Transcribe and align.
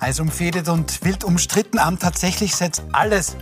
heiß 0.00 0.20
umfädet 0.20 0.68
und 0.68 1.04
wild 1.04 1.24
umstritten 1.24 1.78
am 1.78 1.98
tatsächlich 1.98 2.54
setzt 2.54 2.82
alles 2.92 3.36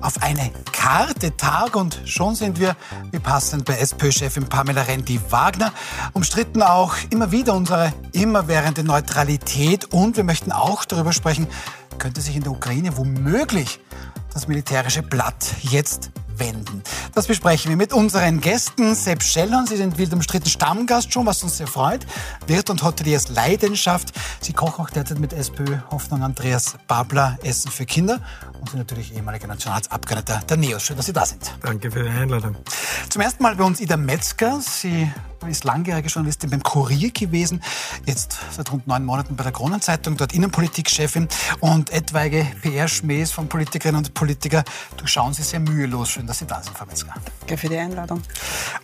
auf 0.00 0.22
eine 0.22 0.50
Karte 0.72 1.36
Tag 1.36 1.76
und 1.76 2.02
schon 2.04 2.34
sind 2.34 2.60
wir, 2.60 2.76
wie 3.10 3.18
passend 3.18 3.64
bei 3.64 3.78
SPÖ-Chefin 3.78 4.48
Pamela 4.48 4.82
Rendi-Wagner, 4.82 5.72
umstritten 6.12 6.62
auch 6.62 6.94
immer 7.10 7.32
wieder 7.32 7.54
unsere 7.54 7.92
immerwährende 8.12 8.84
Neutralität. 8.84 9.86
Und 9.86 10.16
wir 10.16 10.24
möchten 10.24 10.52
auch 10.52 10.84
darüber 10.84 11.12
sprechen, 11.12 11.46
könnte 11.98 12.20
sich 12.20 12.36
in 12.36 12.42
der 12.42 12.52
Ukraine 12.52 12.96
womöglich 12.98 13.80
das 14.34 14.46
militärische 14.46 15.02
Blatt 15.02 15.54
jetzt 15.62 16.10
wenden. 16.38 16.82
Das 17.14 17.26
besprechen 17.26 17.70
wir 17.70 17.76
mit 17.76 17.92
unseren 17.92 18.40
Gästen. 18.40 18.94
Sepp 18.94 19.22
Scheller, 19.22 19.64
Sie 19.68 19.76
sind 19.76 19.98
wild 19.98 20.12
umstritten 20.12 20.48
Stammgast 20.48 21.12
schon, 21.12 21.26
was 21.26 21.42
uns 21.42 21.58
sehr 21.58 21.66
freut. 21.66 22.06
Wirt 22.46 22.70
und 22.70 22.82
Hoteliers 22.82 23.28
Leidenschaft. 23.28 24.12
Sie 24.40 24.52
kochen 24.52 24.84
auch 24.84 24.90
derzeit 24.90 25.18
mit 25.18 25.32
SPÖ 25.32 25.78
Hoffnung 25.90 26.22
Andreas 26.22 26.76
Babler 26.86 27.38
Essen 27.42 27.70
für 27.70 27.86
Kinder 27.86 28.20
und 28.64 28.70
sind 28.70 28.78
natürlich 28.78 29.14
ehemaliger 29.14 29.46
Nationalratsabgeordneter 29.46 30.40
der 30.48 30.56
NEOS. 30.56 30.82
Schön, 30.82 30.96
dass 30.96 31.06
Sie 31.06 31.12
da 31.12 31.26
sind. 31.26 31.52
Danke 31.60 31.90
für 31.90 32.02
die 32.02 32.08
Einladung. 32.08 32.56
Zum 33.10 33.20
ersten 33.20 33.42
Mal 33.42 33.56
bei 33.56 33.64
uns 33.64 33.80
Ida 33.80 33.96
Metzger. 33.96 34.60
Sie 34.60 35.10
ist 35.48 35.64
langjährige 35.64 36.08
Journalistin 36.08 36.50
beim 36.50 36.62
Kurier 36.62 37.10
gewesen, 37.10 37.62
jetzt 38.06 38.38
seit 38.50 38.70
rund 38.72 38.86
neun 38.86 39.04
Monaten 39.04 39.36
bei 39.36 39.42
der 39.42 39.52
Kronenzeitung, 39.52 40.16
dort 40.16 40.32
Innenpolitikchefin 40.32 41.28
und 41.60 41.90
etwaige 41.90 42.46
PR-Schmähs 42.62 43.32
von 43.32 43.48
Politikerinnen 43.48 44.04
und 44.04 44.14
Politikern 44.14 44.64
durchschauen 44.96 45.34
Sie 45.34 45.42
sehr 45.42 45.60
mühelos. 45.60 46.10
Schön, 46.10 46.26
dass 46.26 46.38
Sie 46.38 46.46
da 46.46 46.62
sind, 46.62 46.76
Frau 46.76 46.86
Metzger. 46.86 47.14
Danke 47.40 47.58
für 47.58 47.68
die 47.68 47.76
Einladung. 47.76 48.22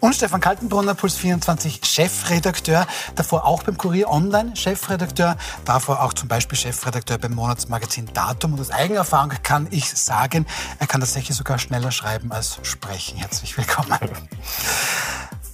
Und 0.00 0.14
Stefan 0.14 0.40
Kaltenbrunner, 0.40 0.94
Puls 0.94 1.16
24 1.16 1.80
Chefredakteur, 1.84 2.86
davor 3.14 3.46
auch 3.46 3.62
beim 3.62 3.76
Kurier 3.76 4.10
Online 4.10 4.54
Chefredakteur, 4.56 5.36
davor 5.64 6.02
auch 6.02 6.12
zum 6.12 6.28
Beispiel 6.28 6.58
Chefredakteur 6.58 7.18
beim 7.18 7.34
Monatsmagazin 7.34 8.06
Datum. 8.12 8.54
Und 8.54 8.60
aus 8.60 8.70
Eigenerfahrung 8.70 9.32
kann 9.42 9.66
ich 9.70 9.90
sagen, 9.90 10.46
er 10.78 10.86
kann 10.86 11.00
tatsächlich 11.00 11.36
sogar 11.36 11.58
schneller 11.58 11.90
schreiben 11.90 12.32
als 12.32 12.58
sprechen. 12.62 13.18
Herzlich 13.18 13.56
willkommen. 13.56 13.98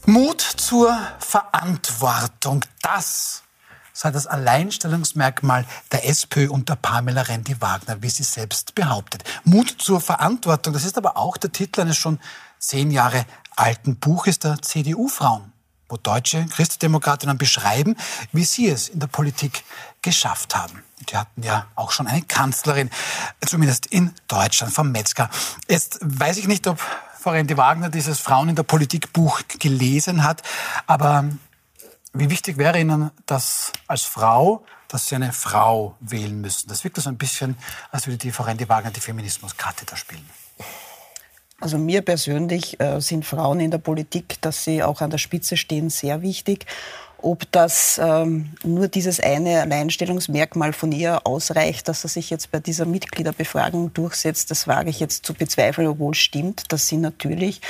Mut 0.06 0.41
zur 0.41 0.97
Verantwortung, 1.19 2.64
das 2.83 3.42
sei 3.92 4.11
das 4.11 4.27
Alleinstellungsmerkmal 4.27 5.64
der 5.91 6.06
SPÖ 6.09 6.50
unter 6.50 6.77
Pamela 6.77 7.22
Rendi-Wagner, 7.22 8.03
wie 8.03 8.11
sie 8.11 8.25
selbst 8.25 8.75
behauptet. 8.75 9.25
Mut 9.44 9.75
zur 9.78 10.00
Verantwortung, 10.00 10.75
das 10.75 10.84
ist 10.84 10.98
aber 10.98 11.17
auch 11.17 11.39
der 11.39 11.50
Titel 11.50 11.81
eines 11.81 11.97
schon 11.97 12.20
zehn 12.59 12.91
Jahre 12.91 13.25
alten 13.56 13.97
Buches 13.97 14.39
der 14.39 14.61
CDU-Frauen, 14.61 15.50
wo 15.89 15.97
deutsche 15.97 16.47
Christdemokratinnen 16.47 17.39
beschreiben, 17.39 17.97
wie 18.33 18.45
sie 18.45 18.69
es 18.69 18.89
in 18.89 19.01
der 19.01 19.06
Politik 19.06 19.65
geschafft 20.03 20.56
haben. 20.56 20.83
Die 21.09 21.17
hatten 21.17 21.43
ja 21.43 21.67
auch 21.75 21.93
schon 21.93 22.06
eine 22.06 22.23
Kanzlerin, 22.23 22.91
zumindest 23.45 23.87
in 23.87 24.15
Deutschland, 24.28 24.73
vom 24.73 24.91
Metzger. 24.91 25.31
Jetzt 25.69 25.98
weiß 26.03 26.39
ich 26.39 26.48
nicht, 26.48 26.67
ob 26.67 26.81
Frau 27.20 27.31
Rendi 27.31 27.56
Wagner 27.56 27.91
dieses 27.91 28.20
Frauen 28.20 28.48
in 28.48 28.56
der 28.56 28.62
Politik 28.62 29.12
Buch 29.12 29.41
gelesen 29.59 30.23
hat. 30.23 30.43
Aber 30.87 31.25
wie 32.12 32.31
wichtig 32.31 32.56
wäre 32.56 32.78
Ihnen 32.78 33.11
das 33.27 33.73
als 33.87 34.03
Frau, 34.03 34.65
dass 34.89 35.09
Sie 35.09 35.17
eine 35.17 35.33
Frau 35.33 35.97
wählen 36.00 36.41
müssen? 36.41 36.69
Das 36.69 36.84
wirkt 36.84 36.97
so 36.97 37.09
ein 37.09 37.19
bisschen, 37.19 37.59
als 37.91 38.06
würde 38.06 38.19
die 38.19 38.33
Frau 38.33 38.45
Rendi 38.45 38.69
Wagner 38.69 38.91
die 38.91 39.00
Feminismuskarte 39.00 39.84
da 39.84 39.97
spielen. 39.97 40.28
Also 41.59 41.79
mir 41.79 42.03
persönlich 42.03 42.79
äh, 42.81 43.01
sind 43.01 43.25
Frauen 43.25 43.61
in 43.61 43.71
der 43.71 43.79
Politik, 43.79 44.37
dass 44.43 44.65
sie 44.65 44.83
auch 44.83 45.01
an 45.01 45.11
der 45.11 45.19
Spitze 45.19 45.57
stehen, 45.57 45.89
sehr 45.89 46.21
wichtig. 46.21 46.67
Ob 47.19 47.51
das 47.51 47.99
ähm, 48.03 48.51
nur 48.62 48.89
dieses 48.89 49.21
eine 49.21 49.62
Alleinstellungsmerkmal 49.62 50.75
von 50.75 50.93
ihr 50.93 51.27
ausreicht, 51.27 51.89
dass 51.89 52.05
er 52.05 52.11
sich 52.11 52.29
jetzt 52.29 52.51
bei 52.51 52.61
dieser 52.61 52.84
Mitgliederbefragung 52.84 53.95
durchsetzt, 53.95 54.51
das 54.51 54.69
wage 54.69 54.91
ich 54.91 55.00
jetzt 55.00 55.25
zu 55.25 55.33
bezweifeln, 55.33 55.89
obwohl 55.89 56.15
stimmt, 56.15 56.71
dass 56.72 56.89
sie 56.89 56.99
natürlich 56.99 57.62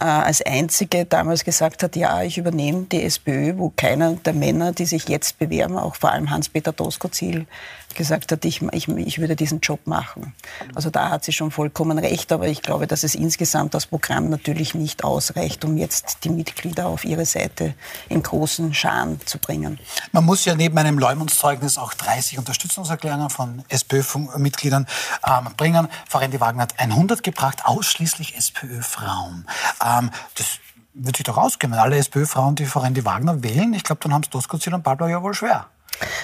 äh, 0.00 0.04
als 0.04 0.42
einzige 0.42 1.04
damals 1.04 1.44
gesagt 1.44 1.84
hat, 1.84 1.94
ja, 1.94 2.22
ich 2.24 2.38
übernehme 2.38 2.86
die 2.90 3.04
SPÖ, 3.04 3.56
wo 3.56 3.72
keiner 3.74 4.14
der 4.14 4.32
Männer, 4.32 4.72
die 4.72 4.84
sich 4.86 5.08
jetzt 5.08 5.38
bewerben, 5.38 5.78
auch 5.78 5.94
vor 5.94 6.10
allem 6.10 6.30
Hans-Peter 6.30 6.72
Doskozil, 6.72 7.46
gesagt 7.94 8.32
hat, 8.32 8.44
ich, 8.44 8.62
ich, 8.72 8.88
ich 8.88 9.18
würde 9.18 9.36
diesen 9.36 9.60
Job 9.60 9.86
machen. 9.86 10.34
Also 10.74 10.90
da 10.90 11.10
hat 11.10 11.24
sie 11.24 11.32
schon 11.32 11.50
vollkommen 11.50 11.98
recht, 11.98 12.32
aber 12.32 12.48
ich 12.48 12.62
glaube, 12.62 12.86
dass 12.86 13.02
es 13.02 13.14
insgesamt 13.14 13.74
das 13.74 13.86
Programm 13.86 14.28
natürlich 14.28 14.74
nicht 14.74 15.04
ausreicht, 15.04 15.64
um 15.64 15.76
jetzt 15.76 16.24
die 16.24 16.30
Mitglieder 16.30 16.86
auf 16.86 17.04
ihre 17.04 17.26
Seite 17.26 17.74
in 18.08 18.22
großen 18.22 18.74
Scharen 18.74 19.20
zu 19.24 19.38
bringen. 19.38 19.78
Man 20.12 20.24
muss 20.24 20.44
ja 20.44 20.54
neben 20.54 20.76
einem 20.78 20.98
Leumundszeugnis 20.98 21.78
auch 21.78 21.94
30 21.94 22.38
Unterstützungserklärungen 22.38 23.30
von 23.30 23.64
SPÖ-Mitgliedern 23.68 24.86
ähm, 25.26 25.48
bringen. 25.56 25.88
Frau 26.08 26.18
Rendi 26.18 26.40
Wagner 26.40 26.62
hat 26.62 26.78
100 26.78 27.22
gebracht, 27.22 27.64
ausschließlich 27.64 28.36
SPÖ-Frauen. 28.36 29.46
Ähm, 29.84 30.10
das 30.36 30.58
wird 30.94 31.16
sich 31.16 31.24
doch 31.24 31.38
ausgehen, 31.38 31.72
wenn 31.72 31.78
alle 31.78 31.96
SPÖ-Frauen 31.96 32.54
die 32.54 32.66
Frau 32.66 32.80
Rendi 32.80 33.04
Wagner 33.04 33.42
wählen. 33.42 33.72
Ich 33.74 33.82
glaube, 33.82 34.00
dann 34.02 34.12
haben 34.12 34.22
es 34.22 34.30
Doskozil 34.30 34.74
und 34.74 34.82
Pablo 34.82 35.06
ja 35.06 35.22
wohl 35.22 35.34
schwer. 35.34 35.66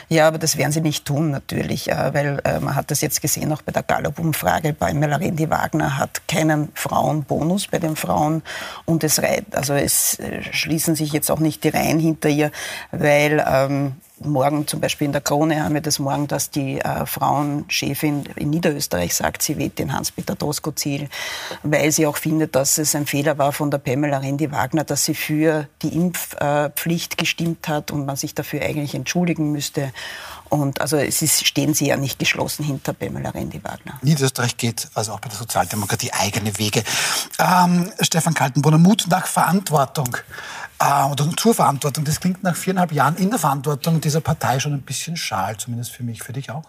Ja, 0.08 0.26
aber 0.26 0.38
das 0.38 0.56
werden 0.56 0.72
sie 0.72 0.80
nicht 0.80 1.04
tun 1.04 1.30
natürlich, 1.30 1.90
äh, 1.90 2.14
weil 2.14 2.40
äh, 2.44 2.60
man 2.60 2.74
hat 2.74 2.90
das 2.90 3.00
jetzt 3.00 3.20
gesehen, 3.20 3.52
auch 3.52 3.62
bei 3.62 3.72
der 3.72 3.82
Gallup-Umfrage, 3.82 4.72
bei 4.72 4.94
Melarendi 4.94 5.50
Wagner 5.50 5.98
hat 5.98 6.26
keinen 6.26 6.70
Frauenbonus 6.74 7.68
bei 7.68 7.78
den 7.78 7.96
Frauen 7.96 8.42
und 8.84 9.04
es, 9.04 9.20
also 9.52 9.74
es 9.74 10.18
äh, 10.18 10.42
schließen 10.42 10.94
sich 10.94 11.12
jetzt 11.12 11.30
auch 11.30 11.40
nicht 11.40 11.64
die 11.64 11.68
Reihen 11.68 12.00
hinter 12.00 12.28
ihr, 12.28 12.50
weil 12.90 13.44
ähm, 13.46 13.96
morgen 14.24 14.66
zum 14.66 14.80
Beispiel 14.80 15.06
in 15.06 15.12
der 15.12 15.20
Krone 15.20 15.62
haben 15.62 15.74
wir 15.74 15.80
das 15.80 15.98
morgen, 15.98 16.26
dass 16.26 16.50
die 16.50 16.80
äh, 16.80 17.06
Frauenchefin 17.06 18.24
in 18.36 18.50
Niederösterreich 18.50 19.14
sagt, 19.14 19.42
sie 19.42 19.56
wählt 19.58 19.78
den 19.78 19.92
Hans-Peter 19.92 20.34
Doskozil, 20.34 21.08
weil 21.62 21.92
sie 21.92 22.06
auch 22.06 22.16
findet, 22.16 22.54
dass 22.54 22.78
es 22.78 22.94
ein 22.94 23.06
Fehler 23.06 23.38
war 23.38 23.52
von 23.52 23.70
der 23.70 23.78
Pamela 23.78 24.18
Rendi-Wagner, 24.18 24.84
dass 24.84 25.04
sie 25.04 25.14
für 25.14 25.68
die 25.82 25.94
Impfpflicht 25.96 27.18
gestimmt 27.18 27.68
hat 27.68 27.90
und 27.90 28.06
man 28.06 28.16
sich 28.16 28.34
dafür 28.34 28.62
eigentlich 28.62 28.94
entschuldigen 28.94 29.52
müsste. 29.52 29.92
Und 30.48 30.80
also 30.80 30.96
es 30.96 31.22
ist, 31.22 31.46
stehen 31.46 31.74
sie 31.74 31.88
ja 31.88 31.96
nicht 31.96 32.18
geschlossen 32.18 32.64
hinter 32.64 32.92
Pamela 32.92 33.30
Rendi-Wagner. 33.30 33.98
Niederösterreich 34.02 34.56
geht 34.56 34.88
also 34.94 35.12
auch 35.12 35.20
bei 35.20 35.28
der 35.28 35.38
Sozialdemokratie 35.38 36.12
eigene 36.12 36.56
Wege. 36.58 36.82
Ähm, 37.38 37.90
Stefan 38.00 38.34
Kaltenbrunner, 38.34 38.78
Mut 38.78 39.06
nach 39.08 39.26
Verantwortung 39.26 40.16
äh, 40.78 41.04
oder 41.04 41.28
zur 41.36 41.54
Verantwortung. 41.54 42.04
Das 42.04 42.20
klingt 42.20 42.42
nach 42.42 42.56
viereinhalb 42.56 42.92
Jahren 42.92 43.16
in 43.16 43.30
der 43.30 43.38
Verantwortung 43.38 44.00
dieser 44.00 44.20
Partei 44.20 44.60
schon 44.60 44.72
ein 44.72 44.82
bisschen 44.82 45.16
schal, 45.16 45.56
zumindest 45.56 45.92
für 45.92 46.02
mich, 46.02 46.22
für 46.22 46.32
dich 46.32 46.50
auch. 46.50 46.64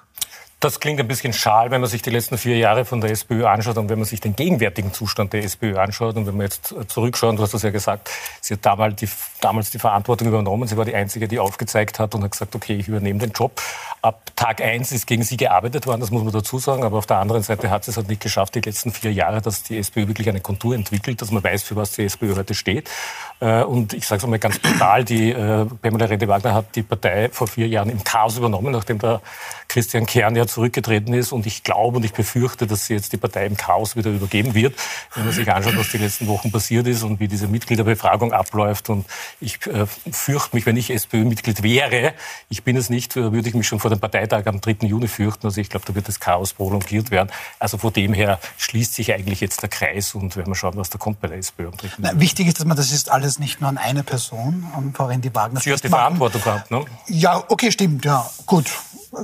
Das 0.61 0.81
klingt 0.81 0.99
ein 0.99 1.07
bisschen 1.07 1.31
schal, 1.31 1.71
wenn 1.71 1.79
man 1.79 1.89
sich 1.89 2.01
die 2.01 2.09
letzten 2.09 2.37
vier 2.37 2.57
Jahre 2.57 2.83
von 2.83 2.99
der 2.99 3.11
SPÖ 3.11 3.45
anschaut 3.45 3.77
und 3.77 3.87
wenn 3.87 3.97
man 3.97 4.05
sich 4.05 4.19
den 4.19 4.35
gegenwärtigen 4.35 4.91
Zustand 4.91 5.31
der 5.31 5.41
SPÖ 5.45 5.77
anschaut 5.77 6.17
und 6.17 6.27
wenn 6.27 6.35
man 6.35 6.47
jetzt 6.47 6.75
zurückschaut, 6.89 7.37
du 7.37 7.41
hast 7.41 7.53
das 7.53 7.63
ja 7.63 7.69
gesagt, 7.69 8.09
sie 8.41 8.55
hat 8.55 8.65
damals 8.65 8.97
die, 8.97 9.07
damals 9.39 9.69
die 9.69 9.79
Verantwortung 9.79 10.27
übernommen, 10.27 10.67
sie 10.67 10.75
war 10.75 10.83
die 10.83 10.93
Einzige, 10.93 11.29
die 11.29 11.39
aufgezeigt 11.39 11.97
hat 11.97 12.13
und 12.13 12.25
hat 12.25 12.31
gesagt, 12.31 12.55
okay, 12.55 12.75
ich 12.75 12.89
übernehme 12.89 13.19
den 13.19 13.31
Job. 13.31 13.61
Ab 14.01 14.31
Tag 14.35 14.61
eins 14.61 14.91
ist 14.91 15.07
gegen 15.07 15.23
sie 15.23 15.37
gearbeitet 15.37 15.87
worden, 15.87 16.01
das 16.01 16.11
muss 16.11 16.25
man 16.25 16.33
dazu 16.33 16.59
sagen, 16.59 16.83
aber 16.83 16.97
auf 16.97 17.05
der 17.05 17.19
anderen 17.19 17.41
Seite 17.41 17.69
hat 17.69 17.85
sie 17.85 17.91
es 17.91 17.97
halt 17.97 18.09
nicht 18.09 18.21
geschafft, 18.21 18.53
die 18.55 18.59
letzten 18.59 18.91
vier 18.91 19.13
Jahre, 19.13 19.41
dass 19.41 19.63
die 19.63 19.77
SPÖ 19.77 20.09
wirklich 20.09 20.27
eine 20.27 20.41
Kontur 20.41 20.75
entwickelt, 20.75 21.21
dass 21.21 21.31
man 21.31 21.41
weiß, 21.41 21.63
für 21.63 21.77
was 21.77 21.93
die 21.93 22.03
SPÖ 22.03 22.35
heute 22.35 22.53
steht. 22.53 22.89
Äh, 23.39 23.63
und 23.63 23.93
ich 23.93 24.05
sage 24.05 24.17
es 24.17 24.23
einmal 24.23 24.39
ganz 24.39 24.59
brutal, 24.59 25.05
die 25.05 25.31
äh, 25.31 25.65
Pamela 25.81 26.05
Rede-Wagner 26.05 26.53
hat 26.53 26.75
die 26.75 26.83
Partei 26.83 27.29
vor 27.29 27.47
vier 27.47 27.67
Jahren 27.67 27.89
im 27.89 28.03
Chaos 28.03 28.37
übernommen, 28.37 28.71
nachdem 28.73 28.99
der 28.99 29.21
Christian 29.69 30.05
Kern 30.05 30.35
ja 30.35 30.45
zurückgetreten 30.45 31.13
ist. 31.13 31.31
Und 31.31 31.45
ich 31.45 31.63
glaube 31.63 31.97
und 31.97 32.05
ich 32.05 32.13
befürchte, 32.13 32.67
dass 32.67 32.87
sie 32.87 32.95
jetzt 32.95 33.13
die 33.13 33.17
Partei 33.17 33.45
im 33.45 33.55
Chaos 33.55 33.95
wieder 33.95 34.09
übergeben 34.09 34.55
wird, 34.55 34.75
wenn 35.15 35.25
man 35.25 35.33
sich 35.33 35.49
anschaut, 35.51 35.77
was 35.77 35.89
die 35.89 35.97
letzten 35.97 36.27
Wochen 36.27 36.51
passiert 36.51 36.87
ist 36.87 37.03
und 37.03 37.19
wie 37.19 37.27
diese 37.27 37.47
Mitgliederbefragung 37.47 38.33
abläuft. 38.33 38.89
Und 38.89 39.05
ich 39.39 39.65
äh, 39.67 39.85
fürchte 40.11 40.55
mich, 40.55 40.65
wenn 40.65 40.75
ich 40.75 40.89
SPÖ-Mitglied 40.89 41.63
wäre, 41.63 42.13
ich 42.49 42.63
bin 42.63 42.75
es 42.75 42.89
nicht, 42.89 43.15
würde 43.15 43.47
ich 43.47 43.53
mich 43.53 43.67
schon 43.67 43.79
vor 43.79 43.89
dem 43.89 43.99
Parteitag 43.99 44.47
am 44.47 44.59
3. 44.59 44.87
Juni 44.87 45.07
fürchten. 45.07 45.47
Also 45.47 45.61
ich 45.61 45.69
glaube, 45.69 45.85
da 45.85 45.95
wird 45.95 46.07
das 46.07 46.19
Chaos 46.19 46.53
prolongiert 46.53 47.11
werden. 47.11 47.29
Also 47.59 47.77
von 47.77 47.93
dem 47.93 48.13
her 48.13 48.39
schließt 48.57 48.95
sich 48.95 49.13
eigentlich 49.13 49.39
jetzt 49.39 49.61
der 49.61 49.69
Kreis 49.69 50.13
und 50.15 50.35
werden 50.35 50.51
wir 50.51 50.55
schauen, 50.55 50.75
was 50.75 50.89
da 50.89 50.97
kommt 50.97 51.21
bei 51.21 51.27
der 51.27 51.37
SPÖ 51.37 51.67
am 51.67 51.77
3. 51.77 51.87
Na, 51.99 52.19
wichtig 52.19 52.47
ist, 52.47 52.59
dass 52.59 52.65
man 52.65 52.75
das 52.75 52.91
ist 52.91 53.09
alles 53.09 53.28
nicht 53.37 53.61
nur 53.61 53.69
an 53.69 53.77
eine 53.77 54.03
Person, 54.03 54.65
an 54.75 54.93
Frau 54.95 55.05
Rendi 55.05 55.29
Wagner. 55.35 55.59
Sie 55.59 55.71
hat 55.71 55.83
die 55.83 55.89
Verantwortung 55.89 56.41
gehabt, 56.41 56.71
ne? 56.71 56.85
Ja, 57.07 57.43
okay, 57.49 57.71
stimmt, 57.71 58.05
ja, 58.05 58.27
gut 58.47 58.65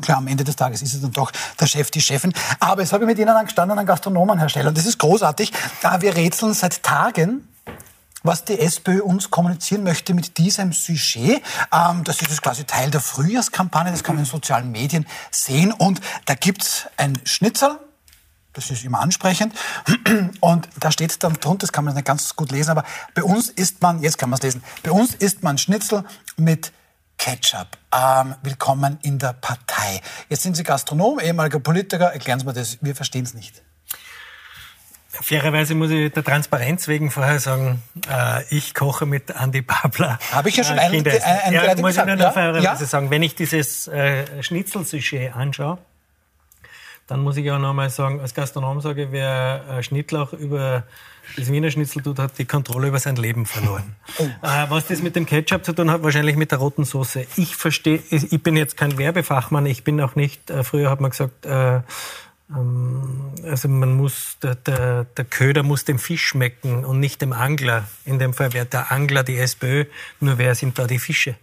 klar, 0.02 0.18
am 0.18 0.28
Ende 0.28 0.44
des 0.44 0.56
Tages 0.56 0.82
ist 0.82 0.94
es 0.94 1.02
dann 1.02 1.12
doch 1.12 1.32
der 1.60 1.68
Chef, 1.68 1.92
die 1.92 2.02
Chefin. 2.02 2.34
Aber 2.60 2.82
es 2.82 2.94
habe 2.94 3.04
ich 3.04 3.08
mit 3.08 3.20
Ihnen 3.20 3.30
einen 3.30 3.46
gestandenen 3.46 3.86
Gastronomenhersteller. 3.86 4.70
Und 4.70 4.78
das 4.78 4.86
ist 4.86 4.98
großartig. 4.98 5.52
Wir 6.00 6.16
rätseln 6.16 6.54
seit 6.54 6.84
Tagen, 6.84 7.48
was 8.24 8.44
die 8.44 8.60
SPÖ 8.60 9.02
uns 9.02 9.30
kommunizieren 9.30 9.84
möchte 9.84 10.14
mit 10.14 10.38
diesem 10.38 10.74
Sujet. 10.74 11.42
Ähm, 11.72 12.04
das 12.04 12.22
ist 12.22 12.42
quasi 12.42 12.64
Teil 12.64 12.90
der 12.90 13.02
Frühjahrskampagne, 13.02 13.92
das 13.92 14.04
kann 14.04 14.16
man 14.16 14.24
in 14.24 14.30
sozialen 14.30 14.72
Medien 14.72 15.06
sehen. 15.30 15.72
Und 15.72 16.02
da 16.26 16.34
gibt's 16.34 16.88
ein 16.98 17.20
Schnitzel, 17.24 17.78
das 18.56 18.72
ist 18.72 18.84
immer 18.84 19.00
ansprechend. 19.00 19.54
Und 20.40 20.68
da 20.80 20.92
steht 20.92 21.24
dann 21.24 21.34
drunter, 21.34 21.60
das 21.60 21.72
kann 21.72 21.86
man 21.86 21.94
nicht 21.94 22.06
ganz 22.06 22.36
gut 22.36 22.52
lesen, 22.52 22.72
aber 22.72 22.84
bei 23.14 23.24
uns 23.24 23.50
isst 23.50 23.82
man, 23.82 24.02
jetzt 24.02 24.18
kann 24.18 24.30
man 24.30 24.38
es 24.38 24.44
lesen, 24.44 24.64
bei 24.82 24.92
uns 24.92 25.14
isst 25.14 25.44
man 25.44 25.58
Schnitzel 25.58 26.04
mit 26.38 26.72
Ketchup. 27.18 27.68
Ähm, 27.94 28.36
willkommen 28.44 28.98
in 29.02 29.20
der 29.20 29.34
Partei. 29.34 30.02
Jetzt 30.30 30.44
sind 30.44 30.56
Sie 30.56 30.64
Gastronom, 30.64 31.20
ehemaliger 31.20 31.60
Politiker. 31.60 32.12
Erklären 32.12 32.40
Sie 32.40 32.46
mir 32.46 32.54
das, 32.54 32.78
wir 32.82 32.96
verstehen 32.96 33.24
es 33.24 33.34
nicht. 33.34 33.62
Fairerweise 35.22 35.76
muss 35.76 35.92
ich 35.92 36.12
der 36.12 36.26
Transparenz 36.26 36.90
wegen 36.90 37.10
vorher 37.10 37.40
sagen, 37.40 37.82
äh, 38.10 38.44
ich 38.54 38.74
koche 38.74 39.06
mit 39.06 39.34
Andi 39.34 39.62
Babler. 39.62 40.20
Habe 40.34 40.50
ich 40.50 40.58
ja 40.58 40.66
schon 40.66 40.78
äh, 40.78 40.82
ein, 40.82 40.94
ein, 40.94 41.08
ein, 41.08 41.54
ja, 41.54 41.76
muss 41.78 41.96
ich 41.96 42.06
nur 42.06 42.18
ja? 42.18 42.32
fairerweise 42.32 42.64
ja? 42.64 42.76
sagen, 42.76 43.10
wenn 43.12 43.24
ich 43.24 43.34
dieses 43.34 43.88
äh, 43.88 44.44
Schnitzelsujet 44.44 45.34
anschaue, 45.34 45.78
dann 47.08 47.22
muss 47.22 47.38
ich 47.38 47.50
auch 47.52 47.60
nochmal 47.60 47.90
sagen, 47.90 48.20
als 48.20 48.34
Gastronom 48.34 48.82
sage, 48.82 49.10
wer 49.12 49.64
äh, 49.70 49.84
Schnittlauch 49.84 50.34
über 50.34 50.84
das 51.38 51.52
Wiener 51.52 51.72
Schnitzel 51.72 52.02
tut, 52.02 52.20
hat 52.20 52.38
die 52.38 52.46
Kontrolle 52.46 52.88
über 52.88 53.00
sein 53.00 53.16
Leben 53.16 53.46
verloren. 53.46 53.96
Oh. 54.18 54.24
Äh, 54.24 54.70
was 54.70 54.88
das 54.88 55.02
mit 55.02 55.16
dem 55.16 55.26
Ketchup 55.26 55.66
zu 55.66 55.74
tun 55.74 55.92
hat, 55.92 56.04
wahrscheinlich 56.04 56.36
mit 56.36 56.52
der 56.52 56.60
roten 56.60 56.84
Soße. 56.84 57.26
Ich 57.36 57.56
verstehe, 57.56 58.02
ich 58.10 58.42
bin 58.42 58.56
jetzt 58.56 58.78
kein 58.78 58.98
Werbefachmann, 58.98 59.66
ich 59.66 59.84
bin 59.84 60.02
auch 60.02 60.16
nicht, 60.16 60.50
äh, 60.50 60.64
früher 60.64 60.90
hat 60.90 61.02
man 61.02 61.12
gesagt, 61.12 61.46
äh, 61.46 61.82
ähm, 62.50 63.32
also 63.44 63.68
man 63.68 63.96
muss, 63.96 64.38
der, 64.42 64.56
der, 64.56 65.06
der 65.06 65.26
Köder 65.26 65.64
muss 65.64 65.86
dem 65.86 66.00
Fisch 66.00 66.26
schmecken 66.26 66.86
und 66.86 67.00
nicht 67.00 67.22
dem 67.22 67.34
Angler. 67.34 67.88
In 68.06 68.20
dem 68.20 68.34
Fall 68.34 68.54
wäre 68.54 68.66
der 68.66 68.92
Angler 68.92 69.24
die 69.24 69.38
SPÖ, 69.38 69.86
nur 70.20 70.38
wer 70.38 70.56
sind 70.56 70.78
da 70.78 70.88
die 70.88 71.00
Fische? 71.00 71.36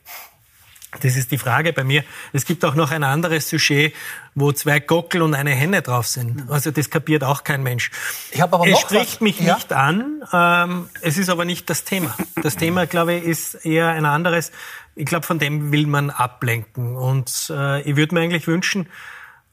Das 1.01 1.17
ist 1.17 1.31
die 1.31 1.39
Frage 1.39 1.73
bei 1.73 1.85
mir. 1.85 2.05
Es 2.33 2.45
gibt 2.45 2.65
auch 2.65 2.75
noch 2.75 2.91
ein 2.91 3.03
anderes 3.03 3.49
Sujet, 3.49 3.95
wo 4.35 4.53
zwei 4.53 4.79
Gockel 4.79 5.23
und 5.23 5.35
eine 5.35 5.53
Henne 5.53 5.81
drauf 5.81 6.07
sind. 6.07 6.51
Also 6.51 6.71
das 6.71 6.91
kapiert 6.91 7.25
auch 7.25 7.45
kein 7.45 7.63
Mensch. 7.63 7.91
Ich 8.31 8.41
habe 8.41 8.55
aber 8.55 8.67
es 8.67 8.73
noch 8.73 8.81
spricht 8.81 9.15
was. 9.15 9.21
mich 9.21 9.41
ja? 9.41 9.55
nicht 9.55 9.73
an. 9.73 10.23
Ähm, 10.33 10.91
es 11.01 11.17
ist 11.17 11.31
aber 11.31 11.45
nicht 11.45 11.71
das 11.71 11.85
Thema. 11.85 12.15
Das 12.43 12.57
Thema, 12.57 12.87
glaube 12.87 13.15
ich, 13.15 13.25
ist 13.25 13.55
eher 13.65 13.89
ein 13.89 14.05
anderes. 14.05 14.53
Ich 14.95 15.07
glaube, 15.07 15.27
von 15.27 15.39
dem 15.39 15.73
will 15.73 15.87
man 15.87 16.11
ablenken. 16.11 16.97
Und 16.97 17.51
äh, 17.51 17.81
ich 17.83 17.97
würde 17.97 18.15
mir 18.15 18.21
eigentlich 18.21 18.47
wünschen, 18.47 18.87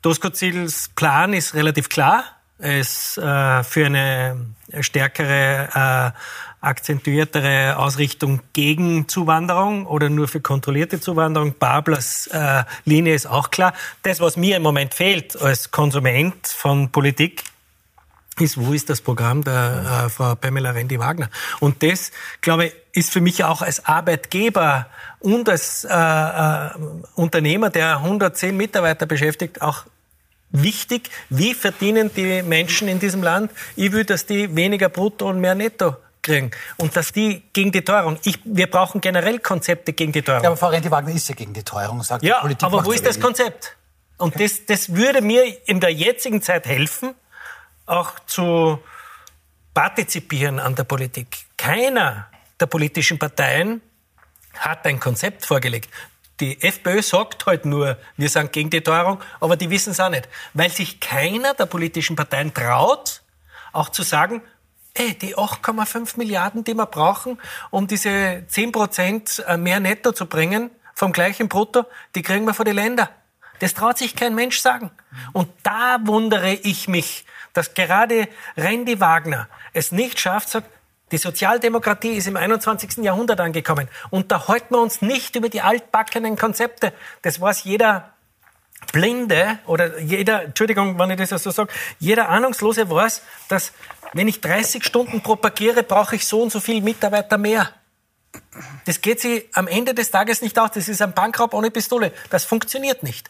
Doskozils 0.01 0.89
Plan 0.95 1.33
ist 1.33 1.55
relativ 1.55 1.89
klar. 1.89 2.23
Es 2.57 3.17
äh, 3.17 3.63
für 3.63 3.85
eine 3.85 4.53
stärkere, 4.81 6.13
äh, 6.13 6.19
akzentuiertere 6.61 7.77
Ausrichtung 7.77 8.41
gegen 8.53 9.07
Zuwanderung 9.07 9.85
oder 9.85 10.09
nur 10.09 10.27
für 10.27 10.41
kontrollierte 10.41 10.99
Zuwanderung. 10.99 11.55
Bablers 11.57 12.27
äh, 12.27 12.63
Linie 12.85 13.13
ist 13.13 13.27
auch 13.27 13.49
klar. 13.49 13.73
Das, 14.03 14.19
was 14.19 14.35
mir 14.35 14.57
im 14.57 14.63
Moment 14.63 14.93
fehlt 14.93 15.41
als 15.41 15.71
Konsument 15.71 16.47
von 16.47 16.91
Politik, 16.91 17.43
ist, 18.41 18.57
wo 18.57 18.73
ist 18.73 18.89
das 18.89 19.01
Programm 19.01 19.43
der 19.43 20.05
äh, 20.05 20.09
Frau 20.09 20.35
Pamela 20.35 20.71
Rendi-Wagner? 20.71 21.29
Und 21.59 21.83
das, 21.83 22.11
glaube 22.41 22.67
ich, 22.67 22.73
ist 22.93 23.11
für 23.11 23.21
mich 23.21 23.43
auch 23.43 23.61
als 23.61 23.85
Arbeitgeber 23.85 24.87
und 25.19 25.49
als 25.49 25.83
äh, 25.83 25.93
äh, 25.93 26.69
Unternehmer, 27.15 27.69
der 27.69 27.97
110 27.97 28.55
Mitarbeiter 28.55 29.05
beschäftigt, 29.05 29.61
auch 29.61 29.83
wichtig. 30.51 31.09
Wie 31.29 31.53
verdienen 31.53 32.11
die 32.15 32.41
Menschen 32.41 32.87
in 32.87 32.99
diesem 32.99 33.23
Land? 33.23 33.51
Ich 33.75 33.91
will, 33.91 34.05
dass 34.05 34.25
die 34.25 34.55
weniger 34.55 34.89
brutto 34.89 35.29
und 35.29 35.41
mehr 35.41 35.55
netto 35.55 35.97
kriegen. 36.29 36.51
Und 36.77 36.95
dass 36.95 37.11
die 37.11 37.43
gegen 37.53 37.71
die 37.71 37.83
Teuerung, 37.83 38.17
ich, 38.23 38.39
wir 38.43 38.69
brauchen 38.69 39.01
generell 39.01 39.39
Konzepte 39.39 39.93
gegen 39.93 40.11
die 40.11 40.21
Teuerung. 40.21 40.43
Ja, 40.43 40.49
aber 40.49 40.57
Frau 40.57 40.67
Renti-Wagner 40.67 41.13
ist 41.13 41.27
ja 41.29 41.35
gegen 41.35 41.53
die 41.53 41.63
Teuerung, 41.63 42.03
sagt 42.03 42.23
ja, 42.23 42.35
die 42.35 42.41
Politik. 42.41 42.63
aber 42.63 42.85
wo 42.85 42.91
ist 42.91 43.05
das 43.05 43.19
Konzept? 43.19 43.75
Und 44.17 44.39
das, 44.39 44.65
das 44.65 44.93
würde 44.93 45.21
mir 45.21 45.67
in 45.67 45.79
der 45.79 45.91
jetzigen 45.91 46.41
Zeit 46.41 46.65
helfen, 46.65 47.15
auch 47.85 48.19
zu 48.27 48.79
partizipieren 49.73 50.59
an 50.59 50.75
der 50.75 50.83
Politik. 50.83 51.27
Keiner 51.57 52.27
der 52.59 52.65
politischen 52.65 53.17
Parteien 53.17 53.81
hat 54.57 54.85
ein 54.85 54.99
Konzept 54.99 55.45
vorgelegt. 55.45 55.89
Die 56.39 56.61
FPÖ 56.61 57.01
sagt 57.01 57.45
halt 57.45 57.65
nur, 57.65 57.97
wir 58.17 58.29
sind 58.29 58.51
gegen 58.53 58.69
die 58.69 58.81
Teuerung, 58.81 59.19
aber 59.39 59.57
die 59.57 59.69
wissen 59.69 59.91
es 59.91 59.99
auch 59.99 60.09
nicht. 60.09 60.27
Weil 60.53 60.69
sich 60.69 60.99
keiner 60.99 61.53
der 61.53 61.65
politischen 61.65 62.15
Parteien 62.15 62.53
traut, 62.53 63.21
auch 63.71 63.89
zu 63.89 64.03
sagen, 64.03 64.41
ey, 64.99 65.13
die 65.13 65.35
8,5 65.35 66.17
Milliarden, 66.17 66.63
die 66.63 66.73
wir 66.73 66.85
brauchen, 66.85 67.39
um 67.71 67.87
diese 67.87 68.43
10 68.47 68.71
Prozent 68.71 69.43
äh, 69.47 69.57
mehr 69.57 69.79
netto 69.79 70.11
zu 70.11 70.25
bringen, 70.25 70.69
vom 70.93 71.13
gleichen 71.13 71.47
Brutto, 71.47 71.85
die 72.15 72.21
kriegen 72.21 72.45
wir 72.45 72.53
von 72.53 72.65
den 72.65 72.75
Ländern. 72.75 73.07
Das 73.59 73.73
traut 73.73 73.97
sich 73.97 74.15
kein 74.15 74.35
Mensch 74.35 74.59
sagen. 74.59 74.91
Und 75.31 75.49
da 75.63 75.99
wundere 76.03 76.53
ich 76.53 76.87
mich, 76.89 77.25
dass 77.53 77.73
gerade 77.73 78.27
Randy 78.57 78.99
Wagner 78.99 79.47
es 79.73 79.91
nicht 79.91 80.19
schafft, 80.19 80.49
sagt, 80.49 80.69
die 81.11 81.17
Sozialdemokratie 81.17 82.11
ist 82.11 82.27
im 82.27 82.37
21. 82.37 82.97
Jahrhundert 82.97 83.39
angekommen. 83.39 83.87
Und 84.09 84.31
da 84.31 84.47
halten 84.47 84.75
wir 84.75 84.81
uns 84.81 85.01
nicht 85.01 85.35
über 85.35 85.49
die 85.49 85.61
altbackenen 85.61 86.37
Konzepte. 86.37 86.93
Das 87.21 87.41
weiß 87.41 87.63
jeder 87.63 88.13
Blinde 88.91 89.59
oder 89.65 89.99
jeder, 89.99 90.43
Entschuldigung, 90.43 90.97
wenn 90.99 91.11
ich 91.11 91.29
das 91.29 91.43
so 91.43 91.51
sage, 91.51 91.71
jeder 91.99 92.29
Ahnungslose 92.29 92.89
weiß, 92.89 93.21
dass 93.47 93.73
wenn 94.13 94.27
ich 94.27 94.41
30 94.41 94.83
Stunden 94.83 95.21
propagiere, 95.21 95.83
brauche 95.83 96.15
ich 96.15 96.25
so 96.25 96.41
und 96.41 96.51
so 96.51 96.59
viele 96.59 96.81
Mitarbeiter 96.81 97.37
mehr. 97.37 97.69
Das 98.85 99.01
geht 99.01 99.19
sich 99.19 99.47
am 99.53 99.67
Ende 99.67 99.93
des 99.93 100.11
Tages 100.11 100.41
nicht 100.41 100.57
aus. 100.57 100.71
Das 100.71 100.87
ist 100.87 101.01
ein 101.01 101.13
Bankraub 101.13 101.53
ohne 101.53 101.71
Pistole. 101.71 102.11
Das 102.29 102.45
funktioniert 102.45 103.03
nicht. 103.03 103.29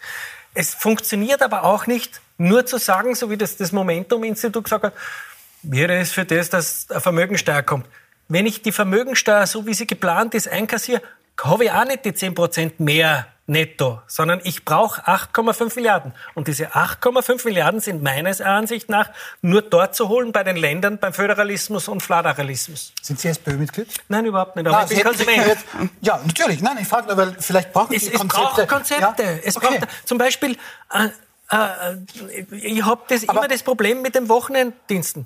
Es 0.53 0.73
funktioniert 0.73 1.41
aber 1.41 1.63
auch 1.63 1.87
nicht, 1.87 2.21
nur 2.37 2.65
zu 2.65 2.77
sagen, 2.77 3.15
so 3.15 3.29
wie 3.29 3.37
das, 3.37 3.57
das 3.57 3.71
Momentum-Institut 3.71 4.63
gesagt 4.63 4.85
hat, 4.85 4.93
wäre 5.61 5.97
es 5.97 6.11
für 6.11 6.25
das, 6.25 6.49
dass 6.49 6.89
eine 6.89 7.01
Vermögensteuer 7.01 7.61
kommt. 7.63 7.85
Wenn 8.27 8.45
ich 8.45 8.61
die 8.61 8.71
Vermögensteuer, 8.71 9.45
so 9.45 9.65
wie 9.65 9.73
sie 9.73 9.87
geplant 9.87 10.33
ist, 10.33 10.47
einkassiere, 10.47 11.01
habe 11.43 11.65
ich 11.65 11.71
auch 11.71 11.85
nicht 11.85 12.05
die 12.05 12.11
10% 12.11 12.73
mehr 12.77 13.27
netto, 13.49 13.99
sondern 14.07 14.39
ich 14.43 14.63
brauche 14.63 15.01
8,5 15.01 15.75
Milliarden. 15.75 16.13
Und 16.35 16.47
diese 16.47 16.67
8,5 16.67 17.45
Milliarden 17.45 17.79
sind 17.79 18.01
meines 18.01 18.39
Ansicht 18.41 18.89
nach 18.89 19.09
nur 19.41 19.61
dort 19.61 19.95
zu 19.95 20.07
holen 20.07 20.31
bei 20.31 20.43
den 20.43 20.55
Ländern 20.55 20.99
beim 20.99 21.13
Föderalismus 21.13 21.87
und 21.87 22.01
Föderalismus. 22.01 22.93
Sind 23.01 23.19
Sie 23.19 23.27
SPÖ-Mitglied? 23.27 23.87
Nein, 24.07 24.25
überhaupt 24.25 24.55
nicht. 24.55 24.67
Aber 24.67 24.77
Na, 24.77 24.83
ich 24.83 24.95
bin 24.95 25.03
Konsument. 25.03 25.57
Ja, 26.01 26.19
natürlich. 26.25 26.61
Nein, 26.61 26.77
ich 26.81 26.87
frage 26.87 27.07
nur, 27.07 27.17
weil 27.17 27.35
vielleicht 27.39 27.73
brauchen 27.73 27.95
es, 27.95 28.03
Sie 28.03 28.13
es 28.13 28.19
Konzepte. 28.19 28.45
Braucht 28.45 28.67
Konzepte. 28.67 29.23
Ja? 29.23 29.39
Es 29.43 29.57
okay. 29.57 29.79
braucht 29.79 30.07
zum 30.07 30.17
Beispiel, 30.17 30.55
äh, 30.93 31.09
äh, 31.51 31.97
ich 32.51 32.85
habe 32.85 33.01
immer 33.13 33.47
das 33.47 33.63
Problem 33.63 34.01
mit 34.01 34.15
den 34.15 34.29
Wochenenddiensten. 34.29 35.25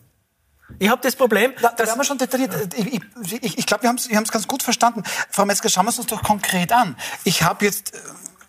Ich 0.80 0.90
habe 0.90 1.02
das 1.02 1.16
Problem. 1.16 1.54
Da, 1.62 1.70
da 1.70 1.86
werden 1.86 1.98
wir 1.98 2.04
schon 2.04 2.18
detailliert. 2.18 2.74
Ich, 2.76 3.02
ich, 3.42 3.58
ich, 3.58 3.66
glaube, 3.66 3.84
wir 3.84 3.90
haben 3.90 3.98
es 3.98 4.32
ganz 4.32 4.48
gut 4.48 4.64
verstanden. 4.64 5.04
Frau 5.30 5.46
Metzger, 5.46 5.70
schauen 5.70 5.86
wir 5.86 5.90
es 5.90 6.00
uns 6.00 6.08
doch 6.08 6.24
konkret 6.24 6.72
an. 6.72 6.96
Ich 7.24 7.44
habe 7.44 7.66
jetzt, 7.66 7.94
äh, 7.94 8.00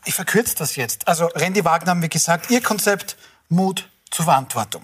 ich 0.05 0.15
verkürze 0.15 0.55
das 0.57 0.77
jetzt. 0.77 1.07
Also 1.09 1.27
Randy 1.27 1.65
Wagner 1.65 1.91
haben 1.91 2.03
wir 2.03 2.09
gesagt, 2.09 2.51
Ihr 2.51 2.63
Konzept 2.63 3.17
Mut 3.49 3.89
zur 4.11 4.25
Verantwortung. 4.25 4.83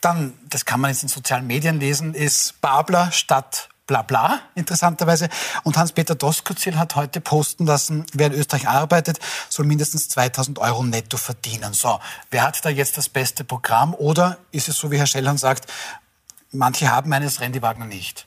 Dann, 0.00 0.34
das 0.48 0.64
kann 0.64 0.80
man 0.80 0.90
jetzt 0.90 1.02
in 1.02 1.08
sozialen 1.08 1.46
Medien 1.46 1.80
lesen, 1.80 2.14
ist 2.14 2.60
Babler 2.60 3.10
statt 3.12 3.68
bla 3.86 4.02
bla, 4.02 4.40
interessanterweise. 4.54 5.28
Und 5.62 5.76
Hans-Peter 5.76 6.14
Doskozil 6.14 6.76
hat 6.76 6.96
heute 6.96 7.20
posten 7.20 7.66
lassen, 7.66 8.04
wer 8.12 8.28
in 8.28 8.32
Österreich 8.34 8.68
arbeitet, 8.68 9.20
soll 9.48 9.64
mindestens 9.64 10.08
2000 10.08 10.58
Euro 10.58 10.82
netto 10.82 11.16
verdienen. 11.16 11.72
So, 11.72 12.00
wer 12.30 12.42
hat 12.42 12.64
da 12.64 12.68
jetzt 12.68 12.98
das 12.98 13.08
beste 13.08 13.44
Programm? 13.44 13.94
Oder 13.94 14.38
ist 14.50 14.68
es 14.68 14.76
so, 14.76 14.90
wie 14.90 14.98
Herr 14.98 15.06
Schellhorn 15.06 15.38
sagt, 15.38 15.70
manche 16.56 16.90
haben 16.90 17.12
eines, 17.12 17.40
Randy 17.40 17.62
nicht? 17.88 18.25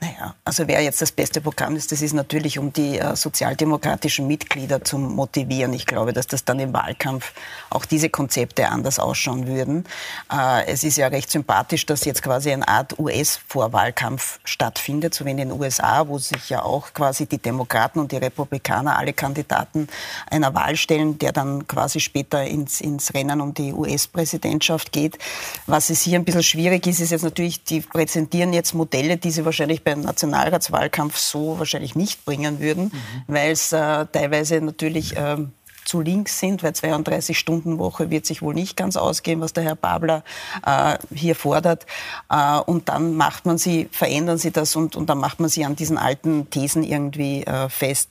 Naja, 0.00 0.34
also 0.44 0.66
wer 0.66 0.80
jetzt 0.82 1.00
das 1.00 1.12
beste 1.12 1.40
Programm 1.40 1.76
ist, 1.76 1.92
das 1.92 2.02
ist 2.02 2.12
natürlich, 2.12 2.58
um 2.58 2.72
die 2.72 2.98
äh, 2.98 3.14
sozialdemokratischen 3.14 4.26
Mitglieder 4.26 4.82
zu 4.84 4.98
motivieren. 4.98 5.72
Ich 5.72 5.86
glaube, 5.86 6.12
dass 6.12 6.26
das 6.26 6.44
dann 6.44 6.58
im 6.58 6.72
Wahlkampf 6.72 7.32
auch 7.70 7.84
diese 7.84 8.10
Konzepte 8.10 8.68
anders 8.68 8.98
ausschauen 8.98 9.46
würden. 9.46 9.84
Äh, 10.32 10.66
es 10.66 10.82
ist 10.84 10.96
ja 10.96 11.08
recht 11.08 11.30
sympathisch, 11.30 11.86
dass 11.86 12.04
jetzt 12.04 12.22
quasi 12.22 12.52
eine 12.52 12.66
Art 12.66 12.98
US-Vorwahlkampf 12.98 14.40
stattfindet, 14.44 15.14
so 15.14 15.24
wie 15.24 15.30
in 15.30 15.36
den 15.36 15.52
USA, 15.52 16.08
wo 16.08 16.18
sich 16.18 16.50
ja 16.50 16.62
auch 16.62 16.92
quasi 16.94 17.26
die 17.26 17.38
Demokraten 17.38 18.00
und 18.00 18.12
die 18.12 18.16
Republikaner 18.16 18.98
alle 18.98 19.12
Kandidaten 19.12 19.88
einer 20.30 20.54
Wahl 20.54 20.76
stellen, 20.76 21.18
der 21.18 21.32
dann 21.32 21.66
quasi 21.68 22.00
später 22.00 22.44
ins, 22.44 22.80
ins 22.80 23.14
Rennen 23.14 23.40
um 23.40 23.54
die 23.54 23.72
US-Präsidentschaft 23.72 24.92
geht. 24.92 25.18
Was 25.66 25.90
es 25.90 26.02
hier 26.02 26.18
ein 26.18 26.24
bisschen 26.24 26.42
schwierig 26.42 26.86
ist, 26.86 27.00
ist 27.00 27.10
jetzt 27.10 27.22
natürlich, 27.22 27.62
die 27.64 27.80
präsentieren 27.80 28.52
jetzt 28.52 28.74
Modelle, 28.74 29.16
die 29.16 29.30
sie 29.30 29.41
wahrscheinlich 29.44 29.84
beim 29.84 30.00
Nationalratswahlkampf 30.00 31.16
so 31.16 31.58
wahrscheinlich 31.58 31.94
nicht 31.94 32.24
bringen 32.24 32.60
würden, 32.60 32.84
mhm. 32.84 33.22
weil 33.26 33.52
es 33.52 33.72
äh, 33.72 34.06
teilweise 34.06 34.60
natürlich 34.60 35.16
äh, 35.16 35.36
zu 35.84 36.00
links 36.00 36.38
sind, 36.38 36.62
weil 36.62 36.72
32-Stunden-Woche 36.72 38.10
wird 38.10 38.26
sich 38.26 38.42
wohl 38.42 38.54
nicht 38.54 38.76
ganz 38.76 38.96
ausgehen, 38.96 39.40
was 39.40 39.52
der 39.52 39.64
Herr 39.64 39.76
Babler 39.76 40.22
äh, 40.64 40.96
hier 41.14 41.34
fordert. 41.34 41.86
Äh, 42.30 42.58
und 42.60 42.88
dann 42.88 43.14
macht 43.14 43.46
man 43.46 43.58
sie, 43.58 43.88
verändern 43.90 44.38
sie 44.38 44.52
das 44.52 44.76
und, 44.76 44.96
und 44.96 45.10
dann 45.10 45.18
macht 45.18 45.40
man 45.40 45.48
sie 45.48 45.64
an 45.64 45.76
diesen 45.76 45.98
alten 45.98 46.50
Thesen 46.50 46.82
irgendwie 46.82 47.42
äh, 47.44 47.68
fest 47.68 48.10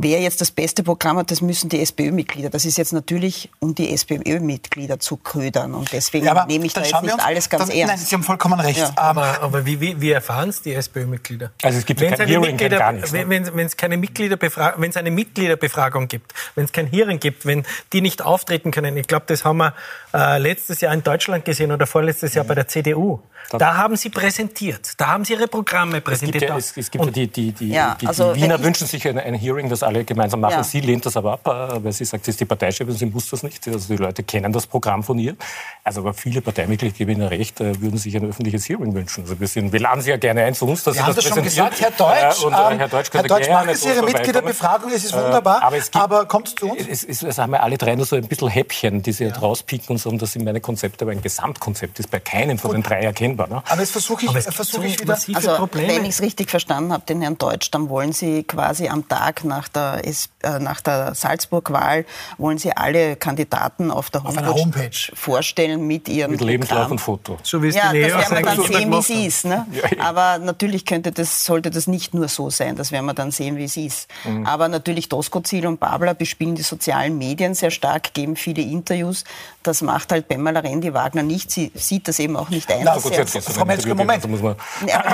wer 0.00 0.20
jetzt 0.20 0.40
das 0.40 0.50
beste 0.50 0.82
Programm 0.82 1.18
hat, 1.18 1.30
das 1.30 1.40
müssen 1.40 1.68
die 1.68 1.80
SPÖ-Mitglieder. 1.80 2.50
Das 2.50 2.64
ist 2.64 2.78
jetzt 2.78 2.92
natürlich, 2.92 3.50
um 3.58 3.74
die 3.74 3.92
SPÖ-Mitglieder 3.92 5.00
zu 5.00 5.16
ködern. 5.16 5.74
Und 5.74 5.92
deswegen 5.92 6.26
ja, 6.26 6.46
nehme 6.46 6.66
ich 6.66 6.72
da 6.72 6.82
jetzt 6.82 7.02
nicht 7.02 7.14
uns, 7.14 7.22
alles 7.22 7.50
ganz 7.50 7.66
dann, 7.66 7.76
ernst. 7.76 7.94
Nein, 7.96 8.06
Sie 8.06 8.14
haben 8.14 8.22
vollkommen 8.22 8.60
recht. 8.60 8.78
Ja. 8.78 8.92
Aber, 8.96 9.40
aber 9.42 9.66
wie, 9.66 9.80
wie, 9.80 10.00
wie 10.00 10.10
erfahren 10.10 10.50
es 10.50 10.62
die 10.62 10.72
SPÖ-Mitglieder? 10.72 11.50
Also 11.62 11.78
es 11.78 11.86
gibt 11.86 12.00
wenn 12.00 12.14
kein 12.14 12.28
Hearing, 12.28 12.52
Mitglieder, 12.52 12.78
gar 12.78 12.92
nichts. 12.92 13.12
Wenn, 13.12 13.28
wenn, 13.28 13.66
es 13.66 13.76
keine 13.76 13.96
Mitgliederbefragung, 13.96 14.82
wenn 14.82 14.90
es 14.90 14.96
eine 14.96 15.10
Mitgliederbefragung 15.10 16.08
gibt, 16.08 16.32
wenn 16.54 16.64
es 16.64 16.72
kein 16.72 16.86
Hearing 16.86 17.18
gibt, 17.18 17.44
wenn 17.44 17.64
die 17.92 18.00
nicht 18.00 18.22
auftreten 18.22 18.70
können. 18.70 18.96
Ich 18.96 19.06
glaube, 19.06 19.24
das 19.26 19.44
haben 19.44 19.58
wir 19.58 19.74
äh, 20.14 20.38
letztes 20.38 20.80
Jahr 20.80 20.94
in 20.94 21.02
Deutschland 21.02 21.44
gesehen 21.44 21.72
oder 21.72 21.86
vorletztes 21.86 22.34
Jahr 22.34 22.44
bei 22.44 22.54
der 22.54 22.68
CDU. 22.68 23.20
Da 23.50 23.76
haben 23.76 23.96
sie 23.96 24.10
präsentiert. 24.10 24.92
Da 24.98 25.08
haben 25.08 25.24
sie 25.24 25.32
ihre 25.32 25.48
Programme 25.48 26.00
präsentiert. 26.00 26.34
Es 26.34 26.40
gibt 26.40 26.50
ja, 26.50 26.56
es, 26.58 26.76
es 26.76 26.90
gibt 26.90 27.04
ja 27.04 27.10
die, 27.10 27.26
die, 27.28 27.52
die, 27.52 27.68
ja, 27.70 27.96
die, 27.98 28.06
also 28.06 28.34
die 28.34 28.42
Wiener 28.42 28.62
wünschen 28.62 28.86
sich 28.86 29.08
ein, 29.08 29.18
ein, 29.18 29.34
Hearing, 29.34 29.70
das 29.70 29.82
alle 29.88 30.04
gemeinsam 30.04 30.40
machen. 30.40 30.52
Ja. 30.52 30.64
Sie 30.64 30.80
lehnt 30.80 31.04
das 31.06 31.16
aber 31.16 31.32
ab, 31.32 31.46
äh, 31.46 31.84
weil 31.84 31.92
sie 31.92 32.04
sagt, 32.04 32.24
sie 32.24 32.30
ist 32.30 32.40
die 32.40 32.44
Parteichefin, 32.44 32.94
sie 32.94 33.06
muss 33.06 33.28
das 33.30 33.42
nicht. 33.42 33.66
Also 33.66 33.94
die 33.94 34.00
Leute 34.00 34.22
kennen 34.22 34.52
das 34.52 34.66
Programm 34.66 35.02
von 35.02 35.18
ihr. 35.18 35.36
Also 35.84 36.00
aber 36.00 36.14
viele 36.14 36.40
Parteimitglieder, 36.40 36.94
gebe 36.94 37.12
Ihnen 37.12 37.26
recht, 37.26 37.60
äh, 37.60 37.80
würden 37.80 37.98
sich 37.98 38.16
ein 38.16 38.24
öffentliches 38.24 38.68
Hearing 38.68 38.94
wünschen. 38.94 39.22
Also 39.24 39.40
wir, 39.40 39.48
sind, 39.48 39.72
wir 39.72 39.80
laden 39.80 40.00
Sie 40.00 40.10
ja 40.10 40.16
gerne 40.16 40.44
ein 40.44 40.54
zu 40.54 40.66
uns, 40.66 40.84
dass 40.84 40.94
wir 40.94 41.02
Sie 41.02 41.06
das, 41.06 41.16
das 41.16 41.24
schon 41.24 41.42
gesagt, 41.42 41.80
Herr 41.80 41.90
Deutsch. 41.90 42.44
Und, 42.44 42.52
äh, 42.52 42.56
Herr 42.56 42.88
Deutsch, 42.88 43.10
Herr 43.12 43.22
Deutsch 43.22 43.48
machen 43.48 43.74
Sie 43.74 43.88
Ihre 43.88 44.04
Mitgliederbefragung, 44.04 44.90
es 44.92 45.04
ist 45.04 45.14
wunderbar, 45.14 45.62
aber, 45.62 45.76
es 45.76 45.90
gibt, 45.90 46.02
aber 46.02 46.26
kommt 46.26 46.58
zu 46.58 46.70
uns. 46.70 46.86
Es, 46.88 47.04
es, 47.04 47.22
es, 47.22 47.38
haben 47.38 47.52
ja 47.52 47.60
alle 47.60 47.78
drei 47.78 47.94
nur 47.96 48.06
so 48.06 48.16
ein 48.16 48.26
bisschen 48.26 48.48
Häppchen, 48.48 49.02
die 49.02 49.12
Sie 49.12 49.24
ja. 49.24 49.34
rauspicken 49.34 49.90
und 49.90 49.98
sagen, 49.98 50.18
das 50.18 50.32
sind 50.32 50.44
meine 50.44 50.60
Konzepte, 50.60 51.04
aber 51.04 51.12
ein 51.12 51.22
Gesamtkonzept 51.22 51.98
ist 51.98 52.10
bei 52.10 52.20
keinem 52.20 52.58
von 52.58 52.72
den 52.72 52.82
drei 52.82 53.00
erkennbar. 53.00 53.48
Ne? 53.48 53.62
Aber 53.68 53.80
jetzt 53.80 53.92
versuche 53.92 54.24
ich, 54.24 54.30
versuch 54.30 54.82
ich 54.82 55.00
wieder... 55.00 55.18
Also, 55.34 55.54
Probleme. 55.56 55.88
wenn 55.88 56.04
ich 56.04 56.10
es 56.10 56.22
richtig 56.22 56.50
verstanden 56.50 56.92
habe, 56.92 57.04
den 57.06 57.22
Herrn 57.22 57.38
Deutsch, 57.38 57.70
dann 57.70 57.88
wollen 57.88 58.12
Sie 58.12 58.42
quasi 58.42 58.88
am 58.88 59.08
Tag 59.08 59.44
nach 59.44 59.67
der, 59.68 60.02
äh, 60.04 60.58
nach 60.58 60.80
der 60.80 61.14
Salzburg-Wahl, 61.14 62.04
wollen 62.36 62.58
Sie 62.58 62.72
alle 62.76 63.16
Kandidaten 63.16 63.90
auf 63.90 64.10
der 64.10 64.24
Homepage, 64.24 64.48
auf 64.48 64.60
Homepage. 64.60 64.90
vorstellen 65.14 65.86
mit 65.86 66.08
ihren 66.08 66.32
Mit 66.32 66.40
Lebenslauf 66.40 66.90
und 66.90 67.00
Foto. 67.00 67.38
So 67.42 67.62
wie 67.62 67.68
es 67.68 67.74
ja, 67.74 67.92
die 67.92 67.98
Leo 67.98 68.16
das 68.16 68.30
werden 68.30 68.44
wir 68.44 68.54
dann 68.54 68.66
sehen, 68.66 68.92
wie 68.92 69.02
sie 69.02 69.26
ist. 69.26 69.44
Ne? 69.44 69.66
Ja. 69.78 70.04
Aber 70.04 70.38
natürlich 70.38 70.84
könnte 70.84 71.12
das, 71.12 71.44
sollte 71.44 71.70
das 71.70 71.86
nicht 71.86 72.12
nur 72.12 72.28
so 72.28 72.50
sein, 72.50 72.74
das 72.74 72.90
werden 72.90 73.06
wir 73.06 73.14
dann 73.14 73.30
sehen, 73.30 73.56
wie 73.56 73.68
sie 73.68 73.86
ist. 73.86 74.08
Mhm. 74.24 74.44
Aber 74.46 74.68
natürlich 74.68 75.08
Doskozil 75.08 75.66
und 75.66 75.78
Babler 75.78 76.14
bespielen 76.14 76.54
die 76.54 76.62
sozialen 76.62 77.16
Medien 77.16 77.54
sehr 77.54 77.70
stark, 77.70 78.12
geben 78.14 78.34
viele 78.34 78.62
Interviews. 78.62 79.24
Das 79.62 79.82
macht 79.82 80.10
halt 80.12 80.28
Pamela 80.28 80.60
Rendi-Wagner 80.60 81.22
nicht. 81.22 81.50
Sie 81.50 81.70
sieht 81.74 82.08
das 82.08 82.18
eben 82.18 82.36
auch 82.36 82.48
nicht 82.48 82.70
ein. 82.72 82.82
Na, 82.84 82.96
gut, 82.96 83.14
jetzt, 83.14 83.38
Frau 83.38 83.64
Metzger, 83.64 83.94
Moment. 83.94 84.24
Also 84.24 84.42
man, 84.42 84.56
ja, 84.86 85.04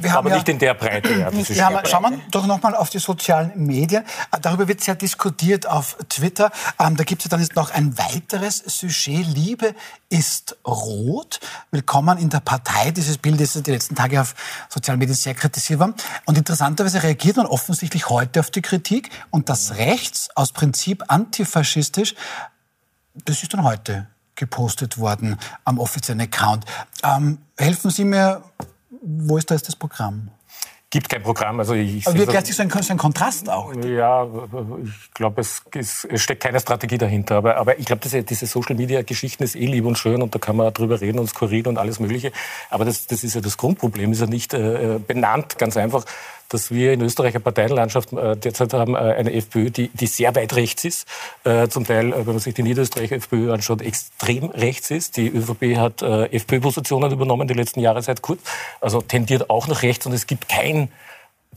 wir 0.00 0.12
haben 0.12 0.26
aber 0.26 0.34
nicht 0.34 0.48
in 0.48 0.58
der 0.58 0.74
Breite. 0.74 1.12
Ja, 1.14 1.30
nicht 1.30 1.54
wir 1.54 1.64
haben, 1.64 1.86
schauen 1.86 2.02
wir 2.02 2.20
doch 2.30 2.46
nochmal 2.46 2.74
auf 2.74 2.90
die 2.90 2.98
sozialen 2.98 3.52
Medien. 3.54 3.97
Äh, 4.30 4.40
darüber 4.40 4.68
wird 4.68 4.82
sehr 4.82 4.94
diskutiert 4.94 5.66
auf 5.66 5.96
Twitter. 6.08 6.50
Ähm, 6.78 6.96
da 6.96 7.04
gibt 7.04 7.24
es 7.24 7.28
dann 7.28 7.40
jetzt 7.40 7.56
noch 7.56 7.70
ein 7.70 7.96
weiteres 7.98 8.58
Sujet. 8.66 9.26
Liebe 9.26 9.74
ist 10.08 10.56
rot. 10.66 11.40
Willkommen 11.70 12.18
in 12.18 12.30
der 12.30 12.40
Partei. 12.40 12.90
Dieses 12.90 13.18
Bild 13.18 13.40
ist 13.40 13.66
die 13.66 13.70
letzten 13.70 13.94
Tage 13.94 14.20
auf 14.20 14.34
sozialen 14.68 14.98
Medien 14.98 15.16
sehr 15.16 15.34
kritisiert 15.34 15.80
worden. 15.80 15.94
Und 16.24 16.38
interessanterweise 16.38 17.02
reagiert 17.02 17.36
man 17.36 17.46
offensichtlich 17.46 18.08
heute 18.08 18.40
auf 18.40 18.50
die 18.50 18.62
Kritik 18.62 19.10
und 19.30 19.48
das 19.48 19.76
rechts 19.76 20.28
aus 20.34 20.52
Prinzip 20.52 21.04
antifaschistisch, 21.08 22.14
das 23.24 23.42
ist 23.42 23.52
dann 23.52 23.64
heute 23.64 24.06
gepostet 24.34 24.98
worden 24.98 25.36
am 25.64 25.78
offiziellen 25.78 26.20
Account. 26.20 26.64
Ähm, 27.02 27.38
helfen 27.56 27.90
Sie 27.90 28.04
mir, 28.04 28.42
wo 29.02 29.36
ist 29.36 29.50
da 29.50 29.54
jetzt 29.54 29.68
das 29.68 29.76
Programm? 29.76 30.30
Gibt 30.90 31.08
kein 31.08 31.22
Programm. 31.22 31.58
Also 31.58 31.74
ich, 31.74 32.06
Aber 32.06 32.16
wie 32.16 32.20
erklärt 32.20 32.46
sich 32.46 32.56
so 32.56 32.62
ein, 32.62 32.70
so 32.70 32.92
ein 32.92 32.98
Kontrast 32.98 33.48
auch? 33.50 33.74
Ja, 33.84 34.26
ich 34.82 35.14
glaube, 35.14 35.40
es, 35.40 35.62
es, 35.74 36.04
es, 36.04 36.22
steckt 36.22 36.42
keine 36.42 36.60
Strategie 36.60 36.98
dahinter. 36.98 37.36
Aber, 37.36 37.56
aber 37.56 37.78
ich 37.78 37.86
glaube, 37.86 38.00
diese, 38.02 38.22
diese 38.22 38.46
Social-Media-Geschichten 38.46 39.42
ist 39.42 39.54
eh 39.54 39.66
lieb 39.66 39.84
und 39.84 39.98
schön 39.98 40.22
und 40.22 40.34
da 40.34 40.38
kann 40.38 40.56
man 40.56 40.72
drüber 40.72 41.00
reden 41.00 41.18
und 41.18 41.28
skurril 41.28 41.68
und 41.68 41.78
alles 41.78 42.00
Mögliche. 42.00 42.32
Aber 42.70 42.84
das, 42.84 43.06
das 43.06 43.22
ist 43.22 43.34
ja 43.34 43.40
das 43.40 43.56
Grundproblem, 43.58 44.12
ist 44.12 44.20
ja 44.20 44.26
nicht 44.26 44.54
äh, 44.54 44.98
benannt, 45.06 45.58
ganz 45.58 45.76
einfach 45.76 46.04
dass 46.48 46.70
wir 46.70 46.92
in 46.92 47.00
Österreich 47.00 47.34
eine 47.34 47.40
Parteienlandschaft 47.40 48.12
äh, 48.12 48.36
derzeit 48.36 48.72
haben, 48.72 48.94
äh, 48.94 48.98
eine 48.98 49.32
FPÖ, 49.32 49.70
die, 49.70 49.88
die 49.88 50.06
sehr 50.06 50.34
weit 50.34 50.54
rechts 50.56 50.84
ist. 50.84 51.06
Äh, 51.44 51.68
zum 51.68 51.84
Teil, 51.84 52.12
wenn 52.16 52.26
man 52.26 52.38
sich 52.38 52.54
die 52.54 52.62
Niederösterreicher 52.62 53.16
FPÖ 53.16 53.52
anschaut, 53.52 53.82
extrem 53.82 54.50
rechts 54.50 54.90
ist. 54.90 55.16
Die 55.16 55.28
ÖVP 55.28 55.76
hat 55.76 56.02
FPÖ-Positionen 56.02 57.12
übernommen 57.12 57.48
die 57.48 57.54
letzten 57.54 57.80
Jahre 57.80 58.02
seit 58.02 58.22
kurz. 58.22 58.40
Also 58.80 59.00
tendiert 59.00 59.50
auch 59.50 59.66
nach 59.68 59.82
rechts 59.82 60.06
und 60.06 60.12
es 60.12 60.26
gibt 60.26 60.48
kein 60.48 60.90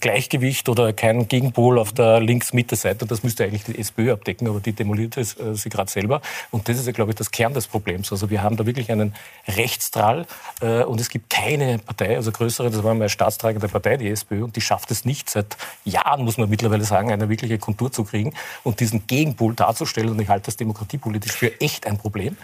Gleichgewicht 0.02 0.68
oder 0.68 0.92
kein 0.92 1.28
Gegenpol 1.28 1.80
auf 1.80 1.94
der 1.94 2.20
Links-Mitte-Seite. 2.20 3.06
Das 3.06 3.24
müsste 3.24 3.46
eigentlich 3.46 3.64
die 3.64 3.78
SPÖ 3.80 4.12
abdecken, 4.12 4.48
aber 4.48 4.60
die 4.60 4.74
demoliert 4.74 5.16
es, 5.18 5.40
äh, 5.40 5.56
sie 5.56 5.70
gerade 5.70 5.90
selber. 5.90 6.22
Und 6.50 6.68
das 6.68 6.78
ist 6.78 6.88
ja, 6.88 6.92
glaube 6.92 7.12
ich, 7.12 7.16
das 7.16 7.32
Kern 7.32 7.54
des 7.54 7.68
Problems. 7.68 8.12
Also 8.12 8.30
wir 8.30 8.44
haben 8.44 8.58
da 8.58 8.66
wirklich 8.66 8.92
einen 8.92 9.14
Rechtsdrall 9.48 10.26
äh, 10.62 10.84
und 10.84 11.00
es 11.00 11.10
gibt 11.10 11.30
keine 11.30 11.80
Partei, 11.80 12.18
also 12.18 12.32
größere, 12.32 12.70
das 12.70 12.84
war 12.84 12.94
mal 12.94 13.02
eine 13.02 13.10
staatstragende 13.10 13.68
Partei, 13.70 13.98
die 13.98 14.10
SPÖ, 14.10 14.44
und 14.44 14.56
die 14.56 14.62
schafft 14.62 14.92
es 14.92 15.06
nicht 15.06 15.30
seit 15.30 15.56
Jahren, 15.86 16.24
muss 16.26 16.38
man 16.38 16.50
mittlerweile 16.50 16.84
sagen, 16.84 17.12
eine 17.12 17.30
wirkliche 17.30 17.60
Kontur 17.60 17.92
zu 17.92 18.04
kriegen 18.04 18.34
und 18.64 18.80
diesen 18.80 19.08
Gegenpol 19.08 19.54
darzustellen. 19.54 20.10
Und 20.10 20.20
ich 20.20 20.28
halte 20.28 20.48
das 20.48 20.58
demokratiepolitisch 20.58 21.34
für 21.34 21.62
echt 21.62 21.88
ein 21.88 21.98
Problem. 21.98 22.36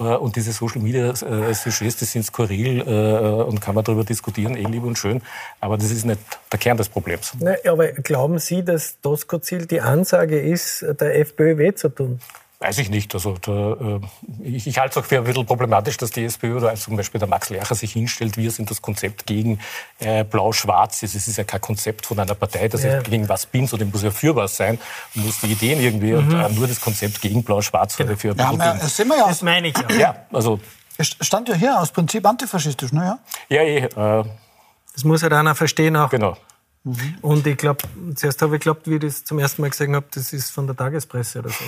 Äh, 0.00 0.16
und 0.16 0.36
diese 0.36 0.52
Social 0.52 0.80
Media 0.80 1.10
äh, 1.10 1.54
Sujets, 1.54 1.96
die 1.96 2.04
sind 2.06 2.24
skurril 2.24 2.80
äh, 2.80 3.42
und 3.44 3.60
kann 3.60 3.74
man 3.74 3.84
darüber 3.84 4.04
diskutieren, 4.04 4.56
eh 4.56 4.64
lieb 4.64 4.84
und 4.84 4.98
schön. 4.98 5.22
Aber 5.60 5.76
das 5.76 5.90
ist 5.90 6.04
nicht 6.04 6.20
der 6.50 6.58
Kern 6.58 6.76
des 6.76 6.88
Problems. 6.88 7.32
Na, 7.38 7.54
aber 7.68 7.88
glauben 7.88 8.38
Sie, 8.38 8.64
dass 8.64 9.00
Doskozil 9.00 9.66
die 9.66 9.80
Ansage 9.80 10.40
ist, 10.40 10.84
der 11.00 11.18
FPÖ 11.20 11.58
weh 11.58 11.74
zu 11.74 11.90
tun? 11.90 12.20
Weiß 12.62 12.76
ich 12.76 12.90
nicht. 12.90 13.14
Also 13.14 13.38
da, 13.40 13.72
äh, 13.72 14.00
ich, 14.42 14.66
ich 14.66 14.78
halte 14.78 14.90
es 14.90 15.02
auch 15.02 15.08
für 15.08 15.16
ein 15.16 15.24
bisschen 15.24 15.46
problematisch, 15.46 15.96
dass 15.96 16.10
die 16.10 16.26
SPÖ 16.26 16.58
oder 16.58 16.74
zum 16.74 16.94
Beispiel 16.94 17.18
der 17.18 17.26
Max 17.26 17.48
Lercher 17.48 17.74
sich 17.74 17.94
hinstellt, 17.94 18.36
wir 18.36 18.50
sind 18.50 18.70
das 18.70 18.82
Konzept 18.82 19.26
gegen 19.26 19.60
äh, 19.98 20.24
Blau-Schwarz. 20.24 21.02
Es 21.02 21.14
ist 21.14 21.38
ja 21.38 21.44
kein 21.44 21.62
Konzept 21.62 22.04
von 22.04 22.18
einer 22.18 22.34
Partei, 22.34 22.68
dass 22.68 22.82
ja. 22.82 22.98
ich 22.98 23.04
gegen 23.04 23.26
was 23.30 23.46
bin, 23.46 23.66
sondern 23.66 23.88
muss 23.90 24.02
ja 24.02 24.10
für 24.10 24.36
was 24.36 24.58
sein. 24.58 24.78
Man 25.14 25.24
muss 25.24 25.40
die 25.40 25.52
Ideen 25.52 25.80
irgendwie 25.80 26.12
mhm. 26.12 26.18
und 26.18 26.32
äh, 26.34 26.48
nur 26.50 26.68
das 26.68 26.82
Konzept 26.82 27.22
gegen 27.22 27.42
Blau-Schwarz 27.42 27.96
genau. 27.96 28.14
für 28.14 28.34
ja, 28.36 28.52
das, 28.52 28.94
sind 28.94 29.08
wir 29.08 29.16
ja 29.16 29.28
das 29.28 29.40
meine 29.40 29.68
ich 29.68 29.78
ja. 29.78 29.96
ja 29.96 30.26
also, 30.30 30.60
es 30.98 31.16
stand 31.22 31.48
ja 31.48 31.54
hier 31.54 31.80
aus 31.80 31.90
Prinzip 31.90 32.26
antifaschistisch, 32.26 32.92
ne? 32.92 33.18
Ja, 33.48 33.56
ja 33.56 33.62
eh, 33.62 33.84
äh, 33.84 34.24
Das 34.92 35.04
muss 35.04 35.22
ja 35.22 35.30
halt 35.30 35.32
einer 35.32 35.54
verstehen 35.54 35.96
auch. 35.96 36.10
Genau. 36.10 36.36
Mhm. 36.84 37.16
Und 37.22 37.46
ich 37.46 37.56
glaube, 37.56 37.84
zuerst 38.16 38.42
habe 38.42 38.56
ich 38.56 38.60
geglaubt, 38.60 38.86
wie 38.86 38.96
ich 38.96 39.00
das 39.00 39.24
zum 39.24 39.38
ersten 39.38 39.62
Mal 39.62 39.70
gesehen 39.70 39.96
habe, 39.96 40.06
das 40.12 40.34
ist 40.34 40.50
von 40.50 40.66
der 40.66 40.76
Tagespresse 40.76 41.38
oder 41.38 41.48
so. 41.48 41.64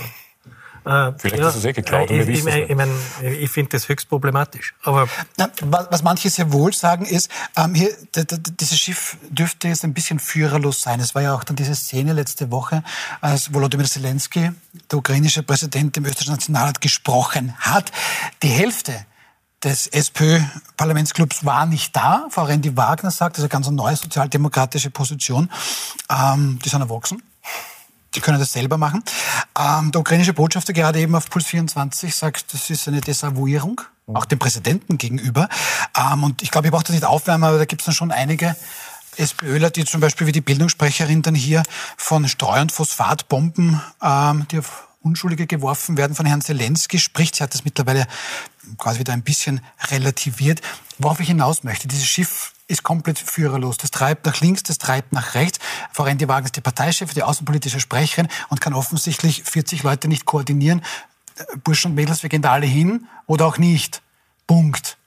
Äh, 0.85 1.13
Vielleicht 1.17 1.39
ja, 1.39 1.49
ist 1.49 1.55
es 1.55 1.65
eh 1.65 1.73
geklaut. 1.73 2.09
Äh, 2.09 2.23
ich, 2.23 2.45
ich, 2.45 2.45
ich, 2.45 2.75
mein, 2.75 2.89
ich 3.21 3.49
finde 3.49 3.69
das 3.69 3.87
höchst 3.87 4.09
problematisch. 4.09 4.75
Aber 4.83 5.07
Na, 5.37 5.49
was 5.61 6.03
manche 6.03 6.29
sehr 6.29 6.51
wohl 6.51 6.73
sagen 6.73 7.05
ist, 7.05 7.29
ähm, 7.55 7.73
hier, 7.73 7.89
dieses 8.59 8.77
Schiff 8.77 9.17
dürfte 9.29 9.67
jetzt 9.67 9.83
ein 9.83 9.93
bisschen 9.93 10.19
führerlos 10.19 10.81
sein. 10.81 10.99
Es 10.99 11.15
war 11.15 11.21
ja 11.21 11.33
auch 11.33 11.43
dann 11.43 11.55
diese 11.55 11.75
Szene 11.75 12.13
letzte 12.13 12.51
Woche, 12.51 12.83
als 13.21 13.53
Volodymyr 13.53 13.85
Zelensky, 13.85 14.51
der 14.91 14.97
ukrainische 14.97 15.43
Präsident, 15.43 15.95
im 15.97 16.05
österreichischen 16.05 16.33
Nationalrat 16.33 16.81
gesprochen 16.81 17.53
hat. 17.59 17.91
Die 18.41 18.49
Hälfte 18.49 19.05
des 19.63 19.87
SPÖ-Parlamentsclubs 19.87 21.45
war 21.45 21.65
nicht 21.65 21.95
da. 21.95 22.27
Frau 22.29 22.43
Rendi 22.43 22.75
Wagner 22.75 23.11
sagt, 23.11 23.37
das 23.37 23.43
ist 23.43 23.43
eine 23.43 23.49
ganz 23.49 23.69
neue 23.69 23.95
sozialdemokratische 23.95 24.89
Position. 24.89 25.49
Ähm, 26.09 26.59
die 26.63 26.69
sind 26.69 26.81
erwachsen. 26.81 27.23
Die 28.15 28.21
können 28.21 28.39
das 28.39 28.53
selber 28.53 28.77
machen. 28.77 29.03
Ähm, 29.59 29.91
der 29.91 30.01
ukrainische 30.01 30.33
Botschafter 30.33 30.73
gerade 30.73 30.99
eben 30.99 31.15
auf 31.15 31.29
Puls 31.29 31.45
24 31.47 32.15
sagt, 32.15 32.53
das 32.53 32.69
ist 32.69 32.87
eine 32.87 33.01
Desavouierung, 33.01 33.81
mhm. 34.07 34.15
auch 34.15 34.25
dem 34.25 34.39
Präsidenten 34.39 34.97
gegenüber. 34.97 35.49
Ähm, 35.97 36.23
und 36.23 36.41
ich 36.41 36.51
glaube, 36.51 36.67
ich 36.67 36.71
brauche 36.71 36.83
das 36.83 36.93
nicht 36.93 37.05
aufwärmen, 37.05 37.43
aber 37.43 37.57
da 37.57 37.65
gibt 37.65 37.81
es 37.81 37.85
dann 37.85 37.95
schon 37.95 38.11
einige 38.11 38.55
SPÖler, 39.17 39.69
die 39.69 39.85
zum 39.85 40.01
Beispiel 40.01 40.27
wie 40.27 40.31
die 40.31 40.41
Bildungssprecherin 40.41 41.21
dann 41.21 41.35
hier 41.35 41.63
von 41.97 42.27
Streu- 42.27 42.61
und 42.61 42.71
Phosphatbomben, 42.71 43.81
ähm, 44.01 44.47
die 44.51 44.59
auf 44.59 44.87
Unschuldige 45.01 45.47
geworfen 45.47 45.97
werden 45.97 46.15
von 46.15 46.25
Herrn 46.25 46.41
Zelensky 46.41 46.97
spricht. 46.97 47.35
Sie 47.35 47.43
hat 47.43 47.53
das 47.53 47.65
mittlerweile 47.65 48.07
quasi 48.77 48.99
wieder 48.99 49.13
ein 49.13 49.21
bisschen 49.21 49.61
relativiert. 49.91 50.61
Worauf 50.97 51.19
ich 51.19 51.27
hinaus 51.27 51.63
möchte, 51.63 51.87
dieses 51.87 52.05
Schiff 52.05 52.53
ist 52.67 52.83
komplett 52.83 53.19
führerlos. 53.19 53.77
Das 53.77 53.91
treibt 53.91 54.25
nach 54.25 54.39
links, 54.39 54.63
das 54.63 54.77
treibt 54.77 55.11
nach 55.11 55.35
rechts. 55.35 55.59
Frau 55.91 56.03
Rendi 56.03 56.27
Wagner 56.27 56.45
ist 56.45 56.55
die 56.55 56.61
Parteichefin, 56.61 57.15
die 57.15 57.23
außenpolitische 57.23 57.79
Sprecherin 57.79 58.27
und 58.49 58.61
kann 58.61 58.73
offensichtlich 58.73 59.43
40 59.43 59.83
Leute 59.83 60.07
nicht 60.07 60.25
koordinieren. 60.25 60.83
Burschen 61.63 61.91
und 61.91 61.95
Mädels, 61.95 62.23
wir 62.23 62.29
gehen 62.29 62.41
da 62.41 62.51
alle 62.51 62.65
hin 62.65 63.07
oder 63.25 63.45
auch 63.45 63.57
nicht. 63.57 64.01
Punkt. 64.47 64.97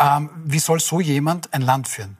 Ähm, 0.00 0.30
wie 0.44 0.58
soll 0.58 0.80
so 0.80 1.00
jemand 1.00 1.52
ein 1.52 1.62
Land 1.62 1.88
führen? 1.88 2.16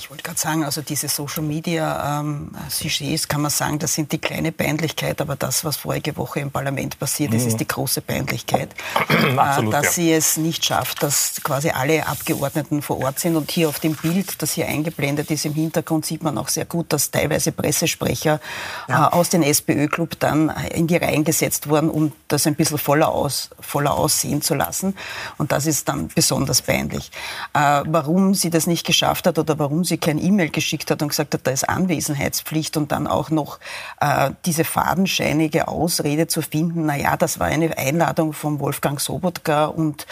Ich 0.00 0.08
wollte 0.08 0.22
gerade 0.22 0.40
sagen, 0.40 0.64
also 0.64 0.80
diese 0.80 1.08
Social 1.08 1.42
Media 1.42 2.20
ähm, 2.20 2.52
Sujets 2.70 3.28
kann 3.28 3.42
man 3.42 3.50
sagen, 3.50 3.78
das 3.78 3.94
sind 3.94 4.10
die 4.12 4.18
kleine 4.18 4.50
Peinlichkeit, 4.50 5.20
aber 5.20 5.36
das, 5.36 5.62
was 5.62 5.76
vorige 5.76 6.16
Woche 6.16 6.40
im 6.40 6.50
Parlament 6.50 6.98
passiert 6.98 7.34
ist, 7.34 7.42
mhm. 7.42 7.48
ist 7.48 7.60
die 7.60 7.68
große 7.68 8.00
Peinlichkeit. 8.00 8.70
Absolut, 9.36 9.74
äh, 9.74 9.76
dass 9.76 9.84
ja. 9.84 9.92
sie 9.92 10.12
es 10.12 10.36
nicht 10.38 10.64
schafft, 10.64 11.02
dass 11.02 11.42
quasi 11.42 11.68
alle 11.68 12.06
Abgeordneten 12.06 12.80
vor 12.80 12.98
Ort 13.00 13.18
sind. 13.18 13.36
Und 13.36 13.50
hier 13.50 13.68
auf 13.68 13.78
dem 13.78 13.94
Bild, 13.94 14.40
das 14.40 14.52
hier 14.52 14.66
eingeblendet 14.66 15.30
ist 15.30 15.44
im 15.44 15.52
Hintergrund, 15.52 16.06
sieht 16.06 16.22
man 16.22 16.38
auch 16.38 16.48
sehr 16.48 16.64
gut, 16.64 16.92
dass 16.94 17.10
teilweise 17.10 17.52
Pressesprecher 17.52 18.40
ja. 18.88 19.08
äh, 19.08 19.12
aus 19.12 19.28
dem 19.28 19.42
SPÖ-Club 19.42 20.18
dann 20.18 20.48
in 20.72 20.86
die 20.86 20.96
Reihen 20.96 21.24
gesetzt 21.24 21.68
wurden, 21.68 21.90
um 21.90 22.12
das 22.28 22.46
ein 22.46 22.54
bisschen 22.54 22.78
voller, 22.78 23.10
aus, 23.10 23.50
voller 23.60 23.92
aussehen 23.92 24.40
zu 24.40 24.54
lassen. 24.54 24.96
Und 25.36 25.52
das 25.52 25.66
ist 25.66 25.90
dann 25.90 26.08
besonders 26.08 26.62
peinlich. 26.62 27.10
Äh, 27.52 27.82
warum 27.86 28.32
sie 28.34 28.48
das 28.48 28.66
nicht 28.66 28.86
geschafft 28.86 29.26
hat 29.26 29.38
oder 29.38 29.58
warum 29.58 29.84
sie 29.84 29.89
kein 29.98 30.18
E-Mail 30.18 30.50
geschickt 30.50 30.90
hat 30.90 31.02
und 31.02 31.08
gesagt 31.08 31.34
hat, 31.34 31.46
da 31.46 31.50
ist 31.50 31.68
Anwesenheitspflicht 31.68 32.76
und 32.76 32.92
dann 32.92 33.06
auch 33.06 33.30
noch 33.30 33.58
äh, 34.00 34.30
diese 34.46 34.64
fadenscheinige 34.64 35.68
Ausrede 35.68 36.26
zu 36.26 36.42
finden, 36.42 36.86
na 36.86 37.16
das 37.16 37.40
war 37.40 37.46
eine 37.46 37.76
Einladung 37.76 38.32
von 38.32 38.60
Wolfgang 38.60 39.00
Sobotka 39.00 39.66
und 39.66 40.06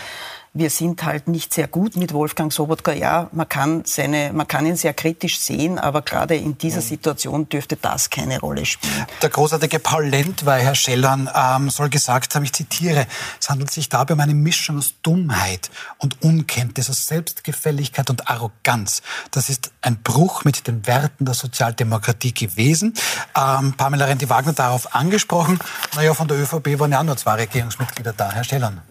wir 0.58 0.70
sind 0.70 1.04
halt 1.04 1.28
nicht 1.28 1.54
sehr 1.54 1.68
gut 1.68 1.96
mit 1.96 2.12
Wolfgang 2.12 2.52
Sobotka. 2.52 2.92
Ja, 2.92 3.28
man 3.32 3.48
kann, 3.48 3.82
seine, 3.84 4.32
man 4.32 4.46
kann 4.48 4.66
ihn 4.66 4.76
sehr 4.76 4.92
kritisch 4.92 5.38
sehen, 5.38 5.78
aber 5.78 6.02
gerade 6.02 6.34
in 6.34 6.58
dieser 6.58 6.80
Situation 6.80 7.48
dürfte 7.48 7.76
das 7.76 8.10
keine 8.10 8.40
Rolle 8.40 8.66
spielen. 8.66 9.06
Der 9.22 9.30
großartige 9.30 9.78
Paul 9.78 10.06
Lendwey, 10.06 10.62
Herr 10.62 10.74
Schellern, 10.74 11.30
ähm, 11.34 11.70
soll 11.70 11.88
gesagt 11.88 12.34
haben, 12.34 12.42
ich 12.42 12.52
zitiere, 12.52 13.06
es 13.40 13.48
handelt 13.48 13.70
sich 13.70 13.88
dabei 13.88 14.14
um 14.14 14.20
eine 14.20 14.34
Mischung 14.34 14.78
aus 14.78 14.94
Dummheit 15.02 15.70
und 15.98 16.22
Unkenntnis, 16.22 16.90
aus 16.90 17.06
Selbstgefälligkeit 17.06 18.10
und 18.10 18.28
Arroganz. 18.28 19.02
Das 19.30 19.48
ist 19.48 19.70
ein 19.80 20.02
Bruch 20.02 20.44
mit 20.44 20.66
den 20.66 20.86
Werten 20.86 21.24
der 21.24 21.34
Sozialdemokratie 21.34 22.34
gewesen. 22.34 22.94
Ähm, 23.36 23.74
Pamela 23.74 24.06
Rendi-Wagner 24.06 24.54
darauf 24.54 24.94
angesprochen. 24.94 25.58
Naja, 25.94 26.14
von 26.14 26.26
der 26.26 26.38
ÖVP 26.38 26.78
waren 26.78 26.92
ja 26.92 27.00
auch 27.00 27.04
nur 27.04 27.16
zwei 27.16 27.34
Regierungsmitglieder 27.34 28.12
da. 28.12 28.32
Herr 28.32 28.44
Schellern. 28.44 28.82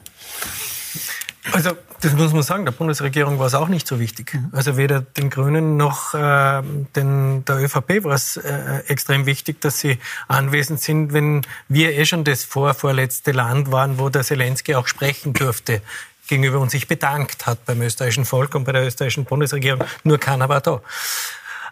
Also 1.53 1.71
das 2.01 2.13
muss 2.13 2.33
man 2.33 2.43
sagen, 2.43 2.65
der 2.65 2.71
Bundesregierung 2.71 3.39
war 3.39 3.47
es 3.47 3.53
auch 3.53 3.67
nicht 3.67 3.87
so 3.87 3.99
wichtig. 3.99 4.37
Also 4.51 4.77
weder 4.77 5.01
den 5.01 5.29
Grünen 5.29 5.77
noch 5.77 6.13
äh, 6.13 6.61
den, 6.95 7.45
der 7.45 7.57
ÖVP 7.57 8.03
war 8.03 8.13
es 8.13 8.37
äh, 8.37 8.83
extrem 8.87 9.25
wichtig, 9.25 9.61
dass 9.61 9.79
sie 9.79 9.97
anwesend 10.27 10.81
sind, 10.81 11.13
wenn 11.13 11.41
wir 11.67 11.93
eh 11.97 12.05
schon 12.05 12.23
das 12.23 12.43
vorvorletzte 12.43 13.31
Land 13.31 13.71
waren, 13.71 13.97
wo 13.97 14.09
der 14.09 14.23
Zelensky 14.23 14.75
auch 14.75 14.87
sprechen 14.87 15.33
durfte 15.33 15.81
gegenüber 16.27 16.59
uns 16.59 16.73
sich 16.73 16.87
bedankt 16.87 17.45
hat 17.45 17.65
beim 17.65 17.81
österreichischen 17.81 18.25
Volk 18.25 18.53
und 18.53 18.65
bei 18.65 18.73
der 18.73 18.85
österreichischen 18.85 19.25
Bundesregierung. 19.25 19.83
Nur 20.03 20.17
keiner 20.17 20.49
war 20.49 20.61
da. 20.61 20.81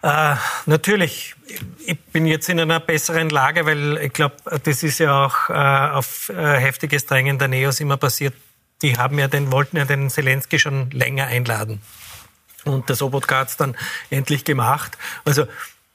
Äh, 0.02 0.36
natürlich, 0.66 1.36
ich 1.86 2.00
bin 2.00 2.26
jetzt 2.26 2.48
in 2.48 2.60
einer 2.60 2.80
besseren 2.80 3.30
Lage, 3.30 3.66
weil 3.66 3.98
ich 3.98 4.14
glaube, 4.14 4.36
das 4.64 4.84
ist 4.84 5.00
ja 5.00 5.26
auch 5.26 5.50
äh, 5.50 5.54
auf 5.54 6.30
äh, 6.30 6.58
heftiges 6.58 7.06
Drängen 7.06 7.38
der 7.38 7.48
Neos 7.48 7.80
immer 7.80 7.98
passiert 7.98 8.34
die 8.82 8.98
haben 8.98 9.18
ja 9.20 9.28
den, 9.28 9.52
wollten 9.52 9.78
ja 9.78 9.86
den 9.86 10.10
Zelensky 10.10 10.60
schon 10.60 10.90
länger 10.92 11.28
einladen. 11.28 11.82
Und 12.66 12.90
der 12.90 12.96
Sobotka 12.96 13.40
hat 13.40 13.50
es 13.50 13.58
dann 13.58 13.76
endlich 14.10 14.44
gemacht. 14.44 14.98
Also 15.24 15.46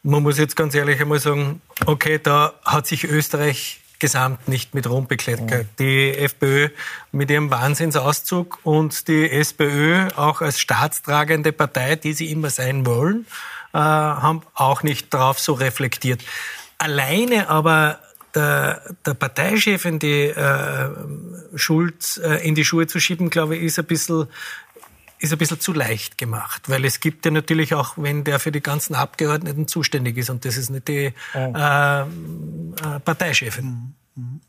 man 0.02 0.22
muss 0.22 0.38
jetzt 0.38 0.56
ganz 0.56 0.74
ehrlich 0.74 1.00
einmal 1.00 1.18
sagen, 1.18 1.60
okay, 1.86 2.18
da 2.22 2.54
hat 2.64 2.86
sich 2.86 3.04
Österreich 3.04 3.80
gesamt 3.98 4.48
nicht 4.48 4.74
mit 4.74 4.88
Ruhm 4.88 5.06
bekleckert. 5.06 5.66
Mhm. 5.66 5.76
Die 5.78 6.16
FPÖ 6.16 6.70
mit 7.12 7.30
ihrem 7.30 7.50
Wahnsinnsauszug 7.50 8.58
und 8.62 9.08
die 9.08 9.30
SPÖ 9.30 10.08
auch 10.16 10.40
als 10.40 10.58
staatstragende 10.58 11.52
Partei, 11.52 11.96
die 11.96 12.14
sie 12.14 12.30
immer 12.30 12.50
sein 12.50 12.86
wollen, 12.86 13.26
äh, 13.74 13.78
haben 13.78 14.42
auch 14.54 14.82
nicht 14.82 15.12
darauf 15.12 15.38
so 15.38 15.52
reflektiert. 15.52 16.22
Alleine 16.78 17.50
aber 17.50 18.00
der, 18.34 18.82
der 19.04 19.14
Parteichef 19.14 19.84
in 19.84 19.98
die 19.98 20.26
äh, 20.26 20.88
Schuld 21.54 22.20
äh, 22.24 22.46
in 22.46 22.54
die 22.54 22.64
Schuhe 22.64 22.86
zu 22.86 23.00
schieben, 23.00 23.30
glaube 23.30 23.56
ich, 23.56 23.62
ist 23.62 23.78
ein 23.78 23.86
bisschen 23.86 24.28
ist 25.18 25.32
ein 25.32 25.38
bisschen 25.38 25.60
zu 25.60 25.74
leicht 25.74 26.16
gemacht, 26.16 26.70
weil 26.70 26.84
es 26.86 27.00
gibt 27.00 27.26
ja 27.26 27.30
natürlich 27.30 27.74
auch, 27.74 27.92
wenn 27.96 28.24
der 28.24 28.38
für 28.38 28.52
die 28.52 28.62
ganzen 28.62 28.94
Abgeordneten 28.94 29.68
zuständig 29.68 30.16
ist 30.16 30.30
und 30.30 30.46
das 30.46 30.56
ist 30.56 30.70
nicht 30.70 30.88
die 30.88 31.12
oh. 31.34 31.52
äh, 31.54 32.06
Parteichefin. 33.04 33.94
Mhm. 34.14 34.40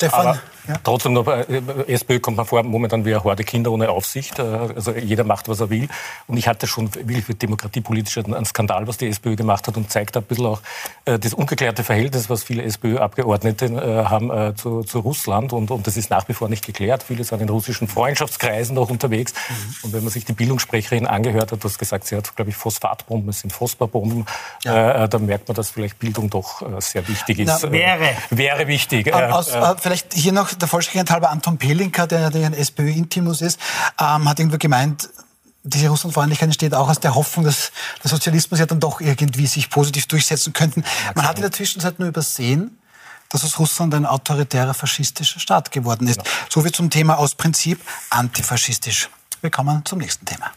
Stefan? 0.00 0.26
Aber 0.26 0.40
ja. 0.68 0.76
Trotzdem, 0.84 1.14
noch, 1.14 1.26
äh, 1.26 1.44
SPÖ 1.88 2.20
kommt 2.20 2.36
man 2.36 2.46
vor, 2.46 2.62
momentan 2.62 3.04
wie 3.04 3.14
eine 3.14 3.24
Horde 3.24 3.44
Kinder 3.44 3.72
ohne 3.72 3.90
Aufsicht. 3.90 4.38
Äh, 4.38 4.42
also 4.42 4.92
jeder 4.92 5.24
macht, 5.24 5.48
was 5.48 5.60
er 5.60 5.70
will. 5.70 5.88
Und 6.26 6.36
ich 6.36 6.48
hatte 6.48 6.66
schon 6.66 6.94
wirklich 6.94 7.24
für 7.24 7.34
demokratiepolitisch 7.34 8.18
einen 8.18 8.44
Skandal, 8.44 8.86
was 8.86 8.96
die 8.98 9.08
SPÖ 9.08 9.36
gemacht 9.36 9.66
hat 9.66 9.76
und 9.76 9.90
zeigt 9.90 10.16
ein 10.16 10.22
bisschen 10.22 10.46
auch 10.46 10.60
äh, 11.06 11.18
das 11.18 11.34
ungeklärte 11.34 11.82
Verhältnis, 11.82 12.28
was 12.30 12.42
viele 12.42 12.62
SPÖ-Abgeordnete 12.62 13.60
haben 14.08 14.56
zu, 14.56 14.82
zu 14.82 15.00
Russland. 15.00 15.52
Und, 15.52 15.70
und 15.70 15.86
das 15.86 15.96
ist 15.96 16.10
nach 16.10 16.28
wie 16.28 16.32
vor 16.34 16.48
nicht 16.48 16.64
geklärt. 16.64 17.02
Viele 17.02 17.24
sind 17.24 17.40
in 17.40 17.48
russischen 17.48 17.88
Freundschaftskreisen 17.88 18.74
noch 18.74 18.90
unterwegs. 18.90 19.32
Mhm. 19.32 19.74
Und 19.82 19.92
wenn 19.92 20.04
man 20.04 20.12
sich 20.12 20.24
die 20.24 20.32
Bildungssprecherin 20.32 21.06
angehört 21.06 21.52
hat, 21.52 21.62
du 21.62 21.68
hast 21.68 21.78
gesagt, 21.78 22.06
sie 22.06 22.16
hat, 22.16 22.34
glaube 22.36 22.50
ich, 22.50 22.56
Phosphatbomben, 22.56 23.30
es 23.30 23.40
sind 23.40 23.52
Phosphabomben, 23.52 24.26
ja. 24.64 25.04
äh, 25.04 25.08
dann 25.08 25.26
merkt 25.26 25.48
man, 25.48 25.54
dass 25.54 25.70
vielleicht 25.70 25.98
Bildung 25.98 26.30
doch 26.30 26.62
sehr 26.80 27.06
wichtig 27.08 27.40
ist. 27.40 27.62
Na, 27.62 27.72
wäre. 27.72 28.10
Wäre 28.30 28.66
wichtig. 28.66 29.12
Aus, 29.12 29.52
vielleicht 29.90 30.14
hier 30.14 30.32
noch 30.32 30.54
der 30.54 30.68
Vollständigkeit 30.68 31.10
halber 31.10 31.30
Anton 31.30 31.58
Pelinka, 31.58 32.06
der, 32.06 32.30
der 32.30 32.46
ein 32.46 32.54
SPÖ-Intimus 32.54 33.40
ist, 33.40 33.58
ähm, 33.98 34.28
hat 34.28 34.38
irgendwo 34.38 34.56
gemeint, 34.56 35.08
diese 35.64 35.88
Russlandfreundlichkeit 35.88 36.46
entsteht 36.46 36.74
auch 36.74 36.88
aus 36.88 37.00
der 37.00 37.16
Hoffnung, 37.16 37.44
dass 37.44 37.72
der 38.02 38.08
Sozialismus 38.08 38.60
ja 38.60 38.66
dann 38.66 38.78
doch 38.78 39.00
irgendwie 39.00 39.48
sich 39.48 39.68
positiv 39.68 40.06
durchsetzen 40.06 40.52
könnte. 40.52 40.84
Man 41.16 41.26
hat 41.26 41.36
in 41.36 41.42
der 41.42 41.50
Zwischenzeit 41.50 41.98
nur 41.98 42.06
übersehen, 42.06 42.78
dass 43.30 43.44
aus 43.44 43.58
Russland 43.58 43.92
ein 43.94 44.06
autoritärer 44.06 44.74
faschistischer 44.74 45.40
Staat 45.40 45.72
geworden 45.72 46.06
ist. 46.06 46.18
Ja. 46.18 46.22
So 46.48 46.64
wie 46.64 46.70
zum 46.70 46.88
Thema 46.88 47.18
aus 47.18 47.34
Prinzip 47.34 47.80
antifaschistisch. 48.10 49.10
Wir 49.40 49.50
kommen 49.50 49.84
zum 49.84 49.98
nächsten 49.98 50.24
Thema. 50.24 50.52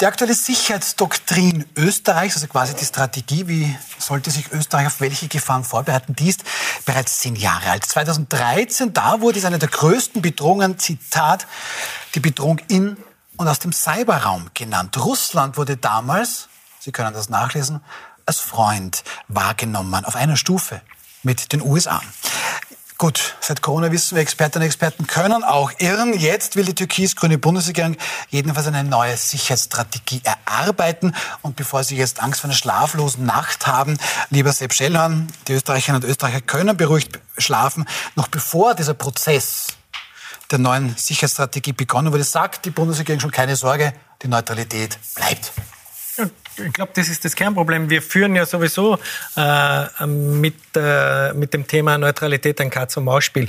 Die 0.00 0.06
aktuelle 0.06 0.32
Sicherheitsdoktrin 0.32 1.66
Österreichs, 1.76 2.34
also 2.34 2.46
quasi 2.46 2.74
die 2.74 2.86
Strategie, 2.86 3.46
wie 3.48 3.76
sollte 3.98 4.30
sich 4.30 4.50
Österreich 4.50 4.86
auf 4.86 5.02
welche 5.02 5.28
Gefahren 5.28 5.62
vorbereiten, 5.62 6.16
die 6.16 6.30
ist 6.30 6.42
bereits 6.86 7.18
zehn 7.18 7.36
Jahre 7.36 7.68
alt. 7.70 7.84
2013, 7.84 8.94
da 8.94 9.20
wurde 9.20 9.38
es 9.38 9.44
eine 9.44 9.58
der 9.58 9.68
größten 9.68 10.22
Bedrohungen, 10.22 10.78
Zitat, 10.78 11.46
die 12.14 12.20
Bedrohung 12.20 12.60
in 12.68 12.96
und 13.36 13.46
aus 13.46 13.58
dem 13.58 13.72
Cyberraum 13.72 14.48
genannt. 14.54 14.96
Russland 14.96 15.58
wurde 15.58 15.76
damals, 15.76 16.48
Sie 16.78 16.92
können 16.92 17.12
das 17.12 17.28
nachlesen, 17.28 17.82
als 18.24 18.40
Freund 18.40 19.04
wahrgenommen, 19.28 20.06
auf 20.06 20.16
einer 20.16 20.38
Stufe 20.38 20.80
mit 21.22 21.52
den 21.52 21.60
USA. 21.60 22.00
Gut, 23.00 23.34
seit 23.40 23.62
Corona 23.62 23.90
wissen 23.92 24.14
wir, 24.14 24.20
Expertinnen 24.20 24.64
und 24.64 24.66
Experten 24.66 25.06
können 25.06 25.42
auch 25.42 25.72
irren. 25.78 26.12
Jetzt 26.12 26.56
will 26.56 26.66
die 26.66 26.74
türkis-grüne 26.74 27.38
Bundesregierung 27.38 27.96
jedenfalls 28.28 28.66
eine 28.66 28.84
neue 28.84 29.16
Sicherheitsstrategie 29.16 30.20
erarbeiten. 30.22 31.16
Und 31.40 31.56
bevor 31.56 31.82
Sie 31.82 31.96
jetzt 31.96 32.22
Angst 32.22 32.42
vor 32.42 32.50
einer 32.50 32.58
schlaflosen 32.58 33.24
Nacht 33.24 33.66
haben, 33.66 33.96
lieber 34.28 34.52
Sepp 34.52 34.74
Schellhorn, 34.74 35.28
die 35.48 35.54
Österreicherinnen 35.54 36.02
und 36.02 36.10
Österreicher 36.10 36.42
können 36.42 36.76
beruhigt 36.76 37.18
schlafen. 37.38 37.86
Noch 38.16 38.28
bevor 38.28 38.74
dieser 38.74 38.92
Prozess 38.92 39.68
der 40.50 40.58
neuen 40.58 40.94
Sicherheitsstrategie 40.94 41.72
begonnen 41.72 42.12
wurde, 42.12 42.24
sagt 42.24 42.66
die 42.66 42.70
Bundesregierung 42.70 43.20
schon 43.20 43.30
keine 43.30 43.56
Sorge, 43.56 43.94
die 44.20 44.28
Neutralität 44.28 44.98
bleibt 45.14 45.52
ich 46.66 46.72
glaube, 46.72 46.92
das 46.94 47.08
ist 47.08 47.24
das 47.24 47.34
Kernproblem. 47.34 47.90
Wir 47.90 48.02
führen 48.02 48.34
ja 48.34 48.46
sowieso 48.46 48.98
äh, 49.36 50.06
mit, 50.06 50.54
äh, 50.76 51.32
mit 51.34 51.54
dem 51.54 51.66
Thema 51.66 51.98
Neutralität 51.98 52.60
ein 52.60 52.70
Katz-und-Maus-Spiel. 52.70 53.48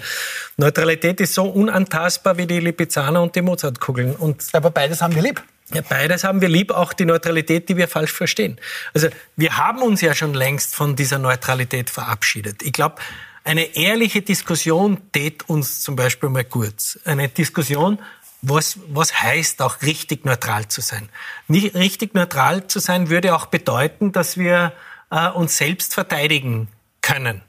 Neutralität 0.58 1.22
ist 1.22 1.34
so 1.34 1.46
unantastbar 1.46 2.38
wie 2.38 2.48
die 2.48 2.60
Lipizzaner 2.60 3.22
und 3.22 3.36
die 3.36 3.42
Mozartkugeln. 3.42 4.16
Und 4.16 4.44
Aber 4.54 4.72
beides 4.72 5.02
haben 5.02 5.16
wir 5.16 5.22
lieb. 5.22 5.42
Ja, 5.74 5.82
beides 5.88 6.24
haben 6.24 6.42
wir 6.42 6.50
lieb, 6.50 6.72
auch 6.72 6.92
die 6.92 7.06
Neutralität, 7.06 7.70
die 7.70 7.78
wir 7.78 7.88
falsch 7.88 8.12
verstehen. 8.12 8.58
Also 8.94 9.08
wir 9.38 9.58
haben 9.58 9.82
uns 9.82 10.02
ja 10.02 10.14
schon 10.14 10.34
längst 10.34 10.76
von 10.76 10.98
dieser 10.98 11.18
Neutralität 11.18 11.90
verabschiedet. 11.90 12.62
Ich 12.62 12.74
glaube, 12.74 12.96
eine 13.44 13.76
ehrliche 13.76 14.22
Diskussion 14.22 14.98
tät 15.14 15.50
uns 15.50 15.82
zum 15.82 15.96
Beispiel 15.96 16.30
mal 16.30 16.44
kurz. 16.44 17.00
Eine 17.06 17.30
Diskussion, 17.30 18.00
was, 18.42 18.80
was 18.88 19.22
heißt 19.22 19.62
auch 19.62 19.82
richtig 19.82 20.26
neutral 20.26 20.68
zu 20.68 20.82
sein. 20.82 21.10
Nicht 21.48 21.76
richtig 21.76 22.14
neutral 22.14 22.68
zu 22.68 22.80
sein 22.80 23.10
würde 23.10 23.36
auch 23.36 23.48
bedeuten, 23.48 24.12
dass 24.12 24.38
wir 24.38 24.74
äh, 25.12 25.30
uns 25.30 25.58
selbst 25.58 25.94
verteidigen 25.94 26.68
können. 27.02 27.42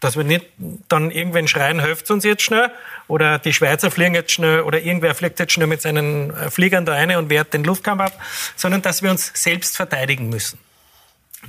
Dass 0.00 0.16
wir 0.16 0.24
nicht 0.24 0.46
dann 0.88 1.12
irgendwann 1.12 1.46
schreien, 1.46 1.78
helft 1.78 2.10
uns 2.10 2.24
jetzt 2.24 2.42
schnell, 2.42 2.72
oder 3.06 3.38
die 3.38 3.52
Schweizer 3.52 3.90
fliegen 3.90 4.14
jetzt 4.14 4.32
schnell, 4.32 4.62
oder 4.62 4.80
irgendwer 4.80 5.14
fliegt 5.14 5.38
jetzt 5.38 5.52
schnell 5.52 5.68
mit 5.68 5.80
seinen 5.80 6.30
äh, 6.30 6.50
Fliegern 6.50 6.84
da 6.84 6.94
rein 6.94 7.14
und 7.16 7.30
wehrt 7.30 7.54
den 7.54 7.62
Luftkampf 7.62 8.02
ab, 8.02 8.20
sondern 8.56 8.82
dass 8.82 9.02
wir 9.02 9.10
uns 9.10 9.30
selbst 9.34 9.76
verteidigen 9.76 10.28
müssen. 10.28 10.58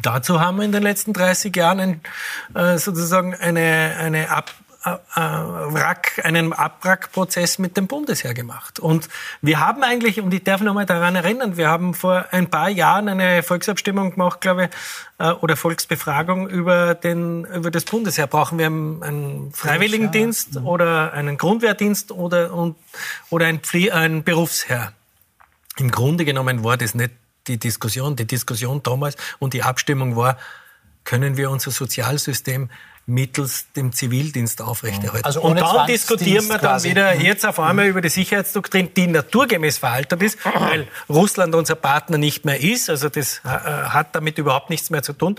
Dazu 0.02 0.40
haben 0.40 0.58
wir 0.58 0.66
in 0.66 0.72
den 0.72 0.84
letzten 0.84 1.14
30 1.14 1.56
Jahren 1.56 1.80
ein, 1.80 2.02
äh, 2.56 2.78
sozusagen 2.78 3.36
eine, 3.36 3.96
eine 4.00 4.30
ab, 4.30 4.52
Wrack, 4.86 6.22
einen 6.24 6.52
Abwrackprozess 6.52 7.58
mit 7.58 7.78
dem 7.78 7.88
Bundesheer 7.88 8.34
gemacht. 8.34 8.80
Und 8.80 9.08
wir 9.42 9.60
haben 9.60 9.82
eigentlich, 9.84 10.20
und 10.20 10.34
ich 10.34 10.44
darf 10.44 10.62
noch 10.62 10.74
mal 10.74 10.86
daran 10.86 11.16
erinnern, 11.16 11.56
wir 11.56 11.70
haben 11.70 11.94
vor 11.94 12.26
ein 12.32 12.50
paar 12.50 12.70
Jahren 12.70 13.08
eine 13.08 13.44
Volksabstimmung 13.44 14.12
gemacht, 14.12 14.42
glaube 14.42 14.66
ich, 14.66 14.70
äh, 15.26 15.32
oder 15.32 15.56
Volksbefragung 15.56 16.50
über, 16.50 16.96
den, 16.96 17.46
über 17.46 17.72
das 17.72 17.86
Bundesheer. 17.86 18.28
Brauchen 18.28 18.60
wir 18.60 18.66
einen, 18.66 19.52
Freiwilligendienst 19.54 20.58
oder 20.58 21.14
einen 21.14 21.38
Grundwehrdienst 21.38 22.12
oder, 22.12 22.54
und, 22.54 22.76
oder 23.30 23.46
ein, 23.46 23.62
ein 23.92 24.24
Berufsherr? 24.24 24.92
Im 25.78 25.92
Grunde 25.92 26.26
genommen 26.26 26.64
war 26.64 26.78
das 26.78 26.94
nicht 26.94 27.12
die 27.48 27.58
Diskussion. 27.58 28.16
Die 28.16 28.28
Diskussion 28.28 28.84
damals 28.84 29.16
und 29.40 29.54
die 29.54 29.64
Abstimmung 29.64 30.16
war, 30.16 30.38
können 31.04 31.38
wir 31.38 31.50
unser 31.50 31.72
Sozialsystem 31.72 32.70
mittels 33.06 33.72
dem 33.74 33.92
Zivildienst 33.92 34.62
aufrechterhalten. 34.62 35.26
Also 35.26 35.42
und 35.42 35.60
dann 35.60 35.88
diskutieren 35.88 36.46
wir 36.46 36.58
dann 36.58 36.72
quasi. 36.72 36.90
wieder 36.90 37.14
jetzt 37.16 37.46
auf 37.46 37.60
einmal 37.60 37.88
über 37.88 38.02
die 38.02 38.10
Sicherheitsdoktrin, 38.10 38.94
die 38.94 39.08
naturgemäß 39.08 39.78
veraltet 39.78 40.22
ist, 40.22 40.40
weil 40.46 40.88
Russland 41.10 41.54
unser 41.56 41.76
Partner 41.76 42.18
nicht 42.18 42.46
mehr 42.46 42.62
ist. 42.62 42.90
Also 42.90 43.10
das 43.10 43.42
äh, 43.44 43.48
hat 43.50 44.16
damit 44.16 44.38
überhaupt 44.38 44.70
nichts 44.70 44.90
mehr 44.90 45.04
zu 45.04 45.14
tun. 45.14 45.38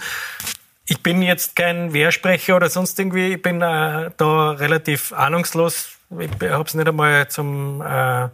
Ich 0.86 1.02
bin 1.02 1.22
jetzt 1.22 1.56
kein 1.56 1.94
Wehrsprecher 1.94 2.56
oder 2.56 2.68
sonst 2.68 2.98
irgendwie. 2.98 3.34
Ich 3.34 3.42
bin 3.42 3.62
äh, 3.62 4.10
da 4.16 4.50
relativ 4.50 5.14
ahnungslos. 5.14 5.88
Ich 6.18 6.30
habe 6.50 6.68
es 6.68 6.74
nicht 6.74 6.86
einmal 6.86 7.28
zum 7.28 7.80
äh, 7.80 8.28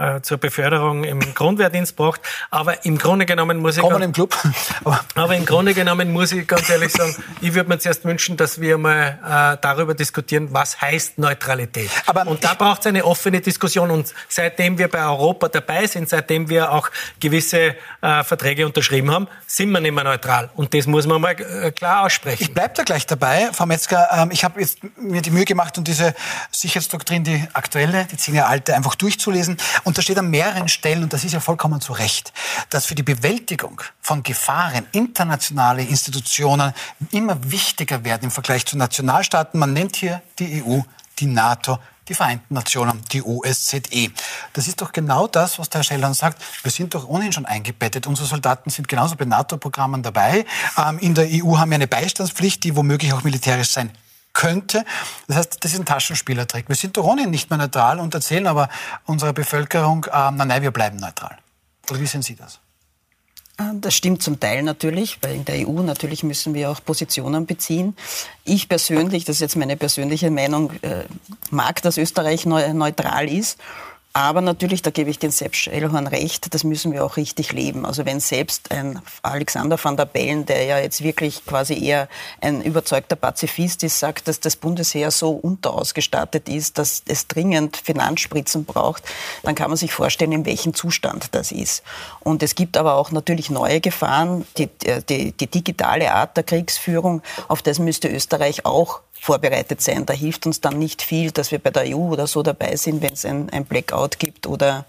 äh, 0.00 0.22
zur 0.22 0.38
Beförderung 0.38 1.04
im 1.04 1.20
Grundwehrdienst 1.34 1.94
braucht. 1.94 2.20
Aber 2.50 2.84
im 2.84 2.98
Grunde 2.98 3.26
genommen 3.26 3.58
muss 3.58 3.76
ich... 3.76 3.82
Kommen 3.82 4.02
im 4.02 4.12
Club. 4.12 4.36
aber, 5.14 5.36
im 5.36 5.44
Grunde 5.44 5.74
genommen 5.74 6.12
muss 6.12 6.32
ich 6.32 6.46
ganz 6.46 6.68
ehrlich 6.70 6.92
sagen, 6.92 7.14
ich 7.40 7.54
würde 7.54 7.68
mir 7.68 7.78
zuerst 7.78 8.04
wünschen, 8.04 8.36
dass 8.36 8.60
wir 8.60 8.78
mal 8.78 9.18
äh, 9.24 9.58
darüber 9.60 9.94
diskutieren, 9.94 10.48
was 10.52 10.80
heißt 10.80 11.18
Neutralität. 11.18 11.90
Aber 12.06 12.26
und 12.26 12.42
da 12.44 12.54
braucht 12.54 12.80
es 12.80 12.86
eine 12.86 13.04
offene 13.04 13.40
Diskussion. 13.40 13.90
Und 13.90 14.14
seitdem 14.28 14.78
wir 14.78 14.88
bei 14.88 15.04
Europa 15.04 15.48
dabei 15.48 15.86
sind, 15.86 16.08
seitdem 16.08 16.48
wir 16.48 16.72
auch 16.72 16.90
gewisse 17.18 17.76
äh, 18.00 18.24
Verträge 18.24 18.66
unterschrieben 18.66 19.10
haben, 19.10 19.28
sind 19.46 19.70
wir 19.70 19.80
nicht 19.80 19.92
mehr 19.92 20.04
neutral. 20.04 20.50
Und 20.54 20.72
das 20.74 20.86
muss 20.86 21.06
man 21.06 21.20
mal 21.20 21.32
äh, 21.32 21.70
klar 21.72 22.06
aussprechen. 22.06 22.42
Ich 22.42 22.54
bleibe 22.54 22.74
da 22.74 22.82
gleich 22.84 23.06
dabei, 23.06 23.50
Frau 23.52 23.66
Metzger. 23.66 24.08
Ähm, 24.12 24.30
ich 24.32 24.44
habe 24.44 24.60
jetzt 24.60 24.78
mir 24.96 25.22
die 25.22 25.30
Mühe 25.30 25.44
gemacht, 25.44 25.76
um 25.76 25.84
diese 25.84 26.14
Sicherheitsdoktrin, 26.50 27.24
die 27.24 27.46
aktuelle, 27.52 28.06
die 28.06 28.16
zehn 28.16 28.34
Jahre 28.34 28.48
alte, 28.48 28.74
einfach 28.74 28.94
durchzulesen. 28.94 29.56
Und 29.84 29.89
da 29.96 30.02
steht 30.02 30.18
an 30.18 30.30
mehreren 30.30 30.68
Stellen, 30.68 31.02
und 31.02 31.12
das 31.12 31.24
ist 31.24 31.32
ja 31.32 31.40
vollkommen 31.40 31.80
zu 31.80 31.92
Recht, 31.92 32.32
dass 32.68 32.86
für 32.86 32.94
die 32.94 33.02
Bewältigung 33.02 33.80
von 34.00 34.22
Gefahren 34.22 34.86
internationale 34.92 35.82
Institutionen 35.82 36.72
immer 37.10 37.38
wichtiger 37.50 38.04
werden 38.04 38.24
im 38.24 38.30
Vergleich 38.30 38.66
zu 38.66 38.76
Nationalstaaten. 38.76 39.58
Man 39.58 39.72
nennt 39.72 39.96
hier 39.96 40.22
die 40.38 40.62
EU, 40.62 40.80
die 41.18 41.26
NATO, 41.26 41.78
die 42.08 42.14
Vereinten 42.14 42.54
Nationen, 42.54 43.02
die 43.12 43.22
OSZE. 43.22 44.10
Das 44.52 44.66
ist 44.66 44.80
doch 44.80 44.92
genau 44.92 45.26
das, 45.26 45.58
was 45.58 45.70
der 45.70 45.80
Herr 45.80 45.84
Schellern 45.84 46.14
sagt. 46.14 46.42
Wir 46.62 46.72
sind 46.72 46.94
doch 46.94 47.08
ohnehin 47.08 47.32
schon 47.32 47.46
eingebettet. 47.46 48.06
Unsere 48.06 48.26
Soldaten 48.26 48.70
sind 48.70 48.88
genauso 48.88 49.16
bei 49.16 49.24
NATO-Programmen 49.24 50.02
dabei. 50.02 50.44
Ähm, 50.76 50.98
in 50.98 51.14
der 51.14 51.28
EU 51.30 51.56
haben 51.56 51.70
wir 51.70 51.76
eine 51.76 51.86
Beistandspflicht, 51.86 52.64
die 52.64 52.74
womöglich 52.74 53.12
auch 53.12 53.22
militärisch 53.22 53.70
sein 53.70 53.90
könnte. 54.32 54.84
Das 55.26 55.36
heißt, 55.36 55.64
das 55.64 55.72
ist 55.72 55.78
ein 55.78 55.86
Taschenspielertrick. 55.86 56.68
Wir 56.68 56.76
sind 56.76 56.96
doch 56.96 57.04
ohnehin 57.04 57.30
nicht 57.30 57.50
mehr 57.50 57.58
neutral 57.58 57.98
und 58.00 58.14
erzählen 58.14 58.46
aber 58.46 58.68
unserer 59.06 59.32
Bevölkerung, 59.32 60.04
äh, 60.04 60.30
nein, 60.30 60.48
nein, 60.48 60.62
wir 60.62 60.70
bleiben 60.70 60.98
neutral. 60.98 61.36
Oder 61.90 62.00
wie 62.00 62.06
sehen 62.06 62.22
Sie 62.22 62.36
das? 62.36 62.60
Äh, 63.58 63.74
das 63.80 63.94
stimmt 63.94 64.22
zum 64.22 64.40
Teil 64.40 64.62
natürlich, 64.62 65.18
weil 65.22 65.34
in 65.34 65.44
der 65.44 65.68
EU 65.68 65.82
natürlich 65.82 66.22
müssen 66.22 66.54
wir 66.54 66.70
auch 66.70 66.82
Positionen 66.82 67.46
beziehen. 67.46 67.96
Ich 68.44 68.68
persönlich, 68.68 69.24
das 69.24 69.36
ist 69.36 69.40
jetzt 69.40 69.56
meine 69.56 69.76
persönliche 69.76 70.30
Meinung, 70.30 70.72
äh, 70.82 71.04
mag, 71.50 71.82
dass 71.82 71.98
Österreich 71.98 72.46
neutral 72.46 73.28
ist. 73.28 73.58
Aber 74.12 74.40
natürlich, 74.40 74.82
da 74.82 74.90
gebe 74.90 75.08
ich 75.08 75.20
den 75.20 75.30
Sepp 75.30 75.54
Schellhorn 75.54 76.08
recht, 76.08 76.52
das 76.52 76.64
müssen 76.64 76.92
wir 76.92 77.04
auch 77.04 77.16
richtig 77.16 77.52
leben. 77.52 77.86
Also 77.86 78.04
wenn 78.06 78.18
selbst 78.18 78.72
ein 78.72 79.00
Alexander 79.22 79.78
van 79.82 79.96
der 79.96 80.04
Bellen, 80.04 80.46
der 80.46 80.64
ja 80.64 80.80
jetzt 80.80 81.04
wirklich 81.04 81.46
quasi 81.46 81.80
eher 81.84 82.08
ein 82.40 82.60
überzeugter 82.60 83.14
Pazifist 83.14 83.84
ist, 83.84 84.00
sagt, 84.00 84.26
dass 84.26 84.40
das 84.40 84.56
Bundesheer 84.56 85.12
so 85.12 85.30
unterausgestattet 85.30 86.48
ist, 86.48 86.78
dass 86.78 87.04
es 87.06 87.28
dringend 87.28 87.76
Finanzspritzen 87.76 88.64
braucht, 88.64 89.04
dann 89.44 89.54
kann 89.54 89.70
man 89.70 89.76
sich 89.76 89.92
vorstellen, 89.92 90.32
in 90.32 90.44
welchem 90.44 90.74
Zustand 90.74 91.28
das 91.32 91.52
ist. 91.52 91.84
Und 92.18 92.42
es 92.42 92.56
gibt 92.56 92.76
aber 92.76 92.94
auch 92.94 93.12
natürlich 93.12 93.48
neue 93.48 93.80
Gefahren, 93.80 94.44
die, 94.58 94.68
die, 95.08 95.32
die 95.32 95.46
digitale 95.46 96.12
Art 96.12 96.36
der 96.36 96.42
Kriegsführung, 96.42 97.22
auf 97.46 97.62
das 97.62 97.78
müsste 97.78 98.08
Österreich 98.08 98.66
auch 98.66 99.02
vorbereitet 99.20 99.82
sein. 99.82 100.06
Da 100.06 100.14
hilft 100.14 100.46
uns 100.46 100.62
dann 100.62 100.78
nicht 100.78 101.02
viel, 101.02 101.30
dass 101.30 101.52
wir 101.52 101.58
bei 101.58 101.70
der 101.70 101.94
EU 101.94 102.10
oder 102.10 102.26
so 102.26 102.42
dabei 102.42 102.76
sind, 102.76 103.02
wenn 103.02 103.12
es 103.12 103.26
ein, 103.26 103.50
ein 103.50 103.66
Blackout 103.66 103.99
gibt 104.08 104.46
oder, 104.46 104.86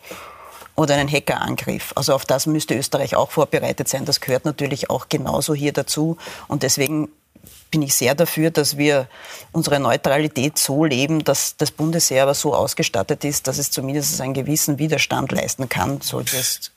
oder 0.76 0.96
einen 0.96 1.12
Hackerangriff. 1.12 1.92
Also 1.96 2.14
auf 2.14 2.26
das 2.26 2.46
müsste 2.46 2.76
Österreich 2.76 3.16
auch 3.16 3.32
vorbereitet 3.32 3.88
sein. 3.88 4.06
Das 4.06 4.22
gehört 4.22 4.46
natürlich 4.46 4.90
auch 4.90 5.10
genauso 5.10 5.54
hier 5.54 5.74
dazu. 5.74 6.18
Und 6.48 6.64
deswegen 6.64 7.10
bin 7.72 7.82
ich 7.82 7.96
sehr 7.96 8.16
dafür, 8.16 8.52
dass 8.52 8.78
wir 8.78 9.08
unsere 9.52 9.80
Neutralität 9.80 10.58
so 10.58 10.84
leben, 10.86 11.24
dass 11.24 11.56
das 11.58 11.72
Bundesheer 11.72 12.24
aber 12.24 12.34
so 12.34 12.54
ausgestattet 12.54 13.24
ist, 13.24 13.48
dass 13.48 13.58
es 13.58 13.72
zumindest 13.72 14.20
einen 14.22 14.34
gewissen 14.34 14.78
Widerstand 14.78 15.32
leisten 15.32 15.70
kann, 15.70 16.02
sollte 16.02 16.38
es 16.38 16.72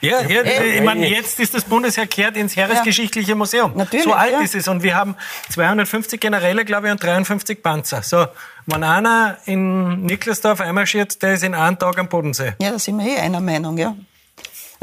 ja, 0.00 0.20
ja, 0.20 0.42
ja, 0.42 0.42
ich 0.42 0.82
meine, 0.82 1.08
jetzt 1.08 1.38
ist 1.40 1.54
das 1.54 1.64
Bundesheer 1.64 2.06
kehrt 2.06 2.36
ins 2.36 2.56
Heeresgeschichtliche 2.56 3.34
Museum. 3.34 3.72
Natürlich, 3.74 4.04
so 4.04 4.12
alt 4.12 4.32
ja. 4.32 4.40
ist 4.40 4.54
es. 4.54 4.68
Und 4.68 4.82
wir 4.82 4.94
haben 4.94 5.16
250 5.50 6.20
Generäle, 6.20 6.64
glaube 6.64 6.86
ich, 6.86 6.92
und 6.92 7.02
53 7.02 7.62
Panzer. 7.62 8.02
So, 8.02 8.26
wenn 8.66 8.84
einer 8.84 9.38
in 9.44 10.02
Niklasdorf 10.04 10.60
einmarschiert, 10.60 11.22
der 11.22 11.34
ist 11.34 11.44
in 11.44 11.54
einem 11.54 11.78
Tag 11.78 11.98
am 11.98 12.08
Bodensee. 12.08 12.54
Ja, 12.60 12.70
da 12.70 12.78
sind 12.78 12.98
wir 12.98 13.06
eh 13.06 13.20
einer 13.20 13.40
Meinung, 13.40 13.78
ja. 13.78 13.94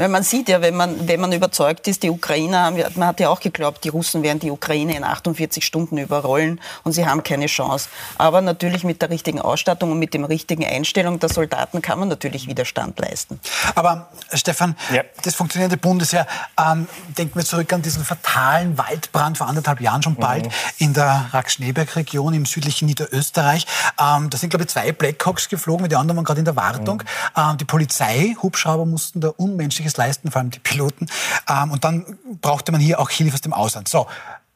Weil 0.00 0.08
man 0.08 0.22
sieht 0.22 0.48
ja, 0.48 0.62
wenn 0.62 0.74
man, 0.74 1.08
wenn 1.08 1.20
man 1.20 1.30
überzeugt 1.30 1.86
ist, 1.86 2.02
die 2.02 2.08
Ukrainer 2.08 2.64
haben, 2.64 2.82
man 2.94 3.08
hat 3.08 3.20
ja 3.20 3.28
auch 3.28 3.38
geglaubt, 3.38 3.84
die 3.84 3.90
Russen 3.90 4.22
werden 4.22 4.38
die 4.38 4.50
Ukraine 4.50 4.96
in 4.96 5.04
48 5.04 5.62
Stunden 5.62 5.98
überrollen 5.98 6.58
und 6.84 6.92
sie 6.92 7.04
haben 7.04 7.22
keine 7.22 7.48
Chance. 7.48 7.90
Aber 8.16 8.40
natürlich 8.40 8.82
mit 8.82 9.02
der 9.02 9.10
richtigen 9.10 9.42
Ausstattung 9.42 9.92
und 9.92 9.98
mit 9.98 10.14
der 10.14 10.26
richtigen 10.26 10.64
Einstellung 10.64 11.20
der 11.20 11.28
Soldaten 11.28 11.82
kann 11.82 11.98
man 11.98 12.08
natürlich 12.08 12.48
Widerstand 12.48 12.98
leisten. 12.98 13.40
Aber 13.74 14.08
Stefan, 14.32 14.74
ja. 14.90 15.02
das 15.22 15.34
funktionierende 15.34 15.76
Bundesheer, 15.76 16.26
ähm, 16.58 16.88
denken 17.18 17.34
wir 17.34 17.44
zurück 17.44 17.70
an 17.74 17.82
diesen 17.82 18.02
fatalen 18.02 18.78
Waldbrand 18.78 19.36
vor 19.36 19.48
anderthalb 19.48 19.82
Jahren 19.82 20.02
schon 20.02 20.14
bald 20.14 20.46
mhm. 20.46 20.52
in 20.78 20.94
der 20.94 21.26
Rack-Schneeberg-Region 21.32 22.32
im 22.32 22.46
südlichen 22.46 22.86
Niederösterreich. 22.86 23.66
Ähm, 24.00 24.30
da 24.30 24.38
sind, 24.38 24.48
glaube 24.48 24.62
ich, 24.62 24.70
zwei 24.70 24.92
Blackhawks 24.92 25.50
geflogen, 25.50 25.90
die 25.90 25.96
anderen 25.96 26.16
waren 26.16 26.24
gerade 26.24 26.38
in 26.38 26.46
der 26.46 26.56
Wartung. 26.56 27.02
Mhm. 27.36 27.42
Ähm, 27.50 27.58
die 27.58 27.66
Polizei, 27.66 28.34
Hubschrauber 28.42 28.86
mussten 28.86 29.20
da 29.20 29.28
unmenschliche 29.36 29.89
einiges 29.90 29.96
leisten, 29.96 30.30
vor 30.30 30.40
allem 30.40 30.50
die 30.50 30.58
Piloten. 30.58 31.06
Ähm, 31.48 31.70
und 31.70 31.84
dann 31.84 32.18
brauchte 32.40 32.72
man 32.72 32.80
hier 32.80 33.00
auch 33.00 33.10
Hilfe 33.10 33.34
aus 33.34 33.40
dem 33.40 33.52
Ausland. 33.52 33.88
So, 33.88 34.06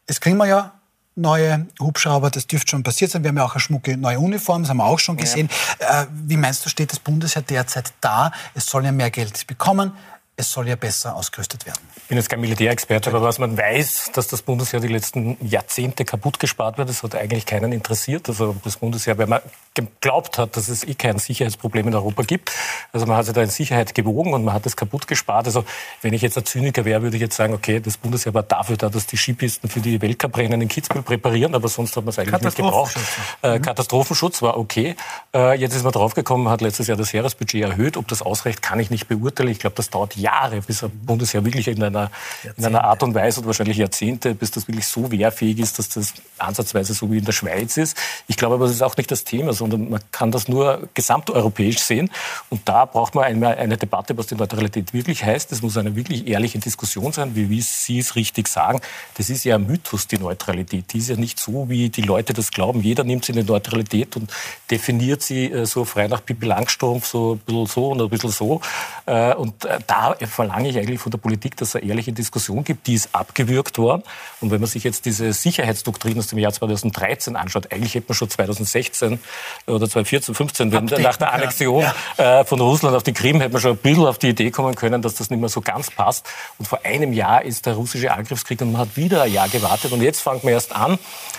jetzt 0.08 0.20
kriegen 0.20 0.36
wir 0.36 0.46
ja 0.46 0.72
neue 1.16 1.66
Hubschrauber, 1.80 2.30
das 2.30 2.48
dürfte 2.48 2.70
schon 2.70 2.82
passiert 2.82 3.12
sein. 3.12 3.22
Wir 3.22 3.28
haben 3.28 3.36
ja 3.36 3.44
auch 3.44 3.54
eine 3.54 3.60
schmucke 3.60 3.96
neue 3.96 4.18
Uniform, 4.18 4.62
das 4.62 4.70
haben 4.70 4.78
wir 4.78 4.84
auch 4.84 4.98
schon 4.98 5.16
gesehen. 5.16 5.48
Ja. 5.80 6.02
Äh, 6.02 6.06
wie 6.10 6.36
meinst 6.36 6.64
du, 6.64 6.68
steht 6.68 6.90
das 6.90 6.98
Bundesheer 6.98 7.42
derzeit 7.42 7.92
da? 8.00 8.32
Es 8.54 8.66
soll 8.66 8.84
ja 8.84 8.92
mehr 8.92 9.10
Geld 9.10 9.46
bekommen 9.46 9.92
es 10.36 10.50
soll 10.50 10.68
ja 10.68 10.76
besser 10.76 11.14
ausgerüstet 11.14 11.64
werden. 11.64 11.78
Ich 11.96 12.08
bin 12.08 12.16
jetzt 12.16 12.28
kein 12.28 12.40
Militärexperte, 12.40 13.10
aber 13.10 13.22
was 13.22 13.38
man 13.38 13.56
weiß, 13.56 14.10
dass 14.14 14.26
das 14.26 14.42
Bundesheer 14.42 14.80
die 14.80 14.88
letzten 14.88 15.36
Jahrzehnte 15.46 16.04
kaputt 16.04 16.40
gespart 16.40 16.76
wird, 16.76 16.88
das 16.88 17.02
hat 17.02 17.14
eigentlich 17.14 17.46
keinen 17.46 17.72
interessiert. 17.72 18.28
Also 18.28 18.56
das 18.64 18.76
Bundesheer, 18.76 19.16
weil 19.16 19.28
man 19.28 19.40
geglaubt 19.74 20.38
hat, 20.38 20.56
dass 20.56 20.68
es 20.68 20.84
eh 20.84 20.94
kein 20.94 21.18
Sicherheitsproblem 21.18 21.88
in 21.88 21.94
Europa 21.94 22.22
gibt. 22.22 22.52
Also 22.92 23.06
man 23.06 23.16
hat 23.16 23.26
sich 23.26 23.34
da 23.34 23.42
in 23.42 23.50
Sicherheit 23.50 23.94
gewogen 23.94 24.32
und 24.32 24.44
man 24.44 24.54
hat 24.54 24.64
es 24.66 24.76
kaputt 24.76 25.08
gespart. 25.08 25.46
Also 25.46 25.64
wenn 26.00 26.14
ich 26.14 26.22
jetzt 26.22 26.38
ein 26.38 26.44
Zyniker 26.44 26.84
wäre, 26.84 27.02
würde 27.02 27.16
ich 27.16 27.22
jetzt 27.22 27.36
sagen, 27.36 27.54
okay, 27.54 27.80
das 27.80 27.96
Bundesheer 27.96 28.32
war 28.34 28.44
dafür 28.44 28.76
da, 28.76 28.88
dass 28.88 29.06
die 29.06 29.16
Skipisten 29.16 29.68
für 29.68 29.80
die 29.80 30.00
Weltcuprennen 30.00 30.60
in 30.62 30.68
Kitzbühel 30.68 31.02
präparieren, 31.02 31.54
aber 31.56 31.68
sonst 31.68 31.96
hat 31.96 32.04
man 32.04 32.10
es 32.10 32.18
eigentlich 32.18 32.40
nicht 32.40 32.56
gebraucht. 32.56 32.96
Äh, 33.42 33.58
Katastrophenschutz 33.58 34.42
war 34.42 34.56
okay. 34.58 34.94
Äh, 35.34 35.58
jetzt 35.58 35.74
ist 35.74 35.82
man 35.82 35.92
draufgekommen, 35.92 36.48
hat 36.48 36.60
letztes 36.60 36.86
Jahr 36.86 36.96
das 36.96 37.12
Heeresbudget 37.12 37.62
erhöht. 37.62 37.96
Ob 37.96 38.06
das 38.06 38.22
ausreicht, 38.22 38.62
kann 38.62 38.78
ich 38.78 38.90
nicht 38.90 39.08
beurteilen. 39.08 39.50
Ich 39.50 39.58
glaube, 39.58 39.74
das 39.74 39.90
dauert 39.90 40.16
Jahre, 40.16 40.60
bis 40.60 40.84
ein 40.84 40.90
Bundesheer 40.90 41.44
wirklich 41.44 41.66
in 41.66 41.82
einer, 41.82 42.12
in 42.56 42.64
einer 42.64 42.84
Art 42.84 43.02
und 43.02 43.14
Weise 43.14 43.40
und 43.40 43.46
wahrscheinlich 43.46 43.78
Jahrzehnte, 43.78 44.36
bis 44.36 44.52
das 44.52 44.68
wirklich 44.68 44.86
so 44.86 45.10
wehrfähig 45.10 45.58
ist, 45.58 45.80
dass 45.80 45.88
das 45.88 46.14
ansatzweise 46.38 46.94
so 46.94 47.10
wie 47.10 47.18
in 47.18 47.24
der 47.24 47.32
Schweiz 47.32 47.76
ist. 47.76 47.96
Ich 48.28 48.36
glaube 48.36 48.54
aber, 48.54 48.66
das 48.66 48.74
ist 48.76 48.82
auch 48.82 48.96
nicht 48.96 49.10
das 49.10 49.24
Thema, 49.24 49.52
sondern 49.70 49.90
man 49.90 50.00
kann 50.12 50.30
das 50.30 50.48
nur 50.48 50.88
gesamteuropäisch 50.92 51.78
sehen. 51.78 52.10
Und 52.50 52.68
da 52.68 52.84
braucht 52.84 53.14
man 53.14 53.24
einmal 53.24 53.56
eine 53.56 53.76
Debatte, 53.76 54.16
was 54.18 54.26
die 54.26 54.34
Neutralität 54.34 54.92
wirklich 54.92 55.24
heißt. 55.24 55.52
Es 55.52 55.62
muss 55.62 55.76
eine 55.76 55.96
wirklich 55.96 56.26
ehrliche 56.26 56.58
Diskussion 56.58 57.12
sein, 57.12 57.34
wie, 57.34 57.60
Sie 57.60 57.98
es 57.98 58.14
richtig 58.14 58.48
sagen. 58.48 58.80
Das 59.16 59.30
ist 59.30 59.44
ja 59.44 59.54
ein 59.54 59.66
Mythos, 59.66 60.06
die 60.06 60.18
Neutralität. 60.18 60.92
Die 60.92 60.98
ist 60.98 61.08
ja 61.08 61.16
nicht 61.16 61.38
so, 61.38 61.68
wie 61.68 61.88
die 61.88 62.02
Leute 62.02 62.32
das 62.32 62.50
glauben. 62.50 62.80
Jeder 62.82 63.04
nimmt 63.04 63.24
sich 63.24 63.34
eine 63.34 63.44
Neutralität 63.44 64.16
und 64.16 64.30
definiert 64.70 65.22
sie 65.22 65.50
äh, 65.50 65.64
so 65.64 65.84
frei 65.84 66.08
nach 66.08 66.24
Pippi 66.24 66.46
Langstrumpf, 66.46 67.06
so 67.06 67.34
ein 67.34 67.38
bisschen 67.38 67.66
so 67.66 67.88
und 67.90 68.02
ein 68.02 68.08
bisschen 68.08 68.30
so. 68.30 68.60
Äh, 69.06 69.34
und 69.34 69.64
äh, 69.64 69.78
da 69.86 70.14
verlange 70.26 70.68
ich 70.68 70.78
eigentlich 70.78 71.00
von 71.00 71.10
der 71.10 71.18
Politik, 71.18 71.56
dass 71.56 71.70
es 71.70 71.76
eine 71.76 71.86
ehrliche 71.86 72.12
Diskussion 72.12 72.64
gibt. 72.64 72.86
Die 72.86 72.94
ist 72.94 73.08
abgewürgt 73.14 73.78
worden. 73.78 74.02
Und 74.40 74.50
wenn 74.50 74.60
man 74.60 74.68
sich 74.68 74.84
jetzt 74.84 75.06
diese 75.06 75.32
Sicherheitsdoktrin 75.32 76.18
aus 76.18 76.26
dem 76.28 76.38
Jahr 76.38 76.52
2013 76.52 77.36
anschaut, 77.36 77.72
eigentlich 77.72 77.94
hätte 77.94 78.06
man 78.08 78.14
schon 78.14 78.30
2016 78.30 79.18
oder 79.66 79.88
2014, 79.88 80.34
15, 80.34 80.72
wenn, 80.72 80.84
nach 81.02 81.16
der 81.16 81.32
Annexion 81.32 81.84
ja. 82.16 82.44
von 82.44 82.60
Russland 82.60 82.96
auf 82.96 83.02
die 83.02 83.12
Krim, 83.12 83.40
hätte 83.40 83.52
man 83.52 83.62
schon 83.62 83.72
ein 83.72 83.76
bisschen 83.78 84.06
auf 84.06 84.18
die 84.18 84.30
Idee 84.30 84.50
kommen 84.50 84.74
können, 84.74 85.02
dass 85.02 85.14
das 85.14 85.30
nicht 85.30 85.40
mehr 85.40 85.48
so 85.48 85.60
ganz 85.60 85.90
passt. 85.90 86.26
Und 86.58 86.66
vor 86.66 86.80
einem 86.84 87.12
Jahr 87.12 87.44
ist 87.44 87.66
der 87.66 87.74
russische 87.74 88.12
Angriffskrieg 88.12 88.60
und 88.60 88.72
man 88.72 88.82
hat 88.82 88.96
wieder 88.96 89.22
ein 89.22 89.32
Jahr 89.32 89.48
gewartet. 89.48 89.92
Und 89.92 90.02
jetzt 90.02 90.20
fängt 90.20 90.44
man 90.44 90.52
erst 90.52 90.74
an. 90.74 90.98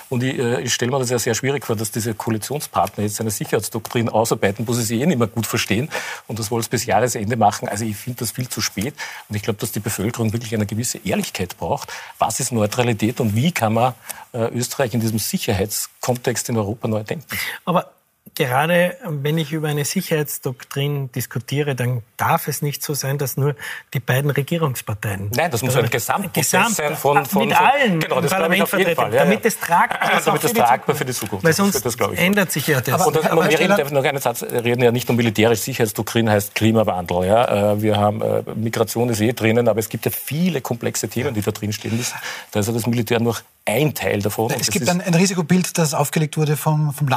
Und 0.10 0.24
ich, 0.24 0.38
ich 0.38 0.74
stelle 0.74 0.92
mir 0.92 1.00
das 1.00 1.10
ja 1.10 1.20
sehr 1.20 1.34
schwierig 1.34 1.66
vor, 1.66 1.76
dass 1.76 1.92
diese 1.92 2.14
Koalitionspartner 2.14 3.04
jetzt 3.04 3.20
eine 3.20 3.32
Sicherheitsdoktrin 3.32 4.10
ausarbeiten, 4.10 4.68
wo 4.68 4.74
sie 4.74 4.84
sich 4.84 5.02
eh 5.02 5.06
nicht 5.06 5.18
mehr 5.18 5.28
gut 5.28 5.48
verstehen. 5.48 5.90
Und 6.28 6.40
das 6.40 6.52
wollen 6.52 6.64
sie 6.64 6.70
bis 6.70 6.86
Jahresende 6.86 7.38
machen. 7.38 7.68
Also 7.68 7.86
ich 7.86 7.96
finde 7.96 8.20
das 8.20 8.32
viel 8.32 8.48
zu 8.48 8.62
spät. 8.62 8.94
Und 9.30 9.36
ich 9.36 9.42
glaube, 9.42 9.60
dass 9.60 9.72
die 9.72 9.80
Bevölkerung 9.80 10.34
wirklich 10.34 10.54
eine 10.54 10.66
gewisse 10.66 11.00
Ehrlichkeit 11.00 11.58
braucht. 11.58 11.92
Was 12.20 12.40
ist 12.40 12.52
Neutralität 12.52 13.20
und 13.20 13.36
wie 13.36 13.52
kann 13.52 13.74
man 13.74 13.94
äh, 14.34 14.48
Österreich 14.50 14.94
in 14.94 15.00
diesem 15.00 15.20
Sicherheitskontext 15.20 16.50
in 16.50 16.58
Europa 16.58 16.88
neu 16.88 17.04
denken? 17.04 17.26
Aber 17.66 17.92
gerade 18.36 18.98
wenn 19.06 19.38
ich 19.38 19.54
über 19.54 19.70
eine 19.70 19.86
Sicherheitsdoktrin 19.86 21.12
diskutiere, 21.14 21.76
dann 21.76 22.04
darf 22.18 22.48
es 22.48 22.62
nicht 22.62 22.84
so 22.84 22.94
sein, 22.94 23.18
dass 23.18 23.38
nur 23.38 23.56
die 23.94 24.00
beiden 24.00 24.30
Regierungsparteien. 24.30 25.32
Nein, 25.34 25.52
das 25.52 25.64
muss 25.64 25.76
ein 25.76 25.90
Gesamtprozess 25.90 26.52
Gesamt, 26.52 26.76
sein 26.76 26.96
von, 26.96 27.26
von, 27.26 27.48
mit 27.48 27.60
allen 27.60 28.00
genau, 28.00 28.22
das 28.22 28.32
Parlamentvertretungen, 28.32 29.14
ja, 29.14 29.24
damit 29.24 29.46
es 29.46 29.60
tragbar 29.60 30.18
ist. 30.18 30.28
damit 30.28 30.44
es 30.44 30.54
tragbar 30.54 30.96
für 30.96 31.06
die 31.06 31.14
Zukunft. 31.14 31.46
Weil 31.46 31.54
sonst 31.54 31.86
das, 31.86 31.96
ändert 32.16 32.52
sich 32.52 32.68
ja 32.68 32.82
das. 32.82 32.94
Aber, 32.94 33.08
und 33.08 33.16
das, 33.16 33.26
aber 33.26 33.50
wir 33.50 33.60
reden, 33.60 33.94
noch 33.94 34.04
einen 34.04 34.20
Satz, 34.20 34.44
reden 34.44 34.84
ja 34.84 34.92
nicht 34.92 35.10
um 35.10 35.16
militärisch 35.16 35.60
Sicherheitsdoktrin, 35.60 36.30
heißt 36.30 36.56
Klimawandel. 36.56 37.26
Ja? 37.26 37.74
Äh, 37.74 37.82
wir 37.82 37.98
haben 37.98 38.22
äh, 38.22 38.44
Migration 38.56 39.10
ist 39.10 39.22
eh 39.22 39.34
drinnen, 39.34 39.68
aber 39.68 39.80
es 39.80 39.90
gibt 39.90 40.06
ja 40.06 40.12
viele 40.12 40.62
komplexe 40.62 41.08
Themen, 41.08 41.34
die 41.34 41.42
da 41.42 41.52
drin 41.52 41.72
stehen 41.74 41.96
müssen. 41.96 42.16
Da 42.52 42.60
ist 42.60 42.68
ja 42.68 42.74
das 42.74 42.86
Militär 42.86 43.20
nur 43.20 43.38
ein 43.66 43.94
Teil 43.96 44.22
davon. 44.22 44.52
Es 44.60 44.70
gibt 44.70 44.88
ein, 44.88 45.02
ein, 45.02 45.14
Risikobild, 45.14 45.78
das 45.78 45.94
aufgelegt 45.94 46.38
wurde 46.38 46.56
vom, 46.56 46.94
vom 46.94 47.08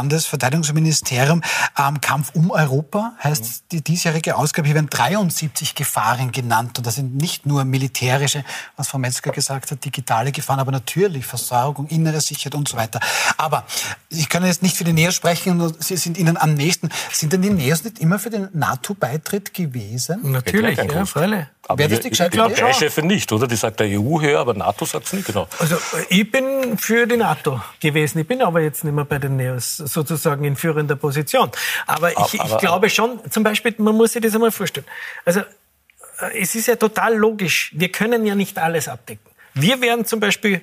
Landesverteidigungsministerium. 1.11 1.43
Ähm, 1.79 2.01
Kampf 2.01 2.31
um 2.35 2.51
Europa 2.51 3.15
heißt 3.23 3.43
mhm. 3.43 3.49
die 3.73 3.83
diesjährige 3.83 4.37
Ausgabe. 4.37 4.67
Hier 4.67 4.75
werden 4.75 4.91
73 4.91 5.75
Gefahren 5.75 6.33
genannt. 6.33 6.79
Und 6.79 6.87
das 6.87 6.97
sind 6.97 7.17
nicht 7.17 7.47
nur 7.47 7.65
militärische, 7.65 8.45
was 8.77 8.89
Frau 8.89 8.99
Metzger 8.99 9.31
gesagt 9.33 9.71
hat, 9.71 9.85
digitale 9.85 10.33
Gefahren, 10.33 10.61
aber 10.61 10.73
natürlich 10.73 11.27
Versorgung, 11.27 11.87
innere 11.89 12.21
Sicherheit 12.21 12.55
und 12.55 12.69
so 12.69 12.77
weiter. 12.77 13.01
Aber 13.37 13.65
ich 14.11 14.29
kann 14.29 14.45
jetzt 14.45 14.63
nicht 14.63 14.77
für 14.77 14.85
die 14.85 14.93
Neos 14.93 15.15
sprechen, 15.15 15.75
Sie 15.79 15.97
sind 15.97 16.19
Ihnen 16.19 16.37
am 16.37 16.55
nächsten. 16.55 16.89
Sind 17.13 17.33
denn 17.33 17.43
die 17.43 17.51
Neos 17.51 17.85
nicht 17.85 17.99
immer 17.99 18.19
für 18.19 18.31
den 18.31 18.49
NATO-Beitritt 18.53 19.55
gewesen? 19.55 20.21
Natürlich, 20.23 20.79
ja, 20.79 21.05
freilich. 21.05 21.47
Aber 21.69 21.81
Wäre 21.81 21.91
das 21.91 22.01
die 22.01 22.09
gescheite 22.09 22.39
Parteichefin 22.39 23.07
nicht, 23.07 23.31
oder? 23.31 23.47
Die 23.47 23.55
sagt 23.55 23.79
der 23.79 24.01
EU 24.01 24.23
her, 24.23 24.39
aber 24.39 24.55
NATO 24.55 24.87
sagt 24.87 25.05
es 25.05 25.13
nicht, 25.13 25.27
genau. 25.27 25.47
Also 25.59 25.77
ich 26.09 26.31
bin 26.31 26.79
für 26.79 27.07
die 27.07 27.19
NATO 27.19 27.61
gewesen. 27.79 28.21
Ich 28.21 28.27
bin 28.27 28.41
aber 28.41 28.63
jetzt 28.63 28.85
nicht 28.85 28.95
mehr 28.95 29.05
bei 29.05 29.19
den 29.19 29.37
Neos 29.37 29.77
sozusagen 29.77 30.45
in 30.45 30.57
führender 30.57 30.97
Position. 30.99 31.51
Aber 31.87 32.11
ich, 32.13 32.19
aber, 32.19 32.45
ich 32.45 32.59
glaube 32.59 32.91
schon, 32.91 33.21
zum 33.31 33.43
Beispiel, 33.43 33.75
man 33.79 33.95
muss 33.97 34.13
sich 34.13 34.23
das 34.23 34.35
einmal 34.35 34.51
vorstellen. 34.51 34.87
Also 35.25 35.41
äh, 35.41 36.41
es 36.41 36.55
ist 36.55 36.67
ja 36.67 36.77
total 36.77 37.17
logisch. 37.17 37.73
Wir 37.75 37.91
können 37.91 38.27
ja 38.27 38.35
nicht 38.35 38.59
alles 38.59 38.89
abdecken. 38.89 39.25
Wir 39.55 39.81
werden 39.81 40.05
zum 40.05 40.21
Beispiel, 40.21 40.61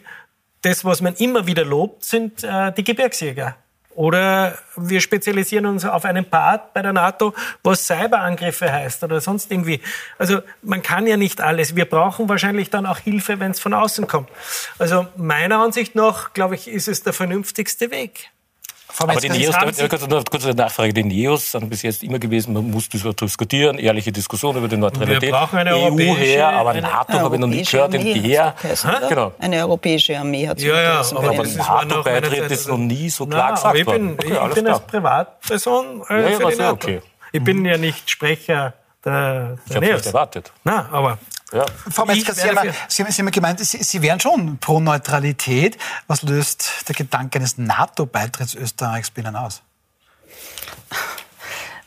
das, 0.61 0.85
was 0.85 1.01
man 1.01 1.15
immer 1.15 1.47
wieder 1.47 1.65
lobt, 1.65 2.03
sind 2.03 2.43
äh, 2.43 2.71
die 2.71 2.83
Gebirgsjäger. 2.83 3.55
Oder 3.95 4.57
wir 4.75 4.99
spezialisieren 4.99 5.65
uns 5.67 5.85
auf 5.85 6.03
einen 6.03 6.25
Part 6.25 6.73
bei 6.73 6.81
der 6.81 6.91
NATO, 6.91 7.33
was 7.63 7.87
Cyberangriffe 7.87 8.71
heißt 8.71 9.01
oder 9.05 9.21
sonst 9.21 9.49
irgendwie. 9.49 9.79
Also 10.17 10.41
man 10.61 10.81
kann 10.81 11.07
ja 11.07 11.15
nicht 11.15 11.39
alles. 11.39 11.77
Wir 11.77 11.85
brauchen 11.85 12.27
wahrscheinlich 12.27 12.69
dann 12.69 12.85
auch 12.85 12.99
Hilfe, 12.99 13.39
wenn 13.39 13.51
es 13.51 13.61
von 13.61 13.73
außen 13.73 14.05
kommt. 14.05 14.29
Also 14.79 15.07
meiner 15.15 15.59
Ansicht 15.59 15.95
nach, 15.95 16.33
glaube 16.33 16.55
ich, 16.55 16.67
ist 16.67 16.89
es 16.89 17.03
der 17.03 17.13
vernünftigste 17.13 17.89
Weg. 17.89 18.31
Aber 18.97 19.15
die 19.15 19.29
Neos, 19.29 19.55
nur 20.09 20.23
kurz 20.25 20.45
eine 20.45 20.53
Nachfrage, 20.53 20.93
die 20.93 21.03
Neos 21.03 21.51
sind 21.51 21.69
bis 21.69 21.81
jetzt 21.81 22.03
immer 22.03 22.19
gewesen, 22.19 22.53
man 22.53 22.69
muss 22.69 22.87
diskutieren, 22.89 23.77
ehrliche 23.77 24.11
Diskussion 24.11 24.55
über 24.55 24.67
die 24.67 24.77
Neutralität. 24.77 25.21
Wir 25.21 25.31
brauchen 25.31 25.59
eine 25.59 25.75
EU 25.75 26.15
her, 26.15 26.49
aber 26.49 26.73
NATO 26.73 27.13
habe 27.13 27.35
ich 27.35 27.41
noch 27.41 27.47
nicht 27.47 27.71
gehört, 27.71 27.93
in 27.93 28.23
der. 28.23 28.55
Genau. 29.09 29.33
Eine 29.39 29.57
europäische 29.57 30.17
Armee 30.17 30.47
hat 30.47 30.57
es 30.57 30.63
ja, 30.63 30.81
ja, 30.81 30.99
aber, 30.99 31.29
aber 31.29 31.43
NATO-Beitritt 31.43 32.51
ist 32.51 32.67
noch 32.67 32.77
nie 32.77 33.09
so 33.09 33.25
klar 33.25 33.53
gesagt 33.53 33.75
ich 33.77 33.85
bin, 33.85 34.13
okay, 34.13 34.37
ich 34.47 34.53
bin 34.55 34.67
als 34.67 34.79
Privatperson 34.81 36.03
äh, 36.09 36.31
ja, 36.31 36.39
für 36.39 36.51
die 36.51 36.57
NATO. 36.57 36.73
Okay. 36.73 37.01
Ich 37.31 37.43
bin 37.43 37.59
mhm. 37.59 37.65
ja 37.65 37.77
nicht 37.77 38.09
Sprecher 38.09 38.73
der, 39.03 39.11
der 39.13 39.57
Ich 39.69 39.75
habe 39.75 39.85
nicht 39.85 40.05
erwartet. 40.05 40.51
Na, 40.63 40.87
aber 40.91 41.17
ja. 41.51 41.65
Frau 41.91 42.05
Metzger, 42.05 42.33
Sie 42.33 42.41
haben, 42.41 42.73
Sie, 42.87 43.03
haben, 43.03 43.31
gemeint, 43.31 43.59
Sie, 43.59 43.83
Sie 43.83 44.01
wären 44.01 44.19
schon 44.19 44.57
pro 44.57 44.79
Neutralität. 44.79 45.77
Was 46.07 46.23
löst 46.23 46.87
der 46.87 46.95
Gedanke 46.95 47.39
eines 47.39 47.57
NATO-Beitritts 47.57 48.55
Österreichs 48.55 49.11
bei 49.11 49.21
Ihnen 49.21 49.35
aus? 49.35 49.61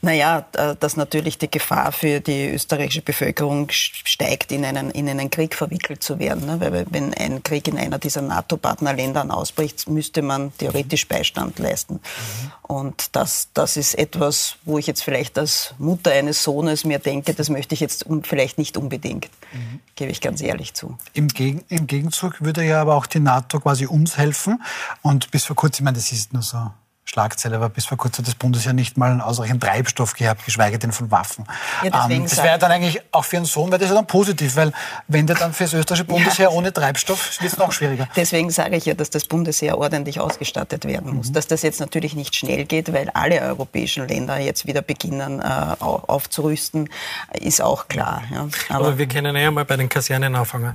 Naja, 0.01 0.47
dass 0.79 0.97
natürlich 0.97 1.39
die 1.39 1.51
Gefahr 1.51 1.93
für 1.93 2.21
die 2.21 2.49
österreichische 2.51 3.03
Bevölkerung 3.03 3.69
steigt, 3.71 4.53
in 4.53 4.65
einen, 4.65 4.91
in 4.93 5.09
einen 5.09 5.31
Krieg 5.31 5.55
verwickelt 5.55 6.03
zu 6.03 6.19
werden. 6.19 6.47
Ne? 6.47 6.61
Weil 6.61 6.87
wenn 6.91 7.15
ein 7.15 7.43
Krieg 7.43 7.67
in 7.67 7.77
einer 7.77 7.99
dieser 7.99 8.23
NATO-Partnerländern 8.23 9.31
ausbricht, 9.31 9.89
müsste 9.89 10.23
man 10.23 10.53
theoretisch 10.59 11.09
Beistand 11.09 11.59
leisten. 11.59 11.95
Mhm. 11.95 12.53
Und 12.63 13.17
das, 13.17 13.49
das 13.55 13.77
ist 13.77 13.95
etwas, 13.95 14.57
wo 14.65 14.79
ich 14.79 14.87
jetzt 14.87 15.03
vielleicht 15.03 15.39
als 15.39 15.75
Mutter 15.79 16.13
eines 16.13 16.43
Sohnes 16.45 16.85
mir 16.85 16.99
denke, 16.99 17.35
das 17.35 17.49
möchte 17.49 17.75
ich 17.75 17.81
jetzt 17.81 18.07
vielleicht 18.23 18.59
nicht 18.59 18.77
unbedingt, 18.77 19.31
mhm. 19.53 19.81
gebe 19.97 20.13
ich 20.13 20.21
ganz 20.21 20.43
ehrlich 20.43 20.75
zu. 20.75 20.97
Im, 21.15 21.29
Gegen, 21.29 21.65
Im 21.69 21.87
Gegenzug 21.87 22.41
würde 22.41 22.63
ja 22.65 22.81
aber 22.81 22.95
auch 22.95 23.07
die 23.07 23.21
NATO 23.21 23.59
quasi 23.59 23.87
uns 23.87 24.17
helfen. 24.17 24.63
Und 25.03 25.31
bis 25.31 25.45
vor 25.45 25.57
kurzem, 25.57 25.83
ich 25.83 25.85
meine, 25.85 25.97
das 25.97 26.13
ist 26.13 26.33
nur 26.33 26.43
so 26.43 26.71
Schlagzeile, 27.09 27.57
aber 27.57 27.71
bis 27.71 27.87
vor 27.87 27.97
kurzem 27.97 28.23
hat 28.23 28.29
das 28.29 28.35
Bundesheer 28.35 28.75
nicht 28.75 28.99
mal 28.99 29.19
ausreichend 29.23 29.63
Treibstoff 29.63 30.13
gehabt, 30.13 30.45
geschweige 30.45 30.79
denn 30.79 30.93
von 30.93 31.11
Waffen. 31.11 31.47
Ja, 31.83 32.07
ähm, 32.07 32.25
das 32.25 32.37
wäre 32.43 32.59
dann 32.59 32.71
eigentlich 32.71 33.01
auch 33.13 33.25
für 33.25 33.39
einen 33.39 33.47
Sohn, 33.47 33.71
wäre 33.71 33.79
das 33.79 33.89
ja 33.89 33.95
dann 33.95 34.07
positiv, 34.07 34.57
weil 34.57 34.73
wenn 35.07 35.27
der 35.27 35.37
dann 35.37 35.55
für 35.55 35.65
das 35.65 35.73
österreichische 35.73 36.05
Bundesheer 36.05 36.51
ja. 36.51 36.51
ohne 36.51 36.71
Treibstoff, 36.71 37.41
wird 37.41 37.51
es 37.51 37.59
noch 37.59 37.73
schwieriger. 37.73 38.09
Deswegen 38.15 38.51
sage 38.51 38.77
ich 38.77 38.85
ja, 38.85 38.93
dass 38.93 39.09
das 39.09 39.25
Bundesheer 39.25 39.79
ordentlich 39.79 40.21
ausgestattet 40.21 40.85
werden 40.85 41.15
muss. 41.15 41.31
Mhm. 41.31 41.33
Dass 41.33 41.47
das 41.47 41.63
jetzt 41.63 41.81
natürlich 41.81 42.15
nicht 42.15 42.37
schnell 42.37 42.67
geht, 42.67 42.93
weil 42.93 43.09
alle 43.15 43.41
europäischen 43.41 44.07
Länder 44.07 44.39
jetzt 44.39 44.67
wieder 44.67 44.83
beginnen 44.83 45.41
äh, 45.41 45.77
aufzurüsten, 45.81 46.91
ist 47.33 47.63
auch 47.63 47.89
klar. 47.89 48.23
Ja. 48.31 48.49
Aber, 48.69 48.87
aber, 48.89 48.99
wir 48.99 49.09
können 49.09 49.35
ja 49.35 49.51
mal 49.51 49.65
bei 49.65 49.79
den 49.79 49.89
Kasernen 49.89 50.37
anfangen. 50.37 50.75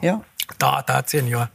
Ja. 0.00 0.20
Da, 0.58 0.82
da 0.82 1.06
zehn 1.06 1.28
Jahre. 1.28 1.48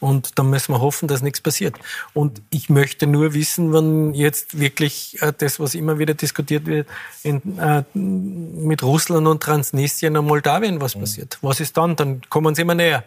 Und 0.00 0.38
da 0.38 0.42
müssen 0.42 0.72
wir 0.72 0.80
hoffen, 0.80 1.08
dass 1.08 1.20
nichts 1.20 1.42
passiert. 1.42 1.76
Und 2.14 2.40
ich 2.48 2.70
möchte 2.70 3.06
nur 3.06 3.34
wissen, 3.34 3.72
wann 3.74 4.14
jetzt 4.14 4.58
wirklich 4.58 5.20
äh, 5.20 5.32
das, 5.36 5.60
was 5.60 5.74
immer 5.74 5.98
wieder 5.98 6.14
diskutiert 6.14 6.66
wird, 6.66 6.88
in, 7.22 7.58
äh, 7.58 7.84
mit 7.94 8.82
Russland 8.82 9.26
und 9.26 9.42
Transnistrien 9.42 10.16
und 10.16 10.26
Moldawien 10.26 10.80
was 10.80 10.96
mhm. 10.96 11.00
passiert. 11.00 11.38
Was 11.42 11.60
ist 11.60 11.76
dann? 11.76 11.96
Dann 11.96 12.22
kommen 12.30 12.54
sie 12.54 12.62
immer 12.62 12.74
näher. 12.74 13.04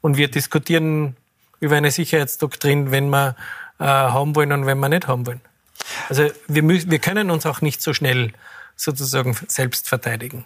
Und 0.00 0.16
wir 0.16 0.30
diskutieren 0.30 1.16
über 1.58 1.76
eine 1.76 1.90
Sicherheitsdoktrin, 1.90 2.92
wenn 2.92 3.10
wir 3.10 3.34
äh, 3.80 3.84
haben 3.84 4.36
wollen 4.36 4.52
und 4.52 4.66
wenn 4.66 4.78
wir 4.78 4.88
nicht 4.88 5.08
haben 5.08 5.26
wollen. 5.26 5.40
Also 6.08 6.28
wir, 6.46 6.62
müssen, 6.62 6.90
wir 6.90 7.00
können 7.00 7.30
uns 7.30 7.46
auch 7.46 7.60
nicht 7.60 7.82
so 7.82 7.94
schnell 7.94 8.32
sozusagen 8.76 9.36
selbst 9.48 9.88
verteidigen. 9.88 10.44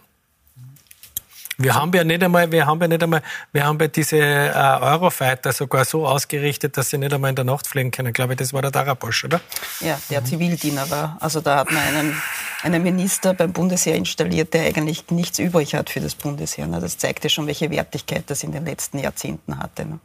Wir 1.58 1.74
haben 1.74 1.92
ja 1.92 2.02
nicht 2.02 2.22
einmal, 2.22 2.50
wir 2.50 2.66
haben 2.66 2.80
ja 2.80 2.88
nicht 2.88 3.02
einmal, 3.02 3.22
wir 3.52 3.64
haben 3.64 3.78
ja 3.78 3.88
diese 3.88 4.18
äh, 4.18 4.52
Eurofighter 4.52 5.52
sogar 5.52 5.84
so 5.84 6.06
ausgerichtet, 6.06 6.76
dass 6.76 6.90
sie 6.90 6.98
nicht 6.98 7.12
einmal 7.12 7.30
in 7.30 7.36
der 7.36 7.44
Nacht 7.44 7.66
fliegen 7.66 7.90
können. 7.90 8.08
Ich 8.08 8.14
glaube, 8.14 8.36
das 8.36 8.52
war 8.52 8.62
der 8.62 8.70
Darabosch, 8.70 9.24
oder? 9.24 9.40
Ja, 9.80 9.98
der 10.10 10.22
mhm. 10.22 10.26
Zivildiener 10.26 10.88
war. 10.90 11.18
Also 11.20 11.40
da 11.40 11.58
hat 11.58 11.70
man 11.70 11.82
einen, 11.82 12.22
einen 12.62 12.82
Minister 12.82 13.34
beim 13.34 13.52
Bundesheer 13.52 13.96
installiert, 13.96 14.54
der 14.54 14.62
eigentlich 14.62 15.10
nichts 15.10 15.38
übrig 15.38 15.74
hat 15.74 15.90
für 15.90 16.00
das 16.00 16.14
Bundesheer. 16.14 16.66
Das 16.66 16.96
zeigte 16.96 17.28
schon, 17.28 17.46
welche 17.46 17.70
Wertigkeit 17.70 18.24
das 18.28 18.42
in 18.42 18.52
den 18.52 18.64
letzten 18.64 18.98
Jahrzehnten 18.98 19.58
hatte. 19.58 19.84
Ne? 19.86 19.98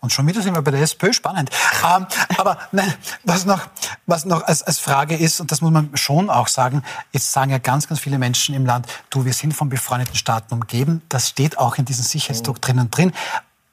Und 0.00 0.12
schon 0.12 0.26
wieder 0.26 0.42
sind 0.42 0.54
wir 0.54 0.62
bei 0.62 0.70
der 0.70 0.80
SPÖ, 0.82 1.12
spannend. 1.12 1.50
ähm, 1.84 2.06
aber 2.36 2.58
nein, 2.72 2.92
was 3.24 3.44
noch, 3.44 3.66
was 4.06 4.24
noch 4.24 4.44
als, 4.44 4.62
als 4.62 4.78
Frage 4.78 5.16
ist, 5.16 5.40
und 5.40 5.50
das 5.50 5.60
muss 5.60 5.72
man 5.72 5.90
schon 5.96 6.30
auch 6.30 6.48
sagen, 6.48 6.82
jetzt 7.12 7.32
sagen 7.32 7.50
ja 7.50 7.58
ganz, 7.58 7.88
ganz 7.88 8.00
viele 8.00 8.18
Menschen 8.18 8.54
im 8.54 8.64
Land, 8.64 8.86
du, 9.10 9.24
wir 9.24 9.32
sind 9.32 9.54
von 9.54 9.68
befreundeten 9.68 10.14
Staaten 10.14 10.54
umgeben. 10.54 11.02
Das 11.08 11.28
steht 11.28 11.58
auch 11.58 11.78
in 11.78 11.84
diesen 11.84 12.04
Sicherheitsdoktrinen 12.04 12.90
drin. 12.90 13.12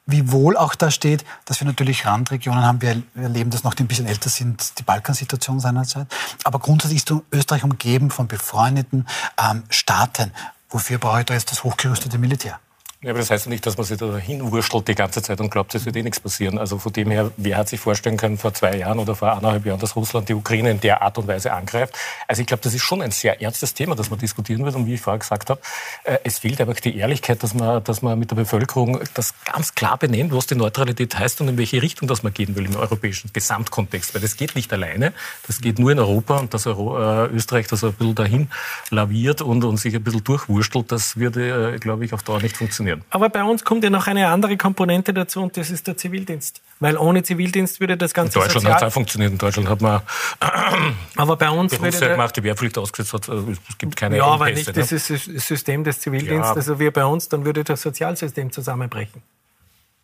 wie 0.08 0.30
wohl 0.30 0.56
auch 0.56 0.76
da 0.76 0.92
steht, 0.92 1.24
dass 1.46 1.60
wir 1.60 1.66
natürlich 1.66 2.06
Randregionen 2.06 2.64
haben. 2.64 2.80
Wir 2.80 3.02
erleben 3.16 3.50
das 3.50 3.64
noch, 3.64 3.74
die 3.74 3.82
ein 3.82 3.88
bisschen 3.88 4.06
älter 4.06 4.30
sind, 4.30 4.78
die 4.78 4.84
Balkansituation 4.84 5.58
seinerzeit. 5.58 6.06
Aber 6.44 6.60
grundsätzlich 6.60 6.98
ist 6.98 7.12
Österreich 7.32 7.64
umgeben 7.64 8.10
von 8.10 8.28
befreundeten 8.28 9.06
ähm, 9.36 9.64
Staaten. 9.68 10.32
Wofür 10.70 10.98
brauche 10.98 11.20
ich 11.20 11.26
da 11.26 11.34
jetzt 11.34 11.50
das 11.50 11.64
hochgerüstete 11.64 12.18
Militär? 12.18 12.60
Ja, 13.06 13.12
aber 13.12 13.20
das 13.20 13.30
heißt 13.30 13.46
ja 13.46 13.50
nicht, 13.50 13.64
dass 13.64 13.76
man 13.76 13.86
sich 13.86 13.98
da 13.98 14.16
hinwurschtelt 14.16 14.88
die 14.88 14.96
ganze 14.96 15.22
Zeit 15.22 15.40
und 15.40 15.48
glaubt, 15.48 15.72
es 15.76 15.86
wird 15.86 15.94
eh 15.94 16.02
nichts 16.02 16.18
passieren. 16.18 16.58
Also 16.58 16.78
von 16.78 16.92
dem 16.92 17.08
her, 17.08 17.30
wer 17.36 17.56
hat 17.56 17.68
sich 17.68 17.78
vorstellen 17.78 18.16
können 18.16 18.36
vor 18.36 18.52
zwei 18.52 18.78
Jahren 18.78 18.98
oder 18.98 19.14
vor 19.14 19.30
eineinhalb 19.30 19.64
Jahren, 19.64 19.78
dass 19.78 19.94
Russland 19.94 20.28
die 20.28 20.34
Ukraine 20.34 20.72
in 20.72 20.80
der 20.80 21.02
Art 21.02 21.16
und 21.16 21.28
Weise 21.28 21.52
angreift? 21.52 21.96
Also 22.26 22.40
ich 22.40 22.48
glaube, 22.48 22.64
das 22.64 22.74
ist 22.74 22.82
schon 22.82 23.02
ein 23.02 23.12
sehr 23.12 23.40
ernstes 23.40 23.74
Thema, 23.74 23.94
das 23.94 24.10
man 24.10 24.18
diskutieren 24.18 24.64
wird. 24.64 24.74
Und 24.74 24.86
wie 24.86 24.94
ich 24.94 25.00
vorher 25.00 25.20
gesagt 25.20 25.50
habe, 25.50 25.60
äh, 26.02 26.18
es 26.24 26.40
fehlt 26.40 26.60
einfach 26.60 26.80
die 26.80 26.96
Ehrlichkeit, 26.96 27.44
dass 27.44 27.54
man, 27.54 27.84
dass 27.84 28.02
man 28.02 28.18
mit 28.18 28.32
der 28.32 28.34
Bevölkerung 28.34 28.98
das 29.14 29.34
ganz 29.44 29.76
klar 29.76 29.98
benennt, 29.98 30.32
was 30.32 30.48
die 30.48 30.56
Neutralität 30.56 31.16
heißt 31.16 31.40
und 31.40 31.46
in 31.46 31.58
welche 31.58 31.80
Richtung 31.80 32.08
das 32.08 32.24
man 32.24 32.34
gehen 32.34 32.56
will 32.56 32.66
im 32.66 32.74
europäischen 32.74 33.32
Gesamtkontext. 33.32 34.16
Weil 34.16 34.22
das 34.22 34.36
geht 34.36 34.56
nicht 34.56 34.72
alleine, 34.72 35.12
das 35.46 35.60
geht 35.60 35.78
nur 35.78 35.92
in 35.92 36.00
Europa 36.00 36.38
und 36.38 36.52
dass 36.52 36.66
Euro, 36.66 36.98
äh, 36.98 37.26
Österreich 37.28 37.68
das 37.68 37.84
ein 37.84 37.92
bisschen 37.92 38.16
dahin 38.16 38.50
laviert 38.90 39.42
und, 39.42 39.62
und 39.62 39.76
sich 39.76 39.94
ein 39.94 40.02
bisschen 40.02 40.24
durchwurstelt, 40.24 40.90
das 40.90 41.16
würde, 41.16 41.74
äh, 41.74 41.78
glaube 41.78 42.04
ich, 42.04 42.12
auf 42.12 42.24
Dauer 42.24 42.42
nicht 42.42 42.56
funktionieren 42.56 42.95
funktionieren. 42.96 43.04
Aber 43.10 43.28
bei 43.28 43.42
uns 43.42 43.64
kommt 43.64 43.84
ja 43.84 43.90
noch 43.90 44.06
eine 44.06 44.28
andere 44.28 44.56
Komponente 44.56 45.12
dazu 45.14 45.42
und 45.42 45.56
das 45.56 45.70
ist 45.70 45.86
der 45.86 45.96
Zivildienst. 45.96 46.62
Weil 46.80 46.96
ohne 46.96 47.22
Zivildienst 47.22 47.80
würde 47.80 47.96
das 47.96 48.12
Ganze. 48.14 48.38
In 48.38 48.44
Deutschland 48.44 48.68
hat 48.68 48.76
es 48.76 48.82
auch 48.88 48.92
funktioniert. 48.92 49.32
In 49.32 49.38
Deutschland 49.38 49.68
hat 49.68 49.80
man. 49.80 50.02
aber 51.16 51.36
bei 51.36 51.50
uns 51.50 51.80
würde 51.80 51.98
der, 51.98 52.10
gemacht, 52.10 52.36
die 52.36 52.42
Wehrpflicht 52.42 52.76
ausgesetzt 52.78 53.12
hat. 53.14 53.28
Also 53.28 53.50
es 53.50 53.78
gibt 53.78 53.96
keine. 53.96 54.18
Ja, 54.18 54.26
aber 54.26 54.50
nicht 54.50 54.66
ne? 54.66 54.72
das 54.72 54.92
ist 54.92 55.10
das 55.10 55.24
System 55.24 55.84
des 55.84 56.00
Zivildienstes. 56.00 56.66
Ja. 56.66 56.72
Also 56.72 56.80
wie 56.80 56.90
bei 56.90 57.04
uns, 57.04 57.28
dann 57.28 57.44
würde 57.44 57.64
das 57.64 57.82
Sozialsystem 57.82 58.50
zusammenbrechen. 58.52 59.22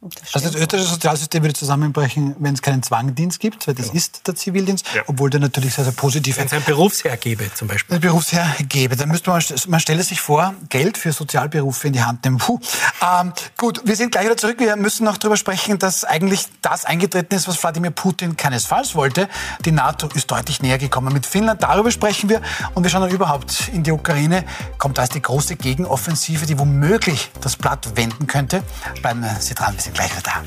Das 0.03 0.35
also 0.35 0.49
das 0.49 0.57
österreichische 0.57 0.95
Sozialsystem 0.95 1.43
würde 1.45 1.55
zusammenbrechen, 1.55 2.35
wenn 2.41 2.55
es 2.55 2.63
keinen 2.63 2.83
Zwangdienst 2.83 3.39
gibt, 3.39 3.69
weil 3.69 3.75
das 3.75 3.87
genau. 3.87 3.99
ist 3.99 4.27
der 4.27 4.35
Zivildienst, 4.35 4.85
ja. 4.97 5.03
obwohl 5.07 5.31
der 5.31 5.39
natürlich 5.39 5.75
sehr, 5.75 5.85
sehr 5.85 5.93
positiv 5.93 6.35
ist. 6.35 6.41
Wenn 6.41 6.47
es 6.47 6.53
einen 6.55 6.65
Berufsherr 6.65 7.17
gäbe 7.17 7.55
zum 7.55 7.69
Beispiel. 7.69 7.95
Ein 7.95 8.01
Berufsherr 8.01 8.53
gäbe, 8.69 8.97
dann 8.97 9.11
müsste 9.11 9.31
man, 9.31 9.41
man 9.69 9.79
stelle 9.79 10.03
sich 10.03 10.21
vor, 10.21 10.55
Geld 10.71 10.99
für 10.99 11.13
Sozialberufe 11.13 11.87
in 11.87 11.93
die 11.93 12.03
Hand 12.03 12.25
nehmen. 12.25 12.39
Puh. 12.39 12.59
Ähm, 13.01 13.33
gut, 13.57 13.81
wir 13.85 13.95
sind 13.95 14.11
gleich 14.11 14.25
wieder 14.25 14.37
zurück. 14.37 14.59
Wir 14.59 14.75
müssen 14.75 15.05
noch 15.05 15.19
darüber 15.19 15.37
sprechen, 15.37 15.79
dass 15.79 16.03
eigentlich 16.03 16.47
das 16.63 16.85
eingetreten 16.85 17.37
ist, 17.37 17.47
was 17.47 17.63
Wladimir 17.63 17.93
Putin 17.93 18.37
keinesfalls 18.37 18.97
wollte. 18.97 19.29
Die 19.65 19.71
NATO 19.71 20.09
ist 20.15 20.29
deutlich 20.33 20.63
näher 20.63 20.79
gekommen 20.79 21.13
mit 21.13 21.27
Finnland. 21.27 21.63
Darüber 21.63 21.93
sprechen 21.93 22.29
wir. 22.29 22.43
Und 22.75 22.83
wir 22.83 22.91
schauen 22.91 23.03
dann 23.03 23.11
überhaupt 23.13 23.69
in 23.73 23.85
die 23.85 23.93
Ukraine. 23.93 24.45
Kommt 24.79 24.99
da 24.99 25.07
die 25.07 25.23
große 25.23 25.55
Gegenoffensive, 25.55 26.45
die 26.47 26.59
womöglich 26.59 27.31
das 27.41 27.55
Blatt 27.55 27.97
wenden 27.97 28.27
könnte. 28.27 28.65
Bleiben 29.01 29.25
Sie 29.39 29.55
dran, 29.55 29.75
wir 29.75 29.81
sind 29.81 29.92
gleich 29.95 30.11
wieder 30.11 30.23
da. 30.23 30.43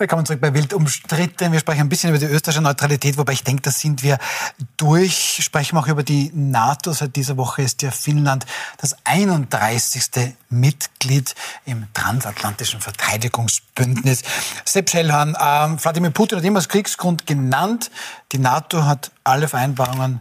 Willkommen 0.00 0.24
zurück 0.24 0.40
bei 0.40 0.54
Wild 0.54 0.72
umstritten. 0.72 1.52
Wir 1.52 1.60
sprechen 1.60 1.82
ein 1.82 1.90
bisschen 1.90 2.08
über 2.08 2.18
die 2.18 2.24
österreichische 2.24 2.62
Neutralität, 2.62 3.18
wobei 3.18 3.34
ich 3.34 3.44
denke, 3.44 3.60
da 3.60 3.70
sind 3.70 4.02
wir 4.02 4.16
durch. 4.78 5.40
Sprechen 5.42 5.76
wir 5.76 5.80
auch 5.80 5.88
über 5.88 6.02
die 6.02 6.32
NATO. 6.34 6.94
Seit 6.94 7.16
dieser 7.16 7.36
Woche 7.36 7.60
ist 7.60 7.82
ja 7.82 7.90
Finnland 7.90 8.46
das 8.78 8.96
31. 9.04 10.36
Mitglied 10.48 11.34
im 11.66 11.86
transatlantischen 11.92 12.80
Verteidigungsbündnis. 12.80 14.22
Sepp 14.64 14.88
Schellhorn, 14.88 15.34
äh, 15.34 15.84
Wladimir 15.84 16.12
Putin 16.12 16.38
hat 16.38 16.46
immer 16.46 16.60
als 16.60 16.70
Kriegsgrund 16.70 17.26
genannt. 17.26 17.90
Die 18.32 18.38
NATO 18.38 18.86
hat 18.86 19.10
alle 19.22 19.48
Vereinbarungen 19.48 20.20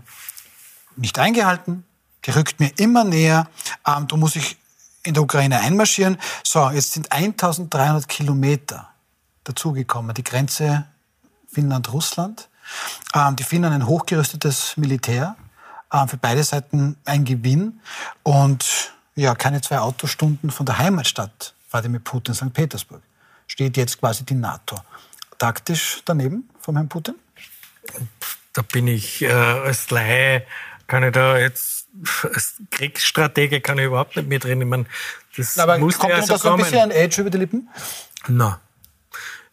nicht 0.99 1.19
eingehalten. 1.19 1.85
Die 2.25 2.31
rückt 2.31 2.59
mir 2.59 2.71
immer 2.77 3.03
näher. 3.03 3.47
Ähm, 3.87 4.07
da 4.07 4.15
muss 4.17 4.35
ich 4.35 4.57
in 5.03 5.13
der 5.13 5.23
Ukraine 5.23 5.59
einmarschieren. 5.59 6.17
So, 6.43 6.69
jetzt 6.69 6.91
sind 6.93 7.11
1300 7.11 8.07
Kilometer 8.07 8.89
dazugekommen. 9.43 10.13
Die 10.13 10.23
Grenze 10.23 10.85
Finnland-Russland. 11.51 12.49
Ähm, 13.15 13.35
die 13.35 13.43
Finnen 13.43 13.71
ein 13.71 13.87
hochgerüstetes 13.87 14.77
Militär. 14.77 15.35
Ähm, 15.91 16.07
für 16.07 16.17
beide 16.17 16.43
Seiten 16.43 16.97
ein 17.05 17.25
Gewinn. 17.25 17.79
Und 18.23 18.93
ja, 19.15 19.35
keine 19.35 19.61
zwei 19.61 19.79
Autostunden 19.79 20.51
von 20.51 20.65
der 20.65 20.77
Heimatstadt 20.77 21.53
Wladimir 21.71 21.99
Putin, 21.99 22.33
St. 22.33 22.53
Petersburg, 22.53 23.01
steht 23.47 23.77
jetzt 23.77 23.99
quasi 23.99 24.23
die 24.25 24.35
NATO. 24.35 24.75
Taktisch 25.37 26.01
daneben 26.05 26.49
vom 26.59 26.75
Herrn 26.75 26.89
Putin? 26.89 27.15
Da 28.53 28.61
bin 28.61 28.87
ich 28.87 29.21
äh, 29.21 29.31
als 29.31 29.89
Laie 29.89 30.45
kann 30.89 31.03
ich 31.03 31.13
da 31.13 31.37
jetzt 31.37 31.87
als 32.23 32.55
Kriegsstratege 32.71 33.61
kann 33.61 33.79
ich 33.79 33.85
überhaupt 33.85 34.15
nicht 34.15 34.27
mitreden. 34.27 34.61
Ich 34.61 34.67
meine, 34.67 34.85
das 35.37 35.57
Aber 35.57 35.77
muss 35.77 35.97
kommt 35.97 36.11
ja 36.11 36.21
so 36.21 36.33
das 36.33 36.41
so 36.41 36.51
ein 36.51 36.57
bisschen 36.57 36.79
ein 36.79 36.91
Edge 36.91 37.21
über 37.21 37.29
die 37.29 37.37
Lippen? 37.37 37.69
Na, 38.27 38.59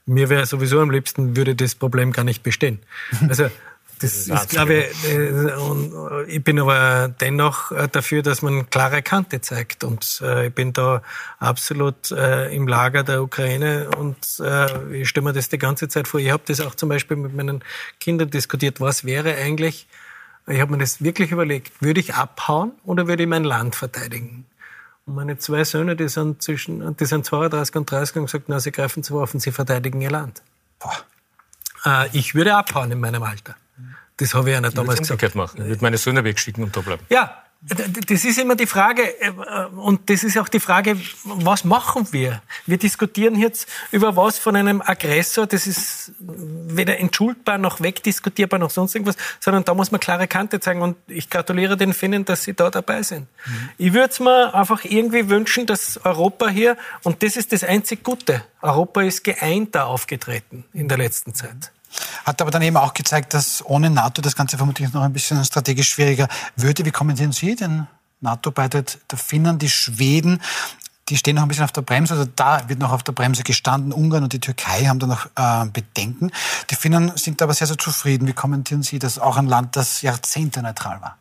mir 0.04 0.28
wäre 0.28 0.46
sowieso 0.46 0.80
am 0.80 0.90
liebsten, 0.90 1.36
würde 1.36 1.54
das 1.54 1.74
Problem 1.74 2.12
gar 2.12 2.24
nicht 2.24 2.42
bestehen. 2.42 2.80
Also 3.28 3.50
das 3.98 4.28
ist, 4.28 4.50
glaube 4.50 4.74
ich, 4.74 5.10
äh, 5.10 5.54
und 5.54 6.28
ich 6.28 6.44
bin 6.44 6.60
aber 6.60 7.08
dennoch 7.18 7.72
äh, 7.72 7.88
dafür, 7.90 8.20
dass 8.20 8.42
man 8.42 8.68
klare 8.68 9.00
Kante 9.00 9.40
zeigt. 9.40 9.84
Und 9.84 10.20
äh, 10.22 10.48
ich 10.48 10.54
bin 10.54 10.74
da 10.74 11.02
absolut 11.38 12.10
im 12.10 12.68
Lager 12.68 13.04
der 13.04 13.22
Ukraine 13.22 13.88
und 13.96 14.16
ich 14.92 15.08
stelle 15.08 15.24
mir 15.24 15.32
das 15.32 15.48
die 15.48 15.58
ganze 15.58 15.88
Zeit 15.88 16.08
vor. 16.08 16.20
Ich 16.20 16.30
habe 16.30 16.42
das 16.46 16.60
auch 16.60 16.74
zum 16.74 16.88
Beispiel 16.88 17.16
mit 17.16 17.34
meinen 17.34 17.64
Kindern 17.98 18.30
diskutiert. 18.30 18.80
Was 18.80 19.04
wäre 19.04 19.34
eigentlich, 19.34 19.86
ich 20.46 20.60
habe 20.60 20.72
mir 20.72 20.78
das 20.78 21.02
wirklich 21.02 21.32
überlegt, 21.32 21.82
würde 21.82 22.00
ich 22.00 22.14
abhauen 22.14 22.72
oder 22.84 23.08
würde 23.08 23.24
ich 23.24 23.28
mein 23.28 23.44
Land 23.44 23.74
verteidigen? 23.74 24.46
Und 25.04 25.14
meine 25.14 25.38
zwei 25.38 25.64
Söhne, 25.64 25.96
die 25.96 26.08
sind 26.08 26.42
zwischen, 26.42 26.96
die 26.96 27.04
sind 27.04 27.24
32 27.24 27.76
und 27.76 27.90
30 27.90 28.16
und 28.16 28.24
gesagt, 28.26 28.44
na, 28.48 28.60
sie 28.60 28.72
greifen 28.72 29.02
zu 29.02 29.14
Waffen, 29.14 29.40
sie 29.40 29.52
verteidigen 29.52 30.00
ihr 30.00 30.10
Land. 30.10 30.42
Boah. 30.78 30.96
Äh, 31.84 32.08
ich 32.12 32.34
würde 32.34 32.56
abhauen 32.56 32.90
in 32.90 33.00
meinem 33.00 33.22
Alter. 33.22 33.56
Das 34.16 34.34
habe 34.34 34.48
ich 34.48 34.54
ja 34.54 34.60
nicht 34.60 34.76
damals 34.76 35.00
gesagt. 35.00 35.34
machen. 35.34 35.60
Ich 35.62 35.68
würde 35.68 35.82
meine 35.82 35.98
Söhne 35.98 36.24
wegschicken 36.24 36.64
und 36.64 36.76
da 36.76 36.80
bleiben. 36.80 37.04
Ja, 37.08 37.42
das 37.68 38.24
ist 38.24 38.38
immer 38.38 38.54
die 38.54 38.66
Frage, 38.66 39.02
äh, 39.20 39.30
und 39.76 40.08
das 40.08 40.22
ist 40.22 40.38
auch 40.38 40.48
die 40.48 40.60
Frage, 40.60 40.96
was 41.24 41.64
machen 41.64 42.06
wir? 42.12 42.42
Wir 42.66 42.78
diskutieren 42.78 43.36
jetzt 43.36 43.68
über 43.90 44.14
was 44.14 44.38
von 44.38 44.54
einem 44.54 44.80
Aggressor, 44.80 45.46
das 45.46 45.66
ist 45.66 46.12
weder 46.18 46.98
entschuldbar 46.98 47.58
noch 47.58 47.80
wegdiskutierbar 47.80 48.60
noch 48.60 48.70
sonst 48.70 48.94
irgendwas, 48.94 49.16
sondern 49.40 49.64
da 49.64 49.74
muss 49.74 49.90
man 49.90 50.00
klare 50.00 50.28
Kante 50.28 50.60
zeigen 50.60 50.82
und 50.82 50.96
ich 51.08 51.28
gratuliere 51.28 51.76
den 51.76 51.92
Finnen, 51.92 52.24
dass 52.24 52.44
sie 52.44 52.54
da 52.54 52.70
dabei 52.70 53.02
sind. 53.02 53.22
Mhm. 53.46 53.68
Ich 53.78 53.92
würde 53.92 54.10
es 54.10 54.20
mir 54.20 54.54
einfach 54.54 54.84
irgendwie 54.84 55.28
wünschen, 55.28 55.66
dass 55.66 55.98
Europa 56.04 56.48
hier, 56.48 56.76
und 57.02 57.22
das 57.22 57.36
ist 57.36 57.52
das 57.52 57.64
einzig 57.64 58.04
Gute, 58.04 58.44
Europa 58.62 59.02
ist 59.02 59.24
geeinter 59.24 59.86
aufgetreten 59.86 60.64
in 60.72 60.88
der 60.88 60.98
letzten 60.98 61.34
Zeit. 61.34 61.72
Hat 62.24 62.40
aber 62.40 62.50
dann 62.50 62.62
eben 62.62 62.76
auch 62.76 62.94
gezeigt, 62.94 63.34
dass 63.34 63.64
ohne 63.64 63.90
NATO 63.90 64.22
das 64.22 64.36
Ganze 64.36 64.56
vermutlich 64.56 64.92
noch 64.92 65.02
ein 65.02 65.12
bisschen 65.12 65.44
strategisch 65.44 65.90
schwieriger 65.90 66.28
würde. 66.56 66.84
Wie 66.84 66.90
kommentieren 66.90 67.32
Sie 67.32 67.54
den 67.56 67.86
NATO-Beitritt 68.20 68.98
der 69.10 69.18
Finnen, 69.18 69.58
die 69.58 69.70
Schweden? 69.70 70.42
Die 71.08 71.16
stehen 71.16 71.36
noch 71.36 71.42
ein 71.42 71.48
bisschen 71.48 71.64
auf 71.64 71.72
der 71.72 71.82
Bremse, 71.82 72.14
oder 72.14 72.26
da 72.26 72.68
wird 72.68 72.80
noch 72.80 72.90
auf 72.90 73.04
der 73.04 73.12
Bremse 73.12 73.44
gestanden. 73.44 73.92
Ungarn 73.92 74.24
und 74.24 74.32
die 74.32 74.40
Türkei 74.40 74.86
haben 74.86 74.98
da 74.98 75.06
noch 75.06 75.26
äh, 75.36 75.68
Bedenken. 75.70 76.32
Die 76.68 76.74
Finnen 76.74 77.12
sind 77.16 77.40
aber 77.42 77.54
sehr, 77.54 77.68
sehr 77.68 77.78
zufrieden. 77.78 78.26
Wie 78.26 78.32
kommentieren 78.32 78.82
Sie 78.82 78.98
das? 78.98 79.18
Auch 79.20 79.36
ein 79.36 79.46
Land, 79.46 79.76
das 79.76 80.02
Jahrzehnte 80.02 80.62
neutral 80.62 81.00
war. 81.00 81.16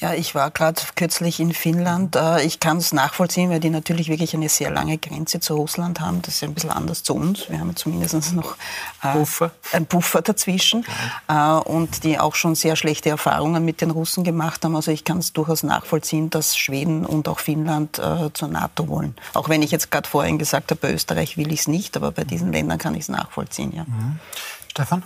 Ja, 0.00 0.14
ich 0.14 0.34
war 0.34 0.50
gerade 0.50 0.80
kürzlich 0.96 1.40
in 1.40 1.52
Finnland. 1.52 2.16
Äh, 2.16 2.42
ich 2.42 2.58
kann 2.58 2.78
es 2.78 2.94
nachvollziehen, 2.94 3.50
weil 3.50 3.60
die 3.60 3.68
natürlich 3.68 4.08
wirklich 4.08 4.32
eine 4.32 4.48
sehr 4.48 4.70
lange 4.70 4.96
Grenze 4.96 5.40
zu 5.40 5.54
Russland 5.54 6.00
haben. 6.00 6.22
Das 6.22 6.36
ist 6.36 6.42
ein 6.42 6.54
bisschen 6.54 6.70
anders 6.70 7.02
zu 7.02 7.14
uns. 7.14 7.50
Wir 7.50 7.60
haben 7.60 7.76
zumindest 7.76 8.32
noch 8.32 8.56
äh, 9.02 9.12
Puffer. 9.12 9.50
einen 9.72 9.84
Puffer 9.84 10.22
dazwischen 10.22 10.86
ja. 11.28 11.58
Äh, 11.58 11.62
und 11.62 12.02
die 12.04 12.18
auch 12.18 12.34
schon 12.34 12.54
sehr 12.54 12.76
schlechte 12.76 13.10
Erfahrungen 13.10 13.62
mit 13.62 13.82
den 13.82 13.90
Russen 13.90 14.24
gemacht 14.24 14.64
haben. 14.64 14.74
Also 14.74 14.90
ich 14.90 15.04
kann 15.04 15.18
es 15.18 15.34
durchaus 15.34 15.62
nachvollziehen, 15.64 16.30
dass 16.30 16.56
Schweden 16.56 17.04
und 17.04 17.28
auch 17.28 17.38
Finnland 17.38 18.00
zur 18.32 18.48
NATO 18.48 18.88
wollen. 18.88 19.16
Auch 19.34 19.48
wenn 19.48 19.62
ich 19.62 19.70
jetzt 19.70 19.90
gerade 19.90 20.08
vorhin 20.08 20.38
gesagt 20.38 20.70
habe, 20.70 20.80
bei 20.80 20.94
Österreich 20.94 21.36
will 21.36 21.52
ich 21.52 21.60
es 21.60 21.68
nicht, 21.68 21.96
aber 21.96 22.10
bei 22.10 22.24
diesen 22.24 22.52
Ländern 22.52 22.78
kann 22.78 22.94
ich 22.94 23.02
es 23.02 23.08
nachvollziehen. 23.08 23.72
Ja. 23.74 23.84
Mhm. 23.84 24.18
Stefan? 24.68 25.02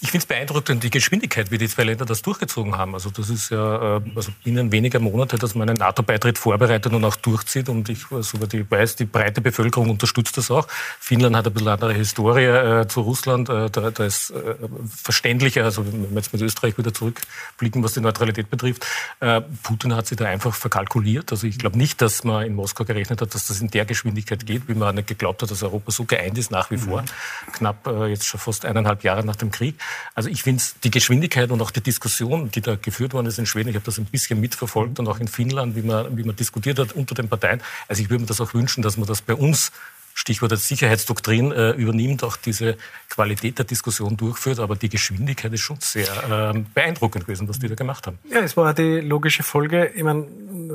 Ich 0.00 0.12
finde 0.12 0.18
es 0.18 0.26
beeindruckend, 0.26 0.84
die 0.84 0.90
Geschwindigkeit, 0.90 1.50
wie 1.50 1.58
die 1.58 1.68
zwei 1.68 1.82
Länder 1.82 2.04
das 2.04 2.22
durchgezogen 2.22 2.78
haben. 2.78 2.94
Also 2.94 3.10
das 3.10 3.30
ist 3.30 3.50
ja 3.50 3.96
äh, 3.96 4.00
also 4.14 4.30
binnen 4.44 4.70
weniger 4.70 5.00
Monate, 5.00 5.38
dass 5.38 5.56
man 5.56 5.68
einen 5.68 5.78
NATO-Beitritt 5.78 6.38
vorbereitet 6.38 6.92
und 6.92 7.04
auch 7.04 7.16
durchzieht. 7.16 7.68
Und 7.68 7.88
ich, 7.88 8.04
soweit 8.20 8.54
ich 8.54 8.70
weiß, 8.70 8.94
die 8.94 9.06
breite 9.06 9.40
Bevölkerung 9.40 9.90
unterstützt 9.90 10.36
das 10.36 10.52
auch. 10.52 10.68
Finnland 11.00 11.34
hat 11.34 11.48
ein 11.48 11.52
bisschen 11.52 11.68
andere 11.68 11.94
Historie 11.94 12.44
äh, 12.44 12.86
zu 12.86 13.00
Russland. 13.00 13.48
Äh, 13.48 13.70
da, 13.70 13.90
da, 13.90 14.04
ist 14.04 14.30
äh, 14.30 14.54
verständlicher, 14.88 15.64
also 15.64 15.84
wenn 15.84 16.10
wir 16.10 16.16
jetzt 16.16 16.32
mit 16.32 16.42
Österreich 16.42 16.78
wieder 16.78 16.94
zurückblicken, 16.94 17.82
was 17.82 17.94
die 17.94 18.00
Neutralität 18.00 18.50
betrifft. 18.50 18.86
Äh, 19.18 19.40
Putin 19.64 19.96
hat 19.96 20.06
sich 20.06 20.16
da 20.16 20.26
einfach 20.26 20.54
verkalkuliert. 20.54 21.32
Also 21.32 21.48
ich 21.48 21.58
glaube 21.58 21.76
nicht, 21.76 22.00
dass 22.00 22.22
man 22.22 22.46
in 22.46 22.54
Moskau 22.54 22.84
gerechnet 22.84 23.20
hat, 23.20 23.34
dass 23.34 23.48
das 23.48 23.60
in 23.60 23.68
der 23.68 23.84
Geschwindigkeit 23.84 24.46
geht, 24.46 24.68
wie 24.68 24.74
man 24.74 24.94
nicht 24.94 25.08
geglaubt 25.08 25.42
hat, 25.42 25.50
dass 25.50 25.64
Europa 25.64 25.90
so 25.90 26.04
geeint 26.04 26.38
ist 26.38 26.52
nach 26.52 26.70
wie 26.70 26.78
vor. 26.78 27.02
Mhm. 27.02 27.52
Knapp 27.52 27.86
äh, 27.88 28.06
jetzt 28.06 28.26
schon 28.26 28.38
fast 28.38 28.64
eineinhalb 28.64 29.02
Jahre 29.02 29.24
nach 29.24 29.36
dem 29.36 29.50
Krieg. 29.50 29.74
Also 30.14 30.28
ich 30.28 30.42
finde 30.42 30.62
die 30.84 30.90
Geschwindigkeit 30.90 31.50
und 31.50 31.60
auch 31.62 31.70
die 31.70 31.80
Diskussion, 31.80 32.50
die 32.50 32.60
da 32.60 32.76
geführt 32.76 33.12
worden 33.14 33.26
ist 33.26 33.38
in 33.38 33.46
Schweden, 33.46 33.68
ich 33.68 33.74
habe 33.74 33.84
das 33.84 33.98
ein 33.98 34.06
bisschen 34.06 34.40
mitverfolgt 34.40 34.98
und 34.98 35.08
auch 35.08 35.20
in 35.20 35.28
Finnland, 35.28 35.76
wie 35.76 35.82
man, 35.82 36.16
wie 36.16 36.24
man 36.24 36.36
diskutiert 36.36 36.78
hat 36.78 36.92
unter 36.92 37.14
den 37.14 37.28
Parteien. 37.28 37.60
Also 37.88 38.02
ich 38.02 38.10
würde 38.10 38.22
mir 38.22 38.26
das 38.26 38.40
auch 38.40 38.54
wünschen, 38.54 38.82
dass 38.82 38.96
man 38.96 39.06
das 39.06 39.22
bei 39.22 39.34
uns 39.34 39.72
Stichwort 40.18 40.50
als 40.50 40.66
Sicherheitsdoktrin 40.66 41.52
äh, 41.52 41.70
übernimmt, 41.70 42.24
auch 42.24 42.36
diese 42.36 42.76
Qualität 43.08 43.56
der 43.58 43.64
Diskussion 43.64 44.16
durchführt. 44.16 44.58
Aber 44.58 44.74
die 44.74 44.88
Geschwindigkeit 44.88 45.52
ist 45.52 45.60
schon 45.60 45.78
sehr 45.80 46.52
äh, 46.54 46.58
beeindruckend 46.74 47.26
gewesen, 47.26 47.48
was 47.48 47.60
die 47.60 47.68
da 47.68 47.76
gemacht 47.76 48.08
haben. 48.08 48.18
Ja, 48.28 48.40
es 48.40 48.56
war 48.56 48.74
die 48.74 49.00
logische 49.00 49.44
Folge. 49.44 49.92
Ich 49.94 50.02
meine, 50.02 50.26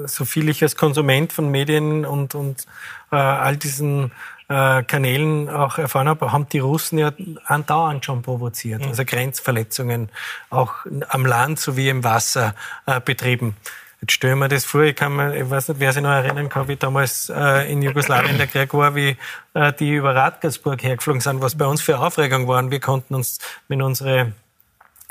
so 0.05 0.23
viel 0.23 0.47
ich 0.47 0.63
als 0.63 0.77
Konsument 0.77 1.33
von 1.33 1.51
Medien 1.51 2.05
und, 2.05 2.35
und 2.35 2.65
äh, 3.11 3.17
all 3.17 3.57
diesen 3.57 4.11
äh, 4.53 4.83
Kanälen 4.83 5.49
auch 5.49 5.79
erfahren 5.79 6.07
habe, 6.07 6.31
haben 6.31 6.47
die 6.49 6.59
Russen 6.59 6.99
ja 6.99 7.11
andauernd 7.45 8.05
schon 8.05 8.21
provoziert. 8.21 8.81
Mhm. 8.81 8.89
Also 8.89 9.03
Grenzverletzungen 9.03 10.09
auch 10.51 10.73
am 11.09 11.25
Land 11.25 11.59
sowie 11.59 11.89
im 11.89 12.03
Wasser 12.03 12.53
äh, 12.85 12.99
betrieben. 12.99 13.55
Jetzt 14.01 14.11
stellen 14.11 14.37
wir 14.39 14.49
das 14.49 14.65
vor, 14.65 14.81
ich 14.81 14.95
kann 14.95 15.15
mir, 15.15 15.35
ich 15.35 15.49
weiß 15.49 15.69
nicht, 15.69 15.79
wer 15.79 15.93
sich 15.93 16.03
noch 16.03 16.09
erinnern 16.09 16.49
kann, 16.49 16.67
wie 16.67 16.75
damals 16.75 17.31
äh, 17.33 17.71
in 17.71 17.81
Jugoslawien 17.81 18.37
der 18.37 18.47
Krieg 18.47 18.73
war, 18.73 18.95
wie 18.95 19.17
äh, 19.53 19.73
die 19.73 19.93
über 19.95 20.13
Radgersburg 20.13 20.83
hergeflogen 20.83 21.21
sind, 21.21 21.41
was 21.41 21.57
bei 21.57 21.65
uns 21.65 21.81
für 21.81 21.97
Aufregung 21.97 22.47
waren. 22.47 22.69
Wir 22.69 22.81
konnten 22.81 23.15
uns 23.15 23.39
mit 23.69 23.81
unsere 23.81 24.33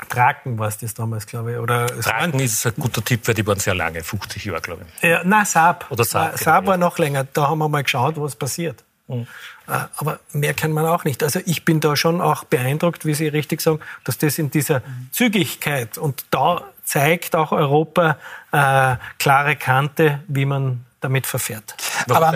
Traken 0.09 0.59
war 0.59 0.67
es 0.67 0.77
das 0.77 0.93
damals, 0.93 1.25
glaube 1.25 1.53
ich. 1.53 1.57
Oder 1.57 1.87
Traken 1.87 2.39
ist 2.39 2.65
ein 2.65 2.73
guter 2.77 3.03
Tipp, 3.03 3.25
weil 3.25 3.35
die 3.35 3.47
waren 3.47 3.59
sehr 3.59 3.73
lange, 3.73 4.03
50 4.03 4.43
Jahre, 4.45 4.61
glaube 4.61 4.85
ich. 4.97 5.09
Ja, 5.09 5.21
nein, 5.23 5.45
Saab. 5.45 5.87
Oder 5.89 6.03
Saab. 6.03 6.37
Saab 6.37 6.61
genau, 6.61 6.71
war 6.71 6.77
noch 6.77 6.97
länger. 6.97 7.25
Da 7.31 7.47
haben 7.47 7.59
wir 7.59 7.69
mal 7.69 7.83
geschaut, 7.83 8.15
was 8.17 8.35
passiert. 8.35 8.83
Mhm. 9.07 9.27
Aber 9.65 10.19
mehr 10.31 10.53
kann 10.53 10.71
man 10.71 10.85
auch 10.85 11.03
nicht. 11.03 11.23
Also 11.23 11.39
ich 11.45 11.65
bin 11.65 11.79
da 11.79 11.95
schon 11.95 12.21
auch 12.21 12.43
beeindruckt, 12.45 13.05
wie 13.05 13.13
Sie 13.13 13.27
richtig 13.27 13.61
sagen, 13.61 13.79
dass 14.03 14.17
das 14.17 14.39
in 14.39 14.49
dieser 14.49 14.81
Zügigkeit 15.11 15.97
und 15.97 16.25
da 16.31 16.63
zeigt 16.83 17.35
auch 17.35 17.51
Europa 17.51 18.17
äh, 18.51 18.95
klare 19.19 19.55
Kante, 19.55 20.21
wie 20.27 20.45
man 20.45 20.85
damit 21.01 21.27
verfährt. 21.27 21.75
Aber, 22.09 22.31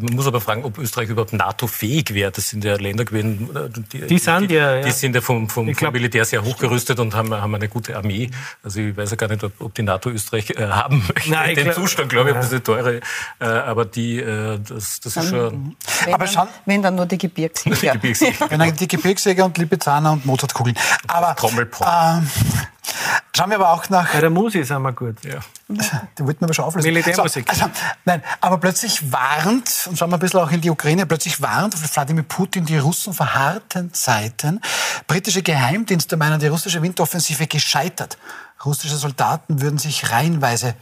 man 0.00 0.14
muss 0.14 0.26
aber 0.26 0.40
fragen, 0.40 0.64
ob 0.64 0.78
Österreich 0.78 1.08
überhaupt 1.08 1.32
NATO-fähig 1.32 2.14
wäre. 2.14 2.30
Das 2.30 2.48
sind 2.48 2.64
ja 2.64 2.76
Länder 2.76 3.04
gewesen, 3.04 3.50
äh, 3.54 3.68
die, 3.92 4.06
die 4.06 4.18
sind 4.18 4.50
die, 4.50 4.54
ja, 4.54 4.80
die 4.80 4.90
sind 4.90 5.14
ja 5.14 5.20
vom, 5.20 5.48
vom, 5.48 5.66
glaub, 5.66 5.78
vom, 5.78 5.92
Militär 5.92 6.24
sehr 6.24 6.44
hochgerüstet 6.44 6.98
und 6.98 7.14
haben, 7.14 7.32
haben 7.32 7.54
eine 7.54 7.68
gute 7.68 7.96
Armee. 7.96 8.30
Also 8.62 8.80
ich 8.80 8.96
weiß 8.96 9.10
ja 9.10 9.16
gar 9.16 9.28
nicht, 9.28 9.44
ob, 9.44 9.52
ob 9.60 9.74
die 9.74 9.82
NATO 9.82 10.10
Österreich 10.10 10.50
äh, 10.50 10.66
haben 10.68 11.04
möchte. 11.08 11.30
Nein, 11.30 11.54
Den 11.54 11.64
glaub, 11.64 11.76
Zustand, 11.76 12.10
glaube 12.10 12.30
ich, 12.30 12.34
ja. 12.34 12.40
ob 12.40 12.46
diese 12.46 12.62
teure, 12.62 13.00
äh, 13.40 13.44
aber 13.44 13.84
die, 13.84 14.18
äh, 14.18 14.58
das, 14.58 15.00
das 15.00 15.16
ist 15.16 15.30
schon... 15.30 15.76
Wenn 16.04 16.14
aber 16.14 16.26
dann, 16.26 16.48
wenn 16.66 16.82
dann 16.82 16.94
nur 16.94 17.06
die 17.06 17.18
Gebirgsjäger. 17.18 17.74
Die 17.94 18.12
Gebirgsjäger, 18.12 18.72
die 18.72 18.88
Gebirgsjäger 18.88 19.44
und 19.44 19.58
Lipizzaner 19.58 20.12
und 20.12 20.26
Mozartkugeln. 20.26 20.76
Aber, 21.06 21.36
ähm, 21.42 22.28
Schauen 23.36 23.50
wir 23.50 23.56
aber 23.56 23.72
auch 23.72 23.88
nach. 23.88 24.12
Bei 24.12 24.20
der 24.20 24.30
Musik 24.30 24.64
sind 24.64 24.82
wir 24.82 24.92
gut. 24.92 25.16
Ja. 25.24 25.40
Die 26.18 26.24
wollten 26.24 26.40
wir 26.40 26.46
aber 26.46 26.54
schon 26.54 26.64
auflösen. 26.66 26.86
Militärmusik. 26.86 27.46
So, 27.52 27.64
also, 27.64 27.74
nein, 28.04 28.22
aber 28.40 28.58
plötzlich 28.58 28.93
warnt, 29.12 29.86
und 29.88 29.98
schauen 29.98 30.10
wir 30.10 30.16
ein 30.16 30.20
bisschen 30.20 30.40
auch 30.40 30.50
in 30.50 30.60
die 30.60 30.70
Ukraine, 30.70 31.06
plötzlich 31.06 31.40
warnt 31.40 31.74
Wladimir 31.94 32.22
Putin 32.24 32.64
die 32.64 32.78
Russen 32.78 33.12
vor 33.12 33.34
harten 33.34 33.92
Zeiten. 33.92 34.60
Britische 35.06 35.42
Geheimdienste 35.42 36.16
meinen, 36.16 36.40
die 36.40 36.46
russische 36.46 36.82
Winteroffensive 36.82 37.46
gescheitert. 37.46 38.18
Russische 38.64 38.96
Soldaten 38.96 39.60
würden 39.60 39.78
sich 39.78 40.10
reihenweise 40.10 40.74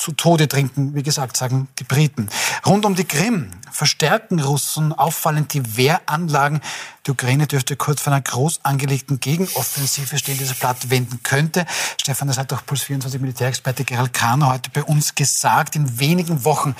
zu 0.00 0.12
Tode 0.12 0.48
trinken, 0.48 0.94
wie 0.94 1.02
gesagt, 1.02 1.36
sagen 1.36 1.68
die 1.78 1.84
Briten. 1.84 2.30
Rund 2.64 2.86
um 2.86 2.94
die 2.94 3.04
Krim 3.04 3.50
verstärken 3.70 4.40
Russen 4.40 4.94
auffallend 4.94 5.52
die 5.52 5.76
Wehranlagen. 5.76 6.60
Die 7.06 7.10
Ukraine 7.10 7.46
dürfte 7.46 7.76
kurz 7.76 8.00
vor 8.00 8.12
einer 8.12 8.22
groß 8.22 8.60
angelegten 8.64 9.20
Gegenoffensive 9.20 10.16
stehen, 10.16 10.38
die 10.38 10.46
das 10.46 10.58
Blatt 10.58 10.88
wenden 10.88 11.22
könnte. 11.22 11.66
Stefan, 12.00 12.28
das 12.28 12.38
hat 12.38 12.50
auch 12.54 12.64
Puls 12.64 12.82
24 12.82 13.20
Militärexperte 13.20 13.84
Gerald 13.84 14.14
Kahner 14.14 14.48
heute 14.48 14.70
bei 14.70 14.82
uns 14.82 15.14
gesagt. 15.14 15.76
In 15.76 16.00
wenigen 16.00 16.44
Wochen 16.44 16.74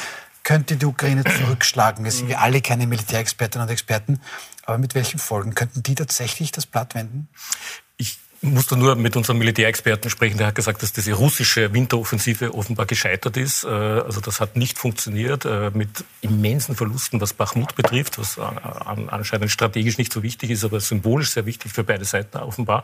könnte 0.51 0.77
die 0.77 0.87
Ukraine 0.87 1.23
zurückschlagen. 1.23 2.05
Wir 2.05 2.11
sind 2.11 2.29
ja 2.29 2.39
alle 2.39 2.61
keine 2.61 2.89
Militärexpertinnen 2.89 3.69
und 3.69 3.73
Experten. 3.73 4.21
Aber 4.65 4.79
mit 4.79 4.97
welchen 4.97 5.21
Folgen? 5.21 5.55
Könnten 5.55 5.85
die 5.85 5.95
tatsächlich 5.95 6.51
das 6.51 6.67
Blatt 6.67 6.97
wenden? 6.97 7.29
Musste 8.43 8.76
nur 8.76 8.95
mit 8.97 9.16
unserem 9.16 9.38
Militärexperten 9.38 10.11
sprechen, 10.11 10.38
der 10.38 10.49
hat 10.49 10.55
gesagt, 10.55 10.82
dass 10.82 10.93
diese 10.93 11.12
russische 11.12 11.74
Winteroffensive 11.74 12.55
offenbar 12.55 12.86
gescheitert 12.86 13.36
ist. 13.36 13.64
Äh, 13.64 13.68
also 13.68 14.20
das 14.20 14.41
hat 14.41 14.57
nicht 14.57 14.78
funktioniert 14.78 15.45
äh, 15.45 15.70
mit 15.74 16.05
immensen 16.22 16.74
Verlusten, 16.74 17.20
was 17.20 17.34
Bachmut 17.34 17.74
betrifft, 17.76 18.18
was 18.18 18.38
anscheinend 18.38 19.51
strategisch 19.51 19.99
nicht 19.99 20.12
so 20.12 20.22
wichtig 20.22 20.51
ist, 20.51 20.64
aber 20.64 20.80
symbolisch 20.80 21.30
sehr 21.30 21.45
wichtig 21.45 21.72
für 21.72 21.84
beide 21.84 22.05
Seiten 22.05 22.38
offenbar. 22.38 22.82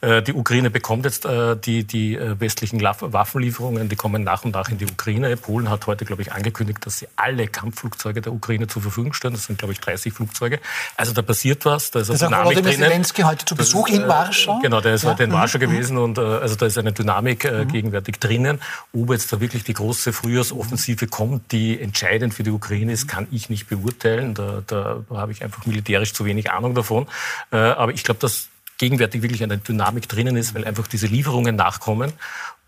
Äh, 0.00 0.22
die 0.22 0.32
Ukraine 0.32 0.70
bekommt 0.70 1.04
jetzt 1.04 1.26
die, 1.64 1.84
die 1.84 2.18
westlichen 2.38 2.80
Waffenlieferungen, 2.80 3.88
die 3.88 3.96
kommen 3.96 4.24
nach 4.24 4.44
und 4.44 4.54
nach 4.54 4.68
in 4.68 4.78
die 4.78 4.86
Ukraine. 4.86 5.36
Polen 5.36 5.70
hat 5.70 5.86
heute, 5.86 6.04
glaube 6.04 6.22
ich, 6.22 6.32
angekündigt, 6.32 6.84
dass 6.84 6.98
sie 6.98 7.08
alle 7.16 7.46
Kampfflugzeuge 7.46 8.20
der 8.20 8.32
Ukraine 8.32 8.66
zur 8.66 8.82
Verfügung 8.82 9.12
stellen. 9.12 9.34
Das 9.34 9.44
sind, 9.44 9.58
glaube 9.58 9.72
ich, 9.72 9.80
30 9.80 10.12
Flugzeuge. 10.12 10.60
Also 10.96 11.12
da 11.12 11.22
passiert 11.22 11.64
was. 11.64 11.90
Da 11.90 12.00
ist, 12.00 12.10
das 12.10 12.16
ist 12.16 12.22
auch 12.22 12.44
Volodymyr 12.44 12.72
Zelensky 12.72 13.22
heute 13.22 13.44
zu 13.44 13.54
Besuch 13.54 13.88
das, 13.88 13.96
in 13.96 14.08
Warschau. 14.08 14.58
Genau, 14.60 14.80
der 14.88 14.94
ist 14.94 15.04
ja. 15.04 15.10
heute 15.10 15.24
in 15.24 15.32
Warschau 15.32 15.58
mhm. 15.58 15.62
gewesen 15.62 15.98
und 15.98 16.16
äh, 16.16 16.22
also 16.22 16.56
da 16.56 16.64
ist 16.64 16.78
eine 16.78 16.92
Dynamik 16.92 17.44
äh, 17.44 17.64
mhm. 17.64 17.68
gegenwärtig 17.68 18.18
drinnen. 18.18 18.58
Ob 18.94 19.10
jetzt 19.12 19.30
da 19.32 19.40
wirklich 19.40 19.62
die 19.62 19.74
große 19.74 20.14
Frühjahrsoffensive 20.14 21.06
kommt, 21.06 21.52
die 21.52 21.78
entscheidend 21.78 22.32
für 22.32 22.42
die 22.42 22.50
Ukraine 22.50 22.92
ist, 22.92 23.06
kann 23.06 23.26
ich 23.30 23.50
nicht 23.50 23.68
beurteilen. 23.68 24.32
Da, 24.32 24.62
da 24.66 25.04
habe 25.10 25.32
ich 25.32 25.44
einfach 25.44 25.66
militärisch 25.66 26.14
zu 26.14 26.24
wenig 26.24 26.50
Ahnung 26.50 26.74
davon. 26.74 27.06
Äh, 27.52 27.56
aber 27.56 27.92
ich 27.92 28.02
glaube, 28.02 28.20
dass 28.20 28.48
gegenwärtig 28.78 29.22
wirklich 29.22 29.42
eine 29.42 29.58
Dynamik 29.58 30.08
drinnen 30.08 30.36
ist, 30.36 30.54
weil 30.54 30.64
einfach 30.64 30.86
diese 30.86 31.06
Lieferungen 31.06 31.56
nachkommen 31.56 32.12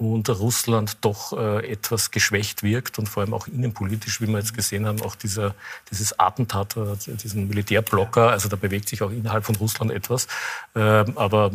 und 0.00 0.30
Russland 0.30 0.96
doch 1.02 1.36
äh, 1.36 1.70
etwas 1.70 2.10
geschwächt 2.10 2.62
wirkt 2.62 2.98
und 2.98 3.06
vor 3.06 3.22
allem 3.22 3.34
auch 3.34 3.46
innenpolitisch, 3.46 4.22
wie 4.22 4.26
wir 4.26 4.38
jetzt 4.38 4.54
gesehen 4.54 4.86
haben, 4.86 5.02
auch 5.02 5.14
dieser, 5.14 5.54
dieses 5.90 6.18
Attentat, 6.18 6.74
äh, 6.78 6.96
diesen 7.22 7.48
Militärblocker, 7.48 8.30
also 8.30 8.48
da 8.48 8.56
bewegt 8.56 8.88
sich 8.88 9.02
auch 9.02 9.10
innerhalb 9.10 9.44
von 9.44 9.56
Russland 9.56 9.90
etwas. 9.90 10.26
Ähm, 10.74 11.18
aber 11.18 11.50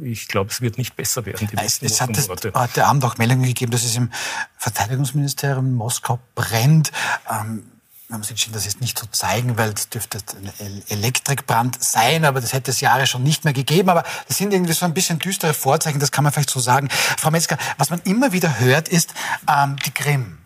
ich 0.00 0.28
glaube, 0.28 0.50
es 0.50 0.60
wird 0.60 0.78
nicht 0.78 0.94
besser 0.94 1.26
werden. 1.26 1.48
Die 1.50 1.56
es, 1.56 1.82
es 1.82 2.00
hat 2.00 2.16
es 2.16 2.28
heute 2.28 2.86
Abend 2.86 3.04
auch 3.04 3.18
Meldungen 3.18 3.44
gegeben, 3.44 3.72
dass 3.72 3.82
es 3.82 3.96
im 3.96 4.12
Verteidigungsministerium 4.58 5.66
in 5.66 5.74
Moskau 5.74 6.20
brennt. 6.36 6.92
Ähm, 7.28 7.64
wir 8.08 8.14
haben 8.14 8.22
uns 8.22 8.30
entschieden, 8.30 8.54
das 8.54 8.64
jetzt 8.64 8.80
nicht 8.80 8.98
zu 8.98 9.06
zeigen, 9.10 9.58
weil 9.58 9.74
es 9.74 9.90
dürfte 9.90 10.18
ein 10.60 10.82
Elektrikbrand 10.88 11.82
sein, 11.82 12.24
aber 12.24 12.40
das 12.40 12.54
hätte 12.54 12.70
es 12.70 12.80
Jahre 12.80 13.06
schon 13.06 13.22
nicht 13.22 13.44
mehr 13.44 13.52
gegeben. 13.52 13.90
Aber 13.90 14.02
das 14.26 14.38
sind 14.38 14.54
irgendwie 14.54 14.72
so 14.72 14.86
ein 14.86 14.94
bisschen 14.94 15.18
düstere 15.18 15.52
Vorzeichen, 15.52 16.00
das 16.00 16.10
kann 16.10 16.24
man 16.24 16.32
vielleicht 16.32 16.48
so 16.48 16.58
sagen. 16.58 16.88
Frau 16.90 17.30
Metzger, 17.30 17.58
was 17.76 17.90
man 17.90 18.00
immer 18.04 18.32
wieder 18.32 18.60
hört, 18.60 18.88
ist 18.88 19.12
ähm, 19.46 19.76
die 19.84 19.90
Krim. 19.90 20.38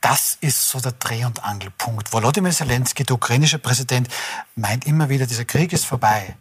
Das 0.00 0.38
ist 0.40 0.68
so 0.68 0.78
der 0.78 0.92
Dreh- 0.92 1.24
und 1.24 1.42
Angelpunkt. 1.42 2.12
Volodymyr 2.12 2.52
Zelensky, 2.52 3.02
der 3.02 3.16
ukrainische 3.16 3.58
Präsident, 3.58 4.06
meint 4.54 4.86
immer 4.86 5.08
wieder, 5.08 5.26
dieser 5.26 5.44
Krieg 5.44 5.72
ist 5.72 5.86
vorbei. 5.86 6.36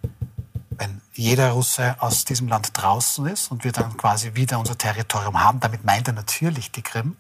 Wenn 0.70 1.02
jeder 1.14 1.52
Russe 1.52 1.96
aus 2.00 2.26
diesem 2.26 2.48
Land 2.48 2.70
draußen 2.74 3.26
ist 3.26 3.50
und 3.50 3.64
wir 3.64 3.72
dann 3.72 3.98
quasi 3.98 4.36
wieder 4.36 4.60
unser 4.60 4.78
Territorium 4.78 5.44
haben, 5.44 5.60
damit 5.62 5.84
meint 5.84 6.08
er 6.10 6.14
natürlich 6.14 6.70
die 6.72 6.84
Krim. 6.84 7.18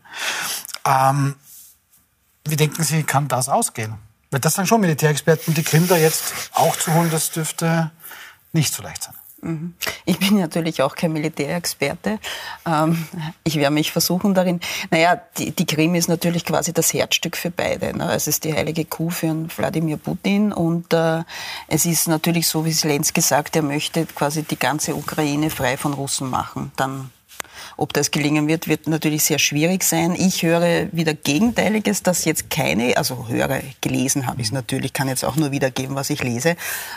Ähm, 0.85 1.35
wie 2.47 2.55
denken 2.55 2.83
Sie, 2.83 3.03
kann 3.03 3.27
das 3.27 3.49
ausgehen? 3.49 3.95
Weil 4.31 4.39
das 4.39 4.55
sagen 4.55 4.67
schon 4.67 4.81
Militärexperten, 4.81 5.53
die 5.53 5.63
Krim 5.63 5.87
da 5.87 5.95
jetzt 5.95 6.33
auch 6.53 6.75
zu 6.75 6.93
holen, 6.93 7.09
das 7.11 7.31
dürfte 7.31 7.91
nicht 8.51 8.73
so 8.73 8.83
leicht 8.83 9.03
sein. 9.03 9.13
Mhm. 9.43 9.73
Ich 10.05 10.19
bin 10.19 10.39
natürlich 10.39 10.81
auch 10.81 10.95
kein 10.95 11.13
Militärexperte. 11.13 12.19
Ähm, 12.65 13.07
ich 13.43 13.57
werde 13.57 13.73
mich 13.73 13.91
versuchen 13.91 14.33
darin. 14.33 14.59
Naja, 14.89 15.21
die, 15.37 15.51
die 15.51 15.65
Krim 15.65 15.95
ist 15.95 16.07
natürlich 16.07 16.45
quasi 16.45 16.73
das 16.73 16.93
Herzstück 16.93 17.37
für 17.37 17.51
beide. 17.51 17.95
Ne? 17.95 18.11
Es 18.13 18.27
ist 18.27 18.43
die 18.43 18.53
heilige 18.53 18.85
Kuh 18.85 19.09
für 19.09 19.45
Wladimir 19.55 19.97
Putin 19.97 20.51
und 20.53 20.93
äh, 20.93 21.23
es 21.67 21.85
ist 21.85 22.07
natürlich 22.07 22.47
so, 22.47 22.65
wie 22.65 22.71
Zelensky 22.71 23.21
sagt, 23.21 23.55
er 23.55 23.63
möchte 23.63 24.05
quasi 24.05 24.43
die 24.43 24.57
ganze 24.57 24.95
Ukraine 24.95 25.49
frei 25.49 25.77
von 25.77 25.93
Russen 25.93 26.29
machen. 26.29 26.71
Dann 26.75 27.11
ob 27.77 27.93
das 27.93 28.11
gelingen 28.11 28.47
wird, 28.47 28.67
wird 28.67 28.87
natürlich 28.87 29.23
sehr 29.23 29.39
schwierig 29.39 29.83
sein. 29.83 30.15
Ich 30.15 30.43
höre 30.43 30.87
wieder 30.91 31.13
Gegenteiliges, 31.13 32.03
dass 32.03 32.25
jetzt 32.25 32.49
keine, 32.49 32.97
also 32.97 33.27
höre, 33.27 33.61
gelesen 33.81 34.27
habe 34.27 34.41
ich 34.41 34.47
es 34.47 34.53
natürlich, 34.53 34.93
kann 34.93 35.07
jetzt 35.07 35.25
auch 35.25 35.35
nur 35.35 35.51
wiedergeben, 35.51 35.95
was 35.95 36.09
ich 36.09 36.23
lese, 36.23 36.55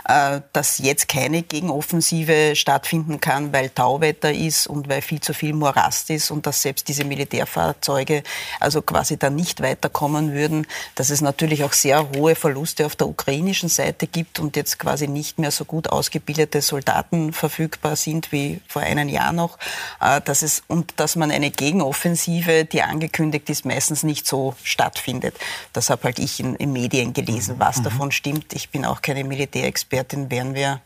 äh, 0.09 0.41
dass 0.53 0.79
jetzt 0.79 1.09
keine 1.09 1.43
Gegenoffensive 1.43 2.55
stattfinden 2.57 3.21
kann, 3.21 3.53
weil 3.53 3.71
Tauwetter 3.71 4.33
ist 4.33 4.67
und 4.67 4.89
weil 4.89 5.03
viel 5.03 5.21
zu 5.21 5.35
viel 5.35 5.53
Morast 5.53 6.11
ist 6.11 6.31
und 6.31 6.47
dass 6.47 6.63
selbst 6.63 6.89
diese 6.89 7.05
Militärfahrzeuge 7.05 8.23
also 8.61 8.83
quasi 8.83 9.17
dann 9.17 9.35
nicht 9.35 9.63
weiterkommen 9.63 10.33
würden, 10.33 10.67
dass 10.95 11.11
es 11.11 11.21
natürlich 11.21 11.65
auch 11.65 11.73
sehr 11.73 12.09
hohe 12.17 12.35
Verluste 12.35 12.87
auf 12.87 12.97
der 12.97 13.09
ukrainischen 13.09 13.69
Seite 13.69 14.07
gibt 14.07 14.39
und 14.39 14.57
jetzt 14.57 14.79
quasi 14.79 15.09
nicht 15.09 15.39
mehr 15.39 15.51
so 15.51 15.65
gut 15.65 15.89
ausgebildete 15.89 16.61
Soldaten 16.63 17.33
verfügbar 17.33 17.97
sind 17.97 18.33
wie 18.33 18.61
vor 18.69 18.83
einem 18.83 19.09
Jahr 19.09 19.33
noch, 19.33 19.59
äh, 20.01 20.21
dass 20.21 20.43
es 20.43 20.63
und 20.69 20.95
dass 20.97 21.17
man 21.17 21.31
eine 21.31 21.51
Gegenoffensive, 21.51 22.65
die 22.65 22.83
angekündigt 22.83 23.49
ist, 23.51 23.65
meistens 23.65 24.03
nicht 24.03 24.27
so 24.27 24.55
stattfindet. 24.63 25.37
Das 25.73 25.91
habe 25.91 26.05
halt 26.05 26.19
ich 26.19 26.41
in, 26.41 26.57
in 26.57 26.73
Medien 26.73 27.13
gelesen. 27.13 27.57
Mhm. 27.57 27.61
Was 27.61 27.79
mhm. 27.79 27.85
davon 27.85 28.13
stimmt, 28.13 28.53
ich 28.53 28.71
bin 28.71 28.85
auch 28.85 29.03
keine 29.03 29.25
Militärexpertin, 29.25 30.31
werden 30.31 30.55
wir 30.55 30.81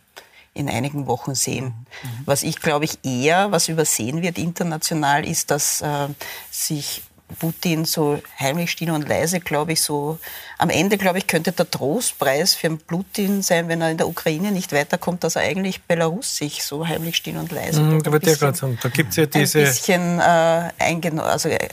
in 0.52 0.68
einigen 0.68 1.06
Wochen 1.06 1.34
sehen. 1.34 1.66
Mhm. 2.02 2.08
Was 2.26 2.42
ich 2.42 2.60
glaube 2.60 2.84
ich 2.84 2.98
eher, 3.04 3.52
was 3.52 3.68
übersehen 3.68 4.22
wird 4.22 4.36
international, 4.36 5.24
ist, 5.24 5.50
dass 5.50 5.80
äh, 5.80 6.08
sich 6.50 7.02
Putin 7.38 7.84
so 7.84 8.20
heimlich 8.38 8.70
still 8.70 8.90
und 8.90 9.08
leise, 9.08 9.40
glaube 9.40 9.72
ich, 9.72 9.82
so 9.82 10.18
am 10.58 10.70
Ende, 10.70 10.98
glaube 10.98 11.18
ich, 11.18 11.26
könnte 11.26 11.52
der 11.52 11.70
Trostpreis 11.70 12.54
für 12.54 12.70
Putin 12.76 13.42
sein, 13.42 13.68
wenn 13.68 13.80
er 13.80 13.90
in 13.90 13.96
der 13.96 14.08
Ukraine 14.08 14.52
nicht 14.52 14.72
weiterkommt, 14.72 15.24
dass 15.24 15.36
er 15.36 15.42
eigentlich 15.42 15.82
Belarus 15.82 16.36
sich 16.36 16.64
so 16.64 16.86
heimlich 16.86 17.16
still 17.16 17.36
und 17.36 17.52
leise. 17.52 17.80
Mhm, 17.80 18.02
da, 18.02 18.10
bisschen, 18.10 18.54
sagen, 18.54 18.78
da 18.82 18.88
gibt's 18.88 19.16
ja 19.16 19.26
diese 19.26 19.60
ein 19.60 19.64
bisschen 19.64 20.18
äh, 20.18 20.70
eingenommen, 20.78 21.28
also 21.28 21.48
äh, 21.48 21.68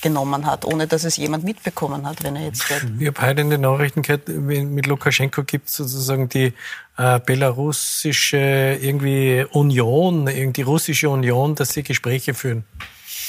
genommen 0.00 0.46
hat, 0.46 0.64
ohne 0.64 0.86
dass 0.86 1.04
es 1.04 1.16
jemand 1.16 1.44
mitbekommen 1.44 2.06
hat, 2.06 2.22
wenn 2.22 2.36
er 2.36 2.44
jetzt 2.44 2.68
wird. 2.70 2.84
Ich 2.98 3.06
habe 3.06 3.20
heute 3.20 3.40
in 3.42 3.50
den 3.50 3.60
Nachrichten 3.60 4.02
gehört, 4.02 4.28
mit 4.28 4.86
Lukaschenko 4.86 5.44
gibt 5.44 5.68
es 5.68 5.76
sozusagen 5.76 6.28
die 6.28 6.54
äh, 6.96 7.20
belarussische 7.20 8.78
irgendwie 8.80 9.44
Union, 9.50 10.26
irgendwie 10.26 10.62
russische 10.62 11.10
Union, 11.10 11.54
dass 11.54 11.70
sie 11.70 11.82
Gespräche 11.82 12.34
führen. 12.34 12.64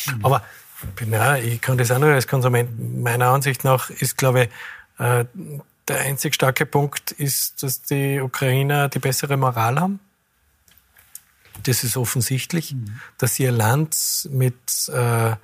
Mhm. 0.08 0.26
Aber 0.26 0.44
ja, 1.10 1.38
ich 1.38 1.62
kann 1.62 1.78
das 1.78 1.92
auch 1.92 2.00
nur 2.00 2.10
als 2.10 2.28
Konsument. 2.28 3.02
Meiner 3.02 3.28
Ansicht 3.28 3.64
nach 3.64 3.90
ist, 3.90 4.18
glaube 4.18 4.44
ich, 4.44 4.50
äh, 5.00 5.26
der 5.88 6.02
einzig 6.02 6.36
starke 6.36 6.66
Punkt 6.66 7.12
ist, 7.12 7.64
dass 7.64 7.82
die 7.82 8.20
Ukrainer 8.20 8.90
die 8.90 9.00
bessere 9.00 9.38
Moral 9.38 9.80
haben. 9.80 10.00
Das 11.64 11.84
ist 11.84 11.98
offensichtlich, 11.98 12.74
mhm. 12.74 13.00
dass 13.18 13.36
sie 13.36 13.44
ihr 13.44 13.52
Land 13.52 14.30
mit 14.32 14.56
äh, 14.90 15.36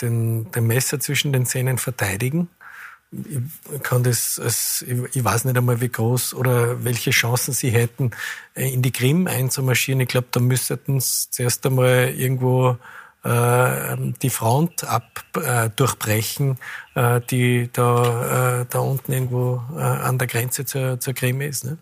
den, 0.00 0.50
dem 0.52 0.66
Messer 0.66 1.00
zwischen 1.00 1.32
den 1.32 1.46
Zähnen 1.46 1.78
verteidigen. 1.78 2.48
Ich 3.10 3.82
kann 3.82 4.02
das, 4.02 4.38
als, 4.38 4.84
ich 4.86 5.24
weiß 5.24 5.46
nicht 5.46 5.56
einmal, 5.56 5.80
wie 5.80 5.88
groß 5.88 6.34
oder 6.34 6.84
welche 6.84 7.10
Chancen 7.10 7.54
sie 7.54 7.70
hätten, 7.70 8.10
in 8.54 8.82
die 8.82 8.92
Krim 8.92 9.26
einzumarschieren. 9.26 10.00
Ich 10.00 10.08
glaube, 10.08 10.28
da 10.30 10.40
müssten 10.40 11.00
sie 11.00 11.30
zuerst 11.30 11.64
einmal 11.64 12.10
irgendwo 12.14 12.76
die 13.24 14.30
Front 14.30 14.84
ab 14.84 15.22
äh, 15.34 15.70
durchbrechen, 15.70 16.56
äh, 16.94 17.20
die 17.20 17.68
da, 17.72 18.60
äh, 18.60 18.66
da 18.70 18.78
unten 18.78 19.12
irgendwo 19.12 19.62
äh, 19.76 19.80
an 19.80 20.18
der 20.18 20.28
Grenze 20.28 20.64
zur, 20.64 21.00
zur 21.00 21.14
Krim 21.14 21.40
ist. 21.40 21.64
Ne? 21.64 21.78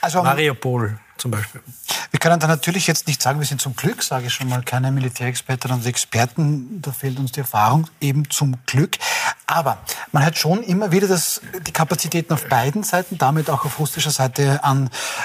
Also, 0.00 0.22
Mariupol 0.22 0.98
zum 1.16 1.30
Beispiel. 1.30 1.62
Wir 2.10 2.20
können 2.20 2.38
da 2.38 2.46
natürlich 2.46 2.86
jetzt 2.86 3.06
nicht 3.06 3.20
sagen, 3.22 3.40
wir 3.40 3.46
sind 3.46 3.60
zum 3.60 3.74
Glück, 3.74 4.02
sage 4.02 4.26
ich 4.26 4.34
schon 4.34 4.48
mal, 4.48 4.62
keine 4.62 4.92
Militärexpertinnen 4.92 5.78
und 5.78 5.86
Experten, 5.86 6.80
da 6.82 6.92
fehlt 6.92 7.18
uns 7.18 7.32
die 7.32 7.40
Erfahrung, 7.40 7.88
eben 8.00 8.28
zum 8.30 8.56
Glück. 8.66 8.98
Aber 9.46 9.78
man 10.12 10.24
hat 10.24 10.38
schon 10.38 10.62
immer 10.62 10.92
wieder 10.92 11.08
dass 11.08 11.40
die 11.66 11.72
Kapazitäten 11.72 12.32
auf 12.32 12.48
beiden 12.48 12.82
Seiten, 12.82 13.18
damit 13.18 13.50
auch 13.50 13.64
auf 13.64 13.78
russischer 13.78 14.10
Seite 14.10 14.60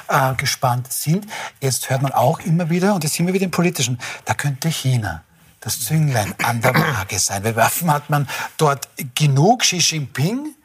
angespannt 0.08 0.88
äh, 0.88 0.92
sind. 0.92 1.28
Jetzt 1.60 1.90
hört 1.90 2.02
man 2.02 2.14
auch 2.14 2.40
immer 2.40 2.70
wieder, 2.70 2.96
und 2.96 3.04
jetzt 3.04 3.14
sind 3.14 3.28
wir 3.28 3.34
wieder 3.34 3.46
im 3.46 3.52
Politischen, 3.52 4.00
da 4.26 4.34
könnte 4.34 4.70
China 4.70 5.24
das 5.62 5.80
Zünglein 5.80 6.36
an 6.44 6.62
der 6.62 6.76
Waage 6.76 7.20
sein. 7.20 7.44
Weil 7.44 7.56
Waffen 7.56 7.90
hat 7.92 8.10
man 8.10 8.28
dort 8.58 8.90
genug. 9.16 9.62
Xi 9.62 9.78
Jinping, 9.78 10.56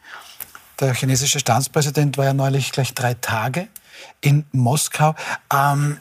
der 0.80 0.94
chinesische 0.94 1.38
Staatspräsident, 1.38 2.18
war 2.18 2.24
ja 2.24 2.34
neulich 2.34 2.72
gleich 2.72 2.94
drei 2.94 3.14
Tage 3.14 3.68
in 4.20 4.44
Moskau. 4.52 5.14
Ähm, 5.52 5.98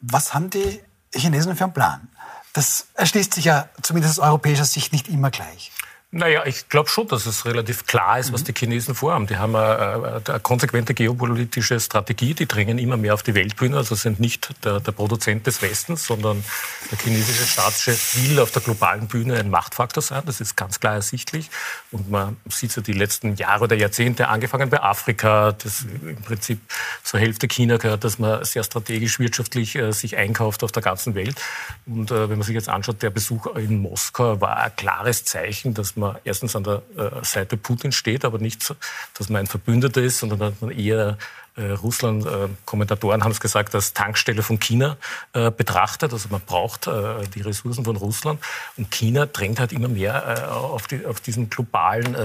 was 0.00 0.34
haben 0.34 0.50
die 0.50 0.80
Chinesen 1.14 1.56
für 1.56 1.64
einen 1.64 1.72
Plan? 1.72 2.08
Das 2.52 2.86
erschließt 2.94 3.34
sich 3.34 3.46
ja 3.46 3.68
zumindest 3.82 4.20
aus 4.20 4.26
europäischer 4.26 4.64
Sicht 4.64 4.92
nicht 4.92 5.08
immer 5.08 5.30
gleich. 5.30 5.72
Naja, 6.16 6.46
ich 6.46 6.68
glaube 6.68 6.88
schon, 6.88 7.08
dass 7.08 7.26
es 7.26 7.44
relativ 7.44 7.86
klar 7.86 8.20
ist, 8.20 8.32
was 8.32 8.42
mhm. 8.42 8.44
die 8.44 8.52
Chinesen 8.54 8.94
vorhaben. 8.94 9.26
Die 9.26 9.36
haben 9.36 9.56
eine, 9.56 10.22
eine, 10.24 10.40
konsequente 10.40 10.94
geopolitische 10.94 11.80
Strategie, 11.80 12.34
die 12.34 12.46
drängen 12.46 12.78
immer 12.78 12.96
mehr 12.96 13.14
auf 13.14 13.24
die 13.24 13.34
Weltbühne, 13.34 13.76
also 13.76 13.96
sind 13.96 14.20
nicht 14.20 14.64
der, 14.64 14.78
der, 14.78 14.92
Produzent 14.92 15.44
des 15.48 15.60
Westens, 15.60 16.06
sondern 16.06 16.44
der 16.92 16.98
chinesische 16.98 17.44
Staatschef 17.44 18.16
will 18.22 18.38
auf 18.38 18.52
der 18.52 18.62
globalen 18.62 19.08
Bühne 19.08 19.34
ein 19.40 19.50
Machtfaktor 19.50 20.04
sein. 20.04 20.22
Das 20.24 20.40
ist 20.40 20.56
ganz 20.56 20.78
klar 20.78 20.94
ersichtlich. 20.94 21.50
Und 21.90 22.08
man 22.08 22.36
sieht 22.48 22.76
ja 22.76 22.82
die 22.82 22.92
letzten 22.92 23.34
Jahre 23.34 23.64
oder 23.64 23.74
Jahrzehnte, 23.74 24.28
angefangen 24.28 24.70
bei 24.70 24.80
Afrika, 24.80 25.50
das 25.50 25.84
im 26.00 26.22
Prinzip 26.22 26.60
zur 27.02 27.18
Hälfte 27.18 27.48
China 27.48 27.76
gehört, 27.78 28.04
dass 28.04 28.20
man 28.20 28.44
sehr 28.44 28.62
strategisch 28.62 29.18
wirtschaftlich 29.18 29.74
äh, 29.74 29.90
sich 29.90 30.16
einkauft 30.16 30.62
auf 30.62 30.70
der 30.70 30.82
ganzen 30.84 31.16
Welt. 31.16 31.42
Und 31.86 32.12
äh, 32.12 32.28
wenn 32.28 32.38
man 32.38 32.46
sich 32.46 32.54
jetzt 32.54 32.68
anschaut, 32.68 33.02
der 33.02 33.10
Besuch 33.10 33.46
in 33.56 33.82
Moskau 33.82 34.40
war 34.40 34.58
ein 34.58 34.76
klares 34.76 35.24
Zeichen, 35.24 35.74
dass 35.74 35.96
man 35.96 36.03
man 36.04 36.18
erstens 36.24 36.56
an 36.56 36.64
der 36.64 36.82
äh, 36.96 37.24
Seite 37.24 37.56
Putin 37.56 37.92
steht, 37.92 38.24
aber 38.24 38.38
nicht, 38.38 38.74
dass 39.14 39.28
man 39.28 39.40
ein 39.40 39.46
Verbündeter 39.46 40.02
ist, 40.02 40.18
sondern 40.18 40.38
dass 40.38 40.60
man 40.60 40.70
eher 40.70 41.18
äh, 41.56 41.70
Russland, 41.70 42.26
äh, 42.26 42.48
haben 42.66 43.30
es 43.30 43.38
gesagt, 43.38 43.74
als 43.76 43.92
Tankstelle 43.92 44.42
von 44.42 44.58
China 44.58 44.96
äh, 45.34 45.52
betrachtet. 45.52 46.12
Also 46.12 46.28
man 46.30 46.40
braucht 46.40 46.86
die 46.86 47.40
Ressourcen 47.40 47.84
von 47.84 47.96
Russland. 47.96 48.40
Und 48.76 48.90
China 48.90 49.26
drängt 49.26 49.60
halt 49.60 49.72
immer 49.72 49.88
mehr 49.88 50.52
auf, 50.52 50.86
die, 50.86 51.06
auf, 51.06 51.20
diesen 51.20 51.48
globalen 51.50 52.16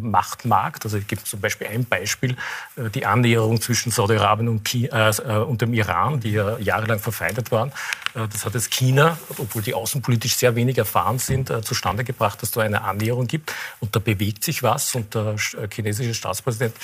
Machtmarkt. 0.00 0.84
Also 0.84 0.98
es 0.98 1.06
gibt 1.06 1.26
zum 1.26 1.40
Beispiel 1.40 1.68
ein 1.68 1.84
Beispiel, 1.84 2.36
die 2.94 3.06
Annäherung 3.06 3.60
zwischen 3.60 3.90
Saudi-Arabien 3.92 4.48
und, 4.48 4.74
und, 4.74 5.62
dem 5.62 5.74
Iran, 5.74 6.20
die 6.20 6.32
ja 6.32 6.58
jahrelang 6.58 6.98
verfeindet 6.98 7.50
waren. 7.52 7.72
das 8.14 8.44
hat 8.44 8.54
es 8.54 8.70
China, 8.70 9.18
obwohl 9.38 9.62
die 9.62 9.74
außenpolitisch 9.74 10.36
sehr 10.36 10.54
wenig 10.56 10.78
erfahren 10.78 11.18
sind, 11.18 11.52
zustande 11.64 12.04
gebracht, 12.04 12.42
dass 12.42 12.50
da 12.50 12.60
eine 12.62 12.82
Annäherung 12.82 13.26
gibt. 13.26 13.52
Und 13.80 13.94
da 13.94 14.00
bewegt 14.00 14.44
sich 14.44 14.62
was. 14.62 14.94
Und 14.94 15.14
der 15.14 15.36
chinesische 15.72 16.14
Staatspräsident 16.14 16.74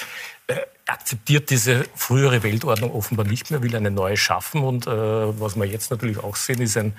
akzeptiert 0.87 1.49
diese 1.51 1.85
frühere 1.95 2.43
Weltordnung 2.43 2.93
offenbar 2.93 3.25
nicht 3.25 3.51
mehr, 3.51 3.63
will 3.63 3.75
eine 3.77 3.91
neue 3.91 4.17
schaffen. 4.17 4.63
Und 4.63 4.87
äh, 4.87 4.91
was 4.91 5.57
wir 5.57 5.65
jetzt 5.65 5.91
natürlich 5.91 6.19
auch 6.19 6.37
sehen, 6.37 6.61
ist 6.61 6.77
ein 6.77 6.95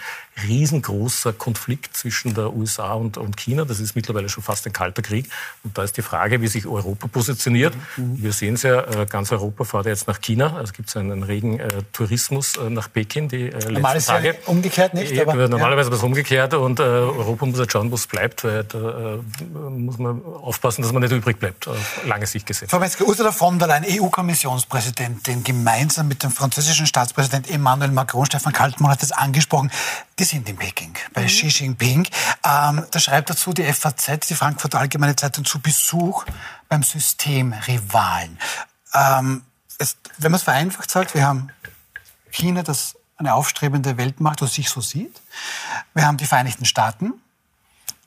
riesengroßer 0.47 1.33
Konflikt 1.33 1.95
zwischen 1.95 2.33
der 2.33 2.53
USA 2.53 2.93
und, 2.93 3.17
und, 3.17 3.35
China. 3.37 3.65
Das 3.65 3.79
ist 3.79 3.95
mittlerweile 3.95 4.29
schon 4.29 4.41
fast 4.41 4.65
ein 4.65 4.73
kalter 4.73 5.01
Krieg. 5.01 5.29
Und 5.63 5.77
da 5.77 5.83
ist 5.83 5.97
die 5.97 6.01
Frage, 6.01 6.41
wie 6.41 6.47
sich 6.47 6.65
Europa 6.65 7.07
positioniert. 7.07 7.75
Mhm. 7.97 8.23
Wir 8.23 8.31
sehen 8.31 8.55
es 8.55 8.63
ja, 8.63 8.81
äh, 8.81 9.05
ganz 9.05 9.31
Europa 9.31 9.65
fährt 9.65 9.85
jetzt 9.85 10.07
nach 10.07 10.21
China. 10.21 10.53
Also 10.53 10.63
es 10.63 10.73
gibt 10.73 10.95
einen, 10.95 11.11
einen 11.11 11.23
regen 11.23 11.59
äh, 11.59 11.67
Tourismus 11.91 12.55
äh, 12.55 12.69
nach 12.69 12.91
Peking 12.91 13.27
die 13.27 13.49
äh, 13.49 13.71
Normal 13.71 13.95
letzten 13.95 14.11
Tage. 14.11 14.27
Ja 14.29 14.33
umgekehrt 14.45 14.93
nicht. 14.93 15.19
Aber, 15.19 15.47
normalerweise 15.47 15.89
ja. 15.89 15.95
was 15.95 16.03
umgekehrt 16.03 16.53
und 16.53 16.79
äh, 16.79 16.83
Europa 16.83 17.45
muss 17.45 17.59
jetzt 17.59 17.71
schauen, 17.71 17.91
wo 17.91 17.95
es 17.95 18.07
bleibt. 18.07 18.43
Weil 18.43 18.63
da 18.63 19.19
muss 19.69 19.97
man 19.97 20.23
aufpassen, 20.23 20.81
dass 20.81 20.91
man 20.91 21.01
nicht 21.01 21.11
übrig 21.11 21.37
bleibt, 21.37 21.67
auf 21.67 22.05
lange 22.05 22.25
Sicht 22.25 22.45
gesehen. 22.45 22.69
Frau 22.69 22.79
Metzger, 22.79 23.05
Ursula 23.05 23.31
von 23.43 23.59
der 23.59 23.67
Leyen, 23.67 23.83
EU-Kommissionspräsidentin, 23.85 25.43
gemeinsam 25.43 26.07
mit 26.07 26.23
dem 26.23 26.31
französischen 26.31 26.87
Staatspräsident 26.87 27.49
Emmanuel 27.49 27.91
Macron, 27.91 28.25
Stefan 28.25 28.53
Kaltmann 28.53 28.91
hat 28.91 29.01
das 29.01 29.11
angesprochen, 29.11 29.69
die 30.17 30.23
sind 30.23 30.47
in 30.47 30.55
Peking, 30.55 30.93
bei 31.13 31.23
mhm. 31.23 31.27
Xi 31.27 31.47
Jinping. 31.47 32.07
Ähm, 32.45 32.85
da 32.89 32.99
schreibt 32.99 33.29
dazu 33.29 33.51
die 33.51 33.63
FAZ, 33.63 34.27
die 34.29 34.35
Frankfurter 34.35 34.79
Allgemeine 34.79 35.17
Zeitung, 35.17 35.43
zu 35.43 35.59
Besuch 35.59 36.23
beim 36.69 36.83
Systemrivalen. 36.83 38.39
Ähm, 38.93 39.43
es, 39.77 39.97
wenn 40.19 40.31
man 40.31 40.37
es 40.37 40.43
vereinfacht 40.43 40.89
sagt, 40.89 41.13
wir 41.13 41.27
haben 41.27 41.49
China, 42.31 42.63
das 42.63 42.95
eine 43.17 43.33
aufstrebende 43.33 43.97
Weltmacht, 43.97 44.41
was 44.41 44.53
sich 44.53 44.69
so 44.69 44.79
sieht. 44.79 45.21
Wir 45.93 46.07
haben 46.07 46.15
die 46.15 46.27
Vereinigten 46.27 46.63
Staaten, 46.63 47.11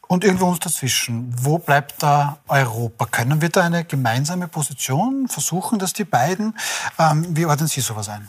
und 0.08 0.24
irgendwo 0.24 0.46
uns 0.46 0.60
dazwischen. 0.60 1.34
Wo 1.38 1.58
bleibt 1.58 2.02
da 2.02 2.38
Europa? 2.48 3.06
Können 3.06 3.40
wir 3.40 3.48
da 3.48 3.62
eine 3.62 3.84
gemeinsame 3.84 4.48
Position 4.48 5.28
versuchen, 5.28 5.78
dass 5.78 5.92
die 5.92 6.04
beiden, 6.04 6.56
ähm, 6.98 7.26
wie 7.36 7.46
ordnen 7.46 7.68
Sie 7.68 7.80
sowas 7.80 8.08
ein? 8.08 8.28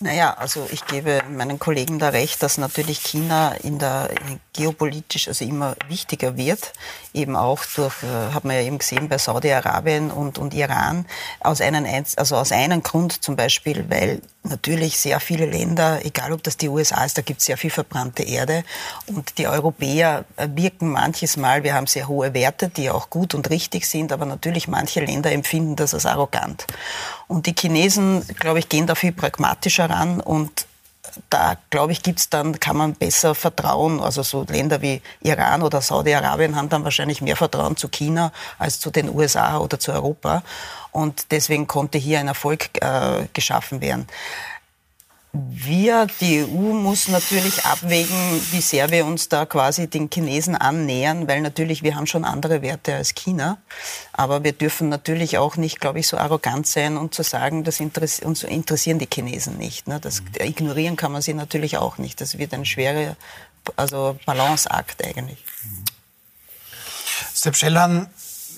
Naja, 0.00 0.34
also 0.34 0.66
ich 0.70 0.84
gebe 0.86 1.22
meinen 1.30 1.58
Kollegen 1.58 1.98
da 1.98 2.10
recht, 2.10 2.42
dass 2.42 2.58
natürlich 2.58 2.98
China 2.98 3.52
in 3.52 3.78
der 3.78 4.10
geopolitisch 4.54 5.28
also 5.28 5.44
immer 5.44 5.76
wichtiger 5.88 6.36
wird, 6.36 6.72
eben 7.12 7.36
auch 7.36 7.60
durch, 7.74 8.02
äh, 8.02 8.32
hat 8.32 8.44
man 8.44 8.56
ja 8.56 8.62
eben 8.62 8.78
gesehen 8.78 9.08
bei 9.08 9.18
Saudi-Arabien 9.18 10.10
und, 10.10 10.38
und 10.38 10.54
Iran, 10.54 11.04
aus 11.40 11.60
einem, 11.60 11.84
also 12.16 12.36
aus 12.36 12.52
einem 12.52 12.82
Grund 12.82 13.22
zum 13.22 13.36
Beispiel, 13.36 13.84
weil 13.90 14.22
natürlich 14.44 14.98
sehr 14.98 15.20
viele 15.20 15.46
Länder, 15.46 16.04
egal 16.04 16.32
ob 16.32 16.42
das 16.42 16.56
die 16.56 16.68
USA 16.68 17.04
ist, 17.04 17.18
da 17.18 17.22
gibt 17.22 17.40
es 17.40 17.46
sehr 17.46 17.56
viel 17.56 17.70
verbrannte 17.70 18.22
Erde 18.22 18.64
und 19.06 19.38
die 19.38 19.48
Europäer 19.48 20.24
wirken 20.36 20.90
manches 20.90 21.36
Mal, 21.36 21.64
wir 21.64 21.74
haben 21.74 21.86
sehr 21.86 22.08
hohe 22.08 22.32
Werte, 22.32 22.68
die 22.68 22.90
auch 22.90 23.10
gut 23.10 23.34
und 23.34 23.50
richtig 23.50 23.86
sind, 23.86 24.12
aber 24.12 24.24
natürlich 24.24 24.68
manche 24.68 25.04
Länder 25.04 25.32
empfinden 25.32 25.76
das 25.76 25.94
als 25.94 26.06
arrogant. 26.06 26.66
Und 27.26 27.46
die 27.46 27.54
Chinesen, 27.58 28.24
glaube 28.38 28.60
ich, 28.60 28.68
gehen 28.68 28.86
da 28.86 28.94
viel 28.94 29.12
pragmatischer 29.12 29.90
ran 29.90 30.20
und 30.20 30.66
da, 31.30 31.56
glaube 31.70 31.92
ich, 31.92 32.02
gibt's 32.02 32.28
dann, 32.28 32.58
kann 32.60 32.76
man 32.76 32.94
besser 32.94 33.34
vertrauen. 33.34 34.00
Also 34.00 34.22
so 34.22 34.44
Länder 34.48 34.82
wie 34.82 35.02
Iran 35.22 35.62
oder 35.62 35.80
Saudi-Arabien 35.80 36.56
haben 36.56 36.68
dann 36.68 36.84
wahrscheinlich 36.84 37.20
mehr 37.20 37.36
Vertrauen 37.36 37.76
zu 37.76 37.88
China 37.88 38.32
als 38.58 38.80
zu 38.80 38.90
den 38.90 39.14
USA 39.14 39.58
oder 39.58 39.78
zu 39.78 39.92
Europa. 39.92 40.42
Und 40.92 41.32
deswegen 41.32 41.66
konnte 41.66 41.98
hier 41.98 42.20
ein 42.20 42.28
Erfolg 42.28 42.70
äh, 42.80 43.26
geschaffen 43.32 43.80
werden. 43.80 44.06
Wir, 45.36 46.06
die 46.20 46.42
EU, 46.44 46.74
muss 46.74 47.08
natürlich 47.08 47.64
abwägen, 47.64 48.40
wie 48.52 48.60
sehr 48.60 48.90
wir 48.90 49.04
uns 49.04 49.28
da 49.28 49.46
quasi 49.46 49.88
den 49.88 50.08
Chinesen 50.08 50.54
annähern, 50.54 51.26
weil 51.26 51.40
natürlich 51.40 51.82
wir 51.82 51.96
haben 51.96 52.06
schon 52.06 52.24
andere 52.24 52.62
Werte 52.62 52.94
als 52.94 53.14
China. 53.14 53.58
Aber 54.12 54.44
wir 54.44 54.52
dürfen 54.52 54.88
natürlich 54.88 55.38
auch 55.38 55.56
nicht, 55.56 55.80
glaube 55.80 55.98
ich, 55.98 56.06
so 56.06 56.18
arrogant 56.18 56.68
sein 56.68 56.96
und 56.96 57.14
zu 57.14 57.24
sagen, 57.24 57.64
das 57.64 57.80
interess 57.80 58.20
uns 58.20 58.44
interessieren 58.44 59.00
die 59.00 59.08
Chinesen 59.12 59.58
nicht. 59.58 59.88
Ne? 59.88 59.98
Das 60.00 60.22
ignorieren 60.38 60.96
kann 60.96 61.10
man 61.10 61.22
sie 61.22 61.34
natürlich 61.34 61.78
auch 61.78 61.98
nicht. 61.98 62.20
Das 62.20 62.38
wird 62.38 62.54
ein 62.54 62.64
schwerer 62.64 63.16
also 63.76 64.18
Balanceakt 64.26 65.04
eigentlich. 65.04 65.38
Sepp 67.32 67.56
Schellhahn, 67.56 68.08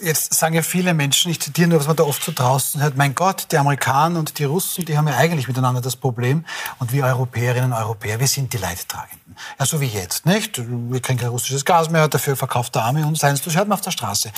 jetzt 0.02 0.34
sagen 0.34 0.54
ja 0.54 0.62
viele 0.62 0.94
Menschen, 0.94 1.30
ich 1.30 1.40
zitiere 1.40 1.68
nur, 1.68 1.80
was 1.80 1.86
man 1.86 1.96
da 1.96 2.04
oft 2.04 2.22
so 2.22 2.32
draußen 2.34 2.82
hört, 2.82 2.96
mein 2.96 3.14
Gott, 3.14 3.48
die 3.50 3.58
Amerikaner 3.58 4.18
und 4.18 4.38
die 4.38 4.44
Russen, 4.44 4.84
die 4.84 4.96
haben 4.96 5.08
ja 5.08 5.16
eigentlich 5.16 5.48
miteinander 5.48 5.80
das 5.80 5.96
Problem. 5.96 6.44
Und 6.78 6.92
wir 6.92 7.04
Europäerinnen 7.04 7.72
und 7.72 7.78
Europäer, 7.78 8.20
wir 8.20 8.28
sind 8.28 8.52
die 8.52 8.58
Leidtragenden. 8.58 9.36
Ja, 9.58 9.66
so 9.66 9.80
wie 9.80 9.86
jetzt, 9.86 10.26
nicht? 10.26 10.58
Wir 10.58 11.00
kriegen 11.00 11.18
kein 11.18 11.28
russisches 11.28 11.64
Gas 11.64 11.90
mehr, 11.90 12.08
dafür 12.08 12.36
verkauft 12.36 12.74
der 12.74 12.82
Arme 12.82 13.06
uns 13.06 13.22
eins, 13.24 13.42
das 13.42 13.56
hört 13.56 13.68
man 13.68 13.74
auf 13.74 13.82
der 13.82 13.90
Straße. 13.90 14.30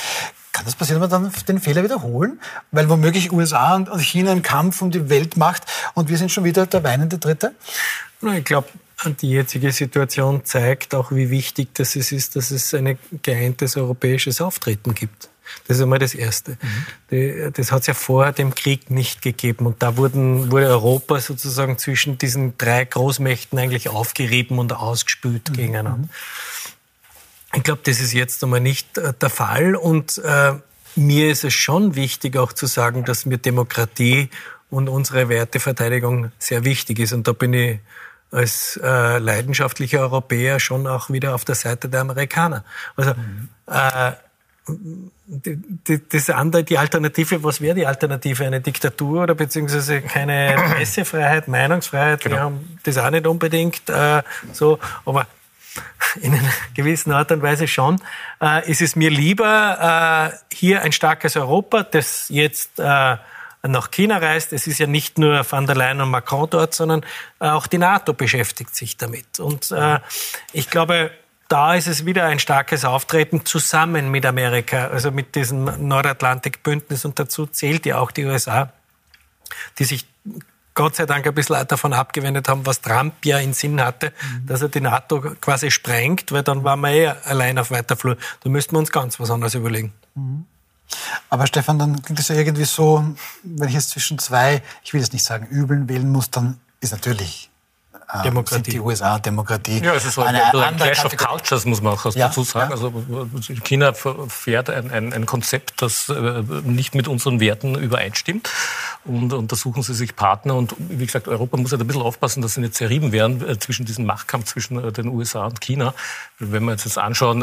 Kann 0.52 0.64
das 0.64 0.74
passieren, 0.74 1.00
dass 1.00 1.10
man 1.10 1.30
dann 1.30 1.44
den 1.46 1.60
Fehler 1.60 1.84
wiederholen? 1.84 2.40
Weil 2.72 2.88
womöglich 2.88 3.32
USA 3.32 3.74
und 3.74 3.88
China 4.00 4.32
einen 4.32 4.42
Kampf 4.42 4.82
um 4.82 4.90
die 4.90 5.08
Welt 5.08 5.36
macht 5.36 5.64
und 5.94 6.08
wir 6.08 6.18
sind 6.18 6.32
schon 6.32 6.44
wieder 6.44 6.66
der 6.66 6.82
weinende 6.82 7.18
Dritte? 7.18 7.54
Ich 8.22 8.44
glaube, 8.44 8.68
die 9.20 9.30
jetzige 9.30 9.70
Situation 9.70 10.44
zeigt 10.44 10.94
auch, 10.94 11.12
wie 11.12 11.30
wichtig 11.30 11.68
das 11.74 11.94
ist, 11.94 12.34
dass 12.34 12.50
es 12.50 12.74
ein 12.74 12.98
geeintes 13.22 13.76
europäisches 13.76 14.40
Auftreten 14.40 14.94
gibt. 14.94 15.28
Das 15.66 15.76
ist 15.76 15.82
einmal 15.82 15.98
das 15.98 16.14
Erste. 16.14 16.58
Mhm. 17.10 17.52
Das 17.52 17.72
hat 17.72 17.82
es 17.82 17.86
ja 17.86 17.94
vor 17.94 18.32
dem 18.32 18.54
Krieg 18.54 18.90
nicht 18.90 19.22
gegeben. 19.22 19.66
Und 19.66 19.82
da 19.82 19.96
wurden, 19.96 20.50
wurde 20.50 20.68
Europa 20.68 21.20
sozusagen 21.20 21.78
zwischen 21.78 22.18
diesen 22.18 22.56
drei 22.58 22.84
Großmächten 22.84 23.58
eigentlich 23.58 23.88
aufgerieben 23.88 24.58
und 24.58 24.72
ausgespült 24.72 25.50
mhm. 25.50 25.54
gegeneinander. 25.54 26.08
Ich 27.54 27.62
glaube, 27.62 27.80
das 27.84 28.00
ist 28.00 28.12
jetzt 28.12 28.42
einmal 28.44 28.60
nicht 28.60 28.98
äh, 28.98 29.12
der 29.20 29.30
Fall. 29.30 29.74
Und 29.74 30.18
äh, 30.18 30.54
mir 30.96 31.30
ist 31.30 31.44
es 31.44 31.54
schon 31.54 31.94
wichtig, 31.94 32.36
auch 32.36 32.52
zu 32.52 32.66
sagen, 32.66 33.04
dass 33.04 33.26
mir 33.26 33.38
Demokratie 33.38 34.30
und 34.70 34.88
unsere 34.88 35.28
Werteverteidigung 35.28 36.32
sehr 36.38 36.64
wichtig 36.64 36.98
ist. 36.98 37.12
Und 37.12 37.26
da 37.26 37.32
bin 37.32 37.52
ich 37.52 37.78
als 38.30 38.78
äh, 38.82 39.18
leidenschaftlicher 39.18 40.00
Europäer 40.00 40.60
schon 40.60 40.86
auch 40.86 41.10
wieder 41.10 41.34
auf 41.34 41.44
der 41.44 41.54
Seite 41.54 41.88
der 41.88 42.02
Amerikaner. 42.02 42.64
Also 42.96 43.14
mhm. 43.14 43.48
äh, 43.66 44.12
das 46.10 46.30
andere, 46.30 46.64
die 46.64 46.78
Alternative, 46.78 47.42
was 47.42 47.60
wäre 47.60 47.74
die 47.74 47.86
Alternative? 47.86 48.44
Eine 48.44 48.60
Diktatur 48.60 49.22
oder 49.22 49.34
beziehungsweise 49.34 50.02
keine 50.02 50.56
Pressefreiheit, 50.74 51.48
Meinungsfreiheit? 51.48 52.20
Genau. 52.22 52.36
Wir 52.36 52.42
haben 52.42 52.78
das 52.82 52.98
auch 52.98 53.10
nicht 53.10 53.26
unbedingt 53.26 53.88
äh, 53.88 54.22
so, 54.52 54.78
aber 55.04 55.26
in 56.20 56.34
einer 56.34 56.52
gewissen 56.74 57.12
Art 57.12 57.32
und 57.32 57.42
Weise 57.42 57.68
schon. 57.68 58.00
Äh, 58.40 58.70
ist 58.70 58.82
es 58.82 58.96
mir 58.96 59.10
lieber, 59.10 60.32
äh, 60.32 60.54
hier 60.54 60.82
ein 60.82 60.92
starkes 60.92 61.36
Europa, 61.36 61.82
das 61.82 62.26
jetzt 62.28 62.78
äh, 62.78 63.16
nach 63.62 63.90
China 63.90 64.18
reist. 64.18 64.52
Es 64.52 64.66
ist 64.66 64.78
ja 64.78 64.86
nicht 64.86 65.18
nur 65.18 65.44
van 65.50 65.66
der 65.66 65.76
Leyen 65.76 66.00
und 66.00 66.10
Macron 66.10 66.48
dort, 66.50 66.74
sondern 66.74 67.04
äh, 67.40 67.48
auch 67.48 67.66
die 67.66 67.78
NATO 67.78 68.12
beschäftigt 68.12 68.74
sich 68.74 68.96
damit. 68.96 69.40
Und 69.40 69.70
äh, 69.70 69.98
ich 70.52 70.70
glaube, 70.70 71.10
da 71.48 71.74
ist 71.74 71.86
es 71.86 72.04
wieder 72.04 72.26
ein 72.26 72.38
starkes 72.38 72.84
Auftreten 72.84 73.44
zusammen 73.44 74.10
mit 74.10 74.26
Amerika, 74.26 74.88
also 74.88 75.10
mit 75.10 75.34
diesem 75.34 75.88
Nordatlantikbündnis. 75.88 77.04
Und 77.04 77.18
dazu 77.18 77.46
zählt 77.46 77.86
ja 77.86 77.98
auch 77.98 78.10
die 78.10 78.26
USA, 78.26 78.70
die 79.78 79.84
sich 79.84 80.06
Gott 80.74 80.94
sei 80.94 81.06
Dank 81.06 81.26
ein 81.26 81.34
bisschen 81.34 81.66
davon 81.66 81.92
abgewendet 81.92 82.48
haben, 82.48 82.64
was 82.64 82.80
Trump 82.80 83.24
ja 83.24 83.38
in 83.38 83.52
Sinn 83.52 83.80
hatte, 83.80 84.12
mhm. 84.12 84.46
dass 84.46 84.62
er 84.62 84.68
die 84.68 84.80
NATO 84.80 85.20
quasi 85.40 85.70
sprengt, 85.72 86.30
weil 86.30 86.44
dann 86.44 86.62
waren 86.62 86.80
wir 86.80 86.90
eh 86.90 87.08
allein 87.24 87.58
auf 87.58 87.70
weiter 87.70 87.96
Flur. 87.96 88.16
Da 88.44 88.50
müssten 88.50 88.76
wir 88.76 88.78
uns 88.78 88.92
ganz 88.92 89.18
was 89.18 89.30
anderes 89.30 89.54
überlegen. 89.54 89.92
Mhm. 90.14 90.46
Aber 91.30 91.46
Stefan, 91.46 91.78
dann 91.78 92.00
klingt 92.02 92.20
es 92.20 92.28
ja 92.28 92.36
irgendwie 92.36 92.64
so, 92.64 93.04
wenn 93.42 93.68
ich 93.68 93.74
jetzt 93.74 93.90
zwischen 93.90 94.18
zwei, 94.18 94.62
ich 94.84 94.92
will 94.92 95.00
jetzt 95.00 95.12
nicht 95.12 95.24
sagen 95.24 95.46
Übeln 95.46 95.88
wählen 95.88 96.10
muss, 96.10 96.30
dann 96.30 96.60
ist 96.80 96.92
natürlich 96.92 97.47
ähm, 98.12 98.22
Demokratie. 98.22 98.70
die 98.70 98.80
USA 98.80 99.18
Demokratie. 99.18 99.80
Ja, 99.84 99.94
es 99.94 100.06
ist 100.06 100.18
eine, 100.18 100.42
ein, 100.42 100.56
ein 100.56 100.76
Clash 100.76 101.04
of 101.04 101.14
Cultures, 101.16 101.66
muss 101.66 101.82
man 101.82 101.92
auch 101.92 102.04
ja, 102.14 102.28
dazu 102.28 102.42
sagen. 102.42 102.70
Ja. 102.70 102.74
Also 102.74 102.92
China 103.64 103.92
fährt 103.92 104.70
ein, 104.70 104.90
ein, 104.90 105.12
ein 105.12 105.26
Konzept, 105.26 105.82
das 105.82 106.08
äh, 106.08 106.42
nicht 106.64 106.94
mit 106.94 107.06
unseren 107.06 107.38
Werten 107.40 107.74
übereinstimmt. 107.74 108.48
Und, 109.04 109.34
und 109.34 109.52
da 109.52 109.56
suchen 109.56 109.82
sie 109.82 109.94
sich 109.94 110.16
Partner. 110.16 110.54
Und 110.54 110.74
wie 110.78 111.04
gesagt, 111.04 111.28
Europa 111.28 111.58
muss 111.58 111.72
halt 111.72 111.82
ein 111.82 111.86
bisschen 111.86 112.02
aufpassen, 112.02 112.40
dass 112.40 112.54
sie 112.54 112.62
nicht 112.62 112.74
zerrieben 112.74 113.12
werden 113.12 113.46
äh, 113.46 113.58
zwischen 113.58 113.84
diesem 113.84 114.06
Machtkampf 114.06 114.46
zwischen 114.46 114.82
äh, 114.82 114.90
den 114.90 115.08
USA 115.08 115.44
und 115.44 115.60
China. 115.60 115.92
Wenn 116.38 116.64
wir 116.64 116.72
uns 116.72 116.84
jetzt 116.84 116.98
anschauen, 116.98 117.42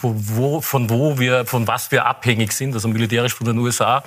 wo, 0.00 0.14
wo, 0.16 0.60
von 0.60 0.88
wo 0.88 1.18
wir, 1.18 1.44
von 1.44 1.66
was 1.66 1.90
wir 1.92 2.06
abhängig 2.06 2.52
sind, 2.52 2.74
also 2.74 2.88
militärisch 2.88 3.34
von 3.34 3.46
den 3.46 3.58
USA, 3.58 4.02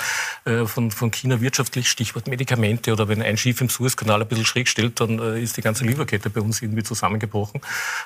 von, 0.65 0.89
von 0.89 1.11
China 1.11 1.39
wirtschaftlich, 1.39 1.87
Stichwort 1.87 2.27
Medikamente 2.27 2.91
oder 2.91 3.07
wenn 3.07 3.21
ein 3.21 3.37
Schiff 3.37 3.61
im 3.61 3.69
Suezkanal 3.69 4.21
ein 4.21 4.27
bisschen 4.27 4.45
schräg 4.45 4.67
stellt, 4.67 4.99
dann 4.99 5.19
ist 5.37 5.55
die 5.57 5.61
ganze 5.61 5.85
Lieferkette 5.93 6.29
bei 6.29 6.41
uns 6.41 6.61
irgendwie 6.61 6.83
zusammengebrochen. 6.83 7.61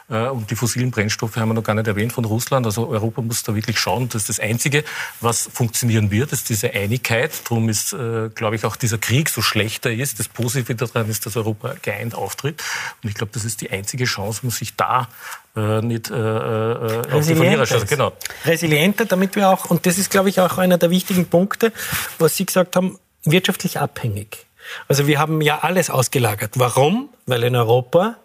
Äh, 0.09 0.27
und 0.27 0.51
die 0.51 0.55
fossilen 0.55 0.91
Brennstoffe 0.91 1.35
haben 1.37 1.49
wir 1.49 1.53
noch 1.53 1.63
gar 1.63 1.73
nicht 1.73 1.87
erwähnt 1.87 2.13
von 2.13 2.25
Russland. 2.25 2.65
Also 2.65 2.87
Europa 2.87 3.21
muss 3.21 3.43
da 3.43 3.55
wirklich 3.55 3.79
schauen. 3.79 4.09
Das 4.09 4.23
ist 4.23 4.29
das 4.29 4.39
Einzige, 4.39 4.83
was 5.21 5.49
funktionieren 5.51 6.11
wird, 6.11 6.31
ist 6.33 6.49
diese 6.49 6.71
Einigkeit. 6.71 7.31
Darum 7.49 7.69
ist, 7.69 7.93
äh, 7.93 8.29
glaube 8.29 8.55
ich, 8.55 8.65
auch 8.65 8.75
dieser 8.75 8.97
Krieg 8.97 9.29
so 9.29 9.41
schlechter 9.41 9.91
ist. 9.91 10.19
Das 10.19 10.27
Positive 10.27 10.75
daran 10.75 11.09
ist, 11.09 11.25
dass 11.25 11.35
Europa 11.35 11.75
geeint 11.81 12.15
auftritt. 12.15 12.61
Und 13.03 13.09
ich 13.09 13.15
glaube, 13.15 13.31
das 13.33 13.45
ist 13.45 13.61
die 13.61 13.71
einzige 13.71 14.05
Chance, 14.05 14.41
um 14.43 14.51
sich 14.51 14.75
da 14.75 15.07
äh, 15.55 15.81
nicht 15.81 16.09
äh, 16.09 16.13
äh, 16.15 17.11
auf 17.11 17.25
die 17.25 17.35
Verliererschance. 17.35 17.85
Genau. 17.85 18.13
Resilienter, 18.45 19.05
damit 19.05 19.35
wir 19.35 19.49
auch, 19.49 19.65
und 19.65 19.85
das 19.85 19.97
ist, 19.97 20.11
glaube 20.11 20.29
ich, 20.29 20.39
auch 20.39 20.57
einer 20.57 20.77
der 20.77 20.89
wichtigen 20.89 21.25
Punkte, 21.25 21.71
was 22.19 22.35
Sie 22.35 22.45
gesagt 22.45 22.75
haben, 22.75 22.97
wirtschaftlich 23.23 23.79
abhängig. 23.79 24.46
Also 24.87 25.07
wir 25.07 25.19
haben 25.19 25.41
ja 25.41 25.59
alles 25.59 25.89
ausgelagert. 25.89 26.51
Warum? 26.55 27.09
Weil 27.25 27.43
in 27.43 27.55
Europa 27.55 28.17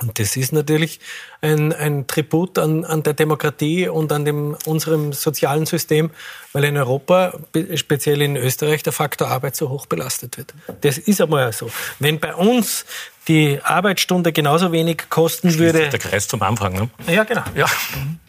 und 0.00 0.18
das 0.18 0.36
ist 0.36 0.52
natürlich 0.52 1.00
ein, 1.40 1.72
ein 1.72 2.06
Tribut 2.06 2.58
an, 2.58 2.84
an 2.84 3.02
der 3.02 3.14
Demokratie 3.14 3.88
und 3.88 4.12
an 4.12 4.24
dem, 4.24 4.56
unserem 4.64 5.12
sozialen 5.12 5.66
System, 5.66 6.10
weil 6.52 6.64
in 6.64 6.76
Europa, 6.76 7.38
speziell 7.74 8.22
in 8.22 8.36
Österreich, 8.36 8.84
der 8.84 8.92
Faktor 8.92 9.28
Arbeit 9.28 9.56
so 9.56 9.70
hoch 9.70 9.86
belastet 9.86 10.38
wird. 10.38 10.54
Das 10.82 10.98
ist 10.98 11.20
einmal 11.20 11.52
so. 11.52 11.70
Wenn 11.98 12.20
bei 12.20 12.34
uns 12.34 12.84
die 13.28 13.60
Arbeitsstunde 13.62 14.32
genauso 14.32 14.72
wenig 14.72 15.10
kosten 15.10 15.50
Schließt 15.50 15.74
würde. 15.74 15.90
Der 15.90 15.98
Kreis 15.98 16.26
zum 16.26 16.42
Anfang, 16.42 16.72
ne? 16.72 16.88
Ja, 17.06 17.24
genau. 17.24 17.42
Ja. 17.54 17.66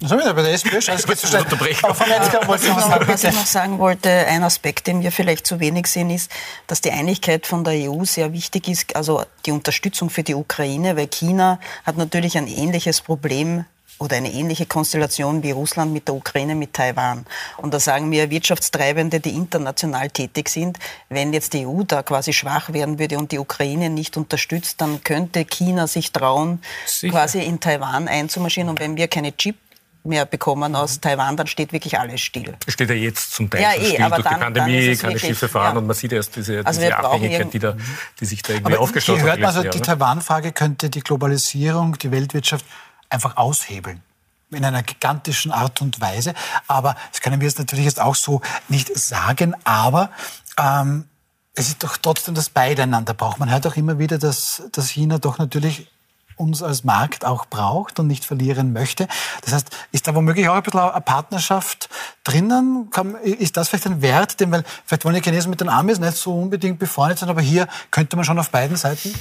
Das 0.02 0.12
haben 0.12 0.20
wir 0.20 0.34
bei 0.34 0.42
der 0.42 0.54
SPÖ 0.54 0.82
schon. 0.82 0.96
geht 0.98 1.18
so 1.18 1.28
schnell. 1.28 3.08
Was 3.08 3.24
ich 3.24 3.34
noch 3.34 3.46
sagen 3.46 3.80
wollte, 3.80 4.10
ein 4.10 4.44
Aspekt, 4.44 4.88
den 4.88 5.02
wir 5.02 5.12
vielleicht 5.12 5.48
zu 5.48 5.60
wenig 5.60 5.88
sehen, 5.88 6.10
ist, 6.10 6.32
dass 6.68 6.82
die 6.82 6.92
Einigkeit 6.92 7.48
von 7.48 7.64
der 7.64 7.74
EU 7.90 8.04
sehr 8.04 8.34
wichtig 8.34 8.68
ist, 8.68 8.96
also 8.96 9.24
die 9.46 9.52
Unterstützung 9.52 10.10
für 10.10 10.24
die 10.24 10.36
Ukraine, 10.36 10.98
weil 10.98 11.08
China 11.08 11.60
hat 11.86 11.98
natürlich 11.98 12.38
ein 12.38 12.48
ähnliches 12.48 13.02
Problem 13.02 13.66
oder 14.00 14.16
eine 14.16 14.32
ähnliche 14.32 14.66
Konstellation 14.66 15.44
wie 15.44 15.52
Russland 15.52 15.94
mit 15.94 16.08
der 16.08 16.16
Ukraine, 16.16 16.56
mit 16.56 16.74
Taiwan. 16.74 17.26
Und 17.58 17.74
da 17.74 17.80
sagen 17.80 18.10
wir 18.12 18.30
Wirtschaftstreibende, 18.30 19.20
die 19.20 19.32
international 19.32 20.10
tätig 20.10 20.50
sind, 20.50 20.80
wenn 21.10 21.34
jetzt 21.34 21.54
die 21.54 21.68
EU 21.68 21.84
da 21.84 22.02
quasi 22.02 22.34
schwach 22.34 22.74
werden 22.74 22.98
würde 22.98 23.18
und 23.18 23.32
die 23.32 23.40
Ukraine 23.40 23.90
nicht 23.90 24.18
unterstützt, 24.18 24.82
dann 24.82 25.04
könnte 25.04 25.46
China 25.46 25.86
sich 25.88 26.12
trauen, 26.12 26.62
Sicher. 26.86 27.12
quasi 27.12 27.40
in 27.40 27.60
Taiwan 27.60 28.08
einzumarschieren. 28.08 28.70
Und 28.70 28.80
wenn 28.80 28.96
wir 28.96 29.10
keine 29.10 29.36
Chip 29.36 29.58
mehr 30.04 30.26
bekommen 30.26 30.76
aus 30.76 31.02
Taiwan, 31.02 31.36
dann 31.36 31.48
steht 31.48 31.74
wirklich 31.74 32.00
alles 32.00 32.22
still. 32.22 32.56
Steht 32.68 32.90
ja 32.90 32.96
jetzt 32.96 33.34
zum 33.34 33.50
Teil 33.50 33.62
ja, 33.62 33.74
eh, 33.74 33.86
still. 33.86 34.02
Aber 34.04 34.16
Durch 34.16 34.28
dann, 34.28 34.36
die 34.36 34.44
Pandemie 34.44 34.96
keine 34.96 35.20
Schiffe 35.20 35.50
fahren 35.50 35.76
ja. 35.76 35.80
und 35.80 35.88
man 35.88 35.96
sieht 35.96 36.14
erst 36.14 36.36
diese, 36.38 36.66
also 36.66 36.80
diese 36.80 36.98
Abhängigkeit, 36.98 37.54
die, 37.54 37.60
da, 37.60 37.76
die 38.20 38.26
sich 38.26 38.42
da 38.42 38.54
irgendwie 38.54 38.78
aufgestaut 38.78 39.20
hat. 39.20 39.26
Hört 39.26 39.40
man 39.40 39.56
also, 39.56 39.70
die 39.70 39.82
Taiwan-Frage 39.82 40.54
könnte 40.54 40.90
die 40.90 41.02
Globalisierung, 41.02 41.98
die 41.98 42.12
Weltwirtschaft 42.12 42.66
einfach 43.10 43.38
aushebeln 43.38 44.02
in 44.52 44.66
einer 44.66 44.84
gigantischen 44.84 45.52
Art 45.52 45.82
und 45.82 46.02
Weise. 46.02 46.34
Aber 46.68 46.96
das 47.12 47.22
können 47.22 47.40
wir 47.40 47.48
jetzt 47.48 47.60
natürlich 47.60 47.86
jetzt 47.86 48.02
auch 48.02 48.16
so 48.16 48.42
nicht 48.68 48.96
sagen. 48.98 49.56
Aber 49.64 50.10
ähm, 50.58 51.08
es 51.54 51.68
ist 51.68 51.84
doch 51.84 51.98
trotzdem 51.98 52.36
das 52.36 52.50
Beieinander 52.50 53.14
braucht. 53.14 53.40
Man 53.40 53.52
hört 53.52 53.68
auch 53.68 53.76
immer 53.76 54.00
wieder, 54.00 54.18
dass, 54.18 54.64
dass 54.72 54.90
China 54.90 55.20
doch 55.20 55.38
natürlich 55.38 55.92
uns 56.40 56.64
als 56.64 56.84
Markt 56.84 57.26
auch 57.26 57.46
braucht 57.46 58.00
und 58.00 58.08
nicht 58.08 58.26
verlieren 58.26 58.74
möchte. 58.74 59.08
Das 59.44 59.54
heißt, 59.54 59.70
ist 59.92 60.08
da 60.08 60.16
womöglich 60.16 60.48
auch 60.48 60.56
ein 60.56 60.64
bisschen 60.64 60.80
eine 60.80 61.02
Partnerschaft 61.02 61.90
drinnen? 62.24 62.90
ist 63.24 63.58
das 63.58 63.70
vielleicht 63.70 63.88
ein 63.88 64.02
Wert, 64.02 64.40
den, 64.40 64.52
weil 64.52 64.64
vielleicht 64.86 65.06
wollen 65.06 65.16
die 65.16 65.22
Chinesen 65.22 65.50
mit 65.50 65.62
den 65.62 65.70
Amis 65.70 66.00
nicht 66.00 66.18
so 66.18 66.34
unbedingt 66.34 66.80
befreundet 66.80 67.20
sein, 67.20 67.30
aber 67.30 67.42
hier 67.42 67.68
könnte 67.92 68.16
man 68.16 68.26
schon 68.26 68.40
auf 68.40 68.50
beiden 68.50 68.78
Seiten 68.78 69.14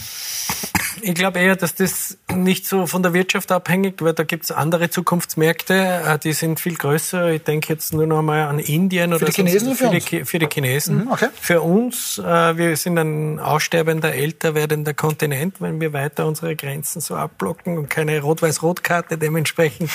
Ich 1.03 1.15
glaube 1.15 1.39
eher, 1.39 1.57
dass 1.57 1.75
das 1.75 2.19
nicht 2.35 2.67
so 2.67 2.87
von 2.87 3.03
der 3.03 3.13
Wirtschaft 3.13 3.53
abhängig, 3.53 4.03
weil 4.03 4.15
da 4.15 4.25
gibt 4.25 4.45
es 4.45 4.51
andere 4.51 4.91
Zukunftsmärkte, 4.91 5.75
äh, 5.75 6.19
die 6.19 6.33
sind 6.33 6.61
viel 6.61 6.77
größer. 6.77 7.31
Ich 7.31 7.43
denke 7.43 7.73
jetzt 7.73 7.93
nur 7.93 8.07
noch 8.07 8.23
mal 8.23 8.49
an 8.49 8.59
Indien 8.59 9.13
oder 9.13 9.27
für 9.27 9.33
die 9.33 9.33
Chinesen 9.33 9.75
für, 9.75 9.91
für, 9.91 10.01
die, 10.01 10.25
für 10.25 10.39
die 10.39 10.49
Chinesen. 10.53 11.05
Mhm, 11.05 11.13
okay. 11.13 11.29
Für 11.41 11.61
uns, 11.61 12.19
äh, 12.19 12.57
wir 12.57 12.77
sind 12.77 12.99
ein 12.99 13.39
aussterbender, 13.39 14.15
älter 14.15 14.55
werdender 14.55 14.95
Kontinent, 14.95 15.61
wenn 15.61 15.81
wir 15.81 15.93
weiter 15.93 16.27
unsere 16.27 16.57
Grenzen 16.57 17.01
so 17.09 17.17
abblocken 17.17 17.79
und 17.79 17.91
keine 17.91 18.21
Rot-Weiß-Rot-Karte 18.21 19.19
dementsprechend. 19.19 19.91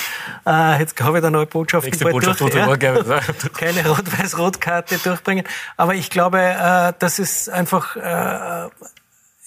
Äh, 0.46 0.80
jetzt 0.80 1.00
habe 1.02 1.18
ich 1.18 1.24
da 1.24 1.30
neue 1.30 1.46
Botschaft, 1.46 1.88
Botschaft 2.00 2.42
durch, 2.42 2.54
ja, 2.54 2.76
keine 3.58 3.88
Rot-Weiß-Rot-Karte 3.88 4.98
durchbringen. 4.98 5.46
Aber 5.78 5.96
ich 5.96 6.10
glaube, 6.10 6.94
das 7.00 7.20
ist 7.20 7.50
einfach 7.50 7.96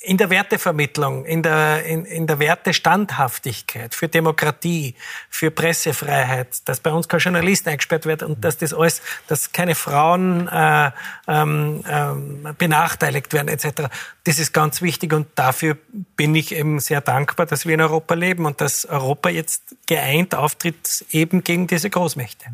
in 0.06 0.18
der 0.18 0.30
Wertevermittlung, 0.30 1.24
in 1.24 1.42
der, 1.42 1.84
in, 1.84 2.04
in 2.04 2.28
der 2.28 2.38
Wertestandhaftigkeit, 2.38 3.92
für 3.92 4.06
Demokratie, 4.06 4.94
für 5.28 5.50
Pressefreiheit, 5.50 6.68
dass 6.68 6.78
bei 6.78 6.92
uns 6.92 7.08
kein 7.08 7.18
Journalist 7.18 7.66
eingesperrt 7.66 8.06
wird 8.06 8.22
und 8.22 8.44
dass 8.44 8.56
das 8.56 8.72
alles, 8.72 9.02
dass 9.26 9.50
keine 9.50 9.74
Frauen 9.74 10.46
äh, 10.46 10.92
ähm, 11.26 11.82
ähm, 11.90 12.54
benachteiligt 12.56 13.32
werden 13.32 13.48
etc. 13.48 13.90
Das 14.22 14.38
ist 14.38 14.52
ganz 14.52 14.80
wichtig 14.80 15.12
und 15.12 15.26
dafür 15.34 15.76
bin 16.16 16.36
ich 16.36 16.54
eben 16.54 16.78
sehr 16.78 17.00
dankbar, 17.00 17.46
dass 17.46 17.66
wir 17.66 17.74
in 17.74 17.80
Europa 17.80 18.14
leben 18.14 18.46
und 18.46 18.60
dass 18.60 18.86
Europa 18.86 19.28
jetzt 19.28 19.74
geeint 19.86 20.36
auftritt 20.36 21.04
eben 21.10 21.42
gegen 21.42 21.66
diese 21.66 21.90
Großmächte. 21.90 22.46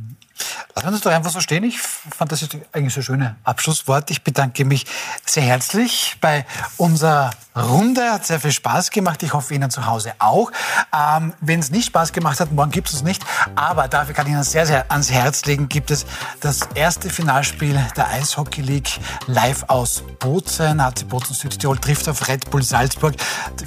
Lassen 0.74 0.88
wir 0.88 0.92
uns 0.92 1.00
doch 1.02 1.12
einfach 1.12 1.30
so 1.30 1.40
stehen. 1.40 1.64
Ich 1.64 1.80
fand 1.80 2.32
das 2.32 2.40
jetzt 2.40 2.56
eigentlich 2.72 2.94
so 2.94 3.00
ein 3.00 3.04
schönes 3.04 3.30
Abschlusswort. 3.44 4.10
Ich 4.10 4.22
bedanke 4.22 4.64
mich 4.64 4.86
sehr 5.26 5.42
herzlich 5.42 6.16
bei 6.20 6.46
unserer 6.76 7.30
Runde. 7.54 8.12
Hat 8.12 8.26
sehr 8.26 8.40
viel 8.40 8.52
Spaß 8.52 8.90
gemacht. 8.90 9.22
Ich 9.22 9.32
hoffe 9.32 9.54
Ihnen 9.54 9.70
zu 9.70 9.86
Hause 9.86 10.14
auch. 10.18 10.50
Ähm, 10.96 11.34
Wenn 11.40 11.60
es 11.60 11.70
nicht 11.70 11.86
Spaß 11.86 12.12
gemacht 12.12 12.40
hat, 12.40 12.52
morgen 12.52 12.70
gibt 12.70 12.88
es 12.88 12.92
es 12.92 13.02
nicht. 13.02 13.24
Aber 13.54 13.88
dafür 13.88 14.14
kann 14.14 14.26
ich 14.26 14.32
Ihnen 14.32 14.44
sehr, 14.44 14.66
sehr 14.66 14.90
ans 14.90 15.10
Herz 15.10 15.44
legen, 15.44 15.68
gibt 15.68 15.90
es 15.90 16.06
das 16.40 16.60
erste 16.74 17.10
Finalspiel 17.10 17.78
der 17.96 18.08
Eishockey 18.08 18.62
League 18.62 19.00
live 19.26 19.64
aus 19.68 20.02
Bozen. 20.18 20.82
HC 20.82 21.04
Bozen 21.04 21.34
Südtirol 21.34 21.78
trifft 21.78 22.08
auf 22.08 22.28
Red 22.28 22.50
Bull 22.50 22.62
Salzburg. 22.62 23.14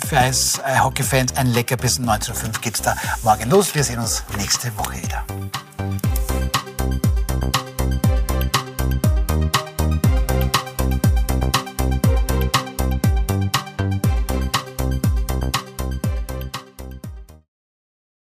Für 0.07 0.19
Eishockey-Fans 0.19 1.35
ein 1.37 1.47
Leckerbissen. 1.47 2.05
19.05 2.05 2.61
geht 2.61 2.75
es 2.75 2.81
da 2.81 2.95
morgen 3.23 3.49
los. 3.49 3.75
Wir 3.75 3.83
sehen 3.83 3.99
uns 3.99 4.23
nächste 4.37 4.75
Woche 4.77 5.01
wieder. 5.01 5.25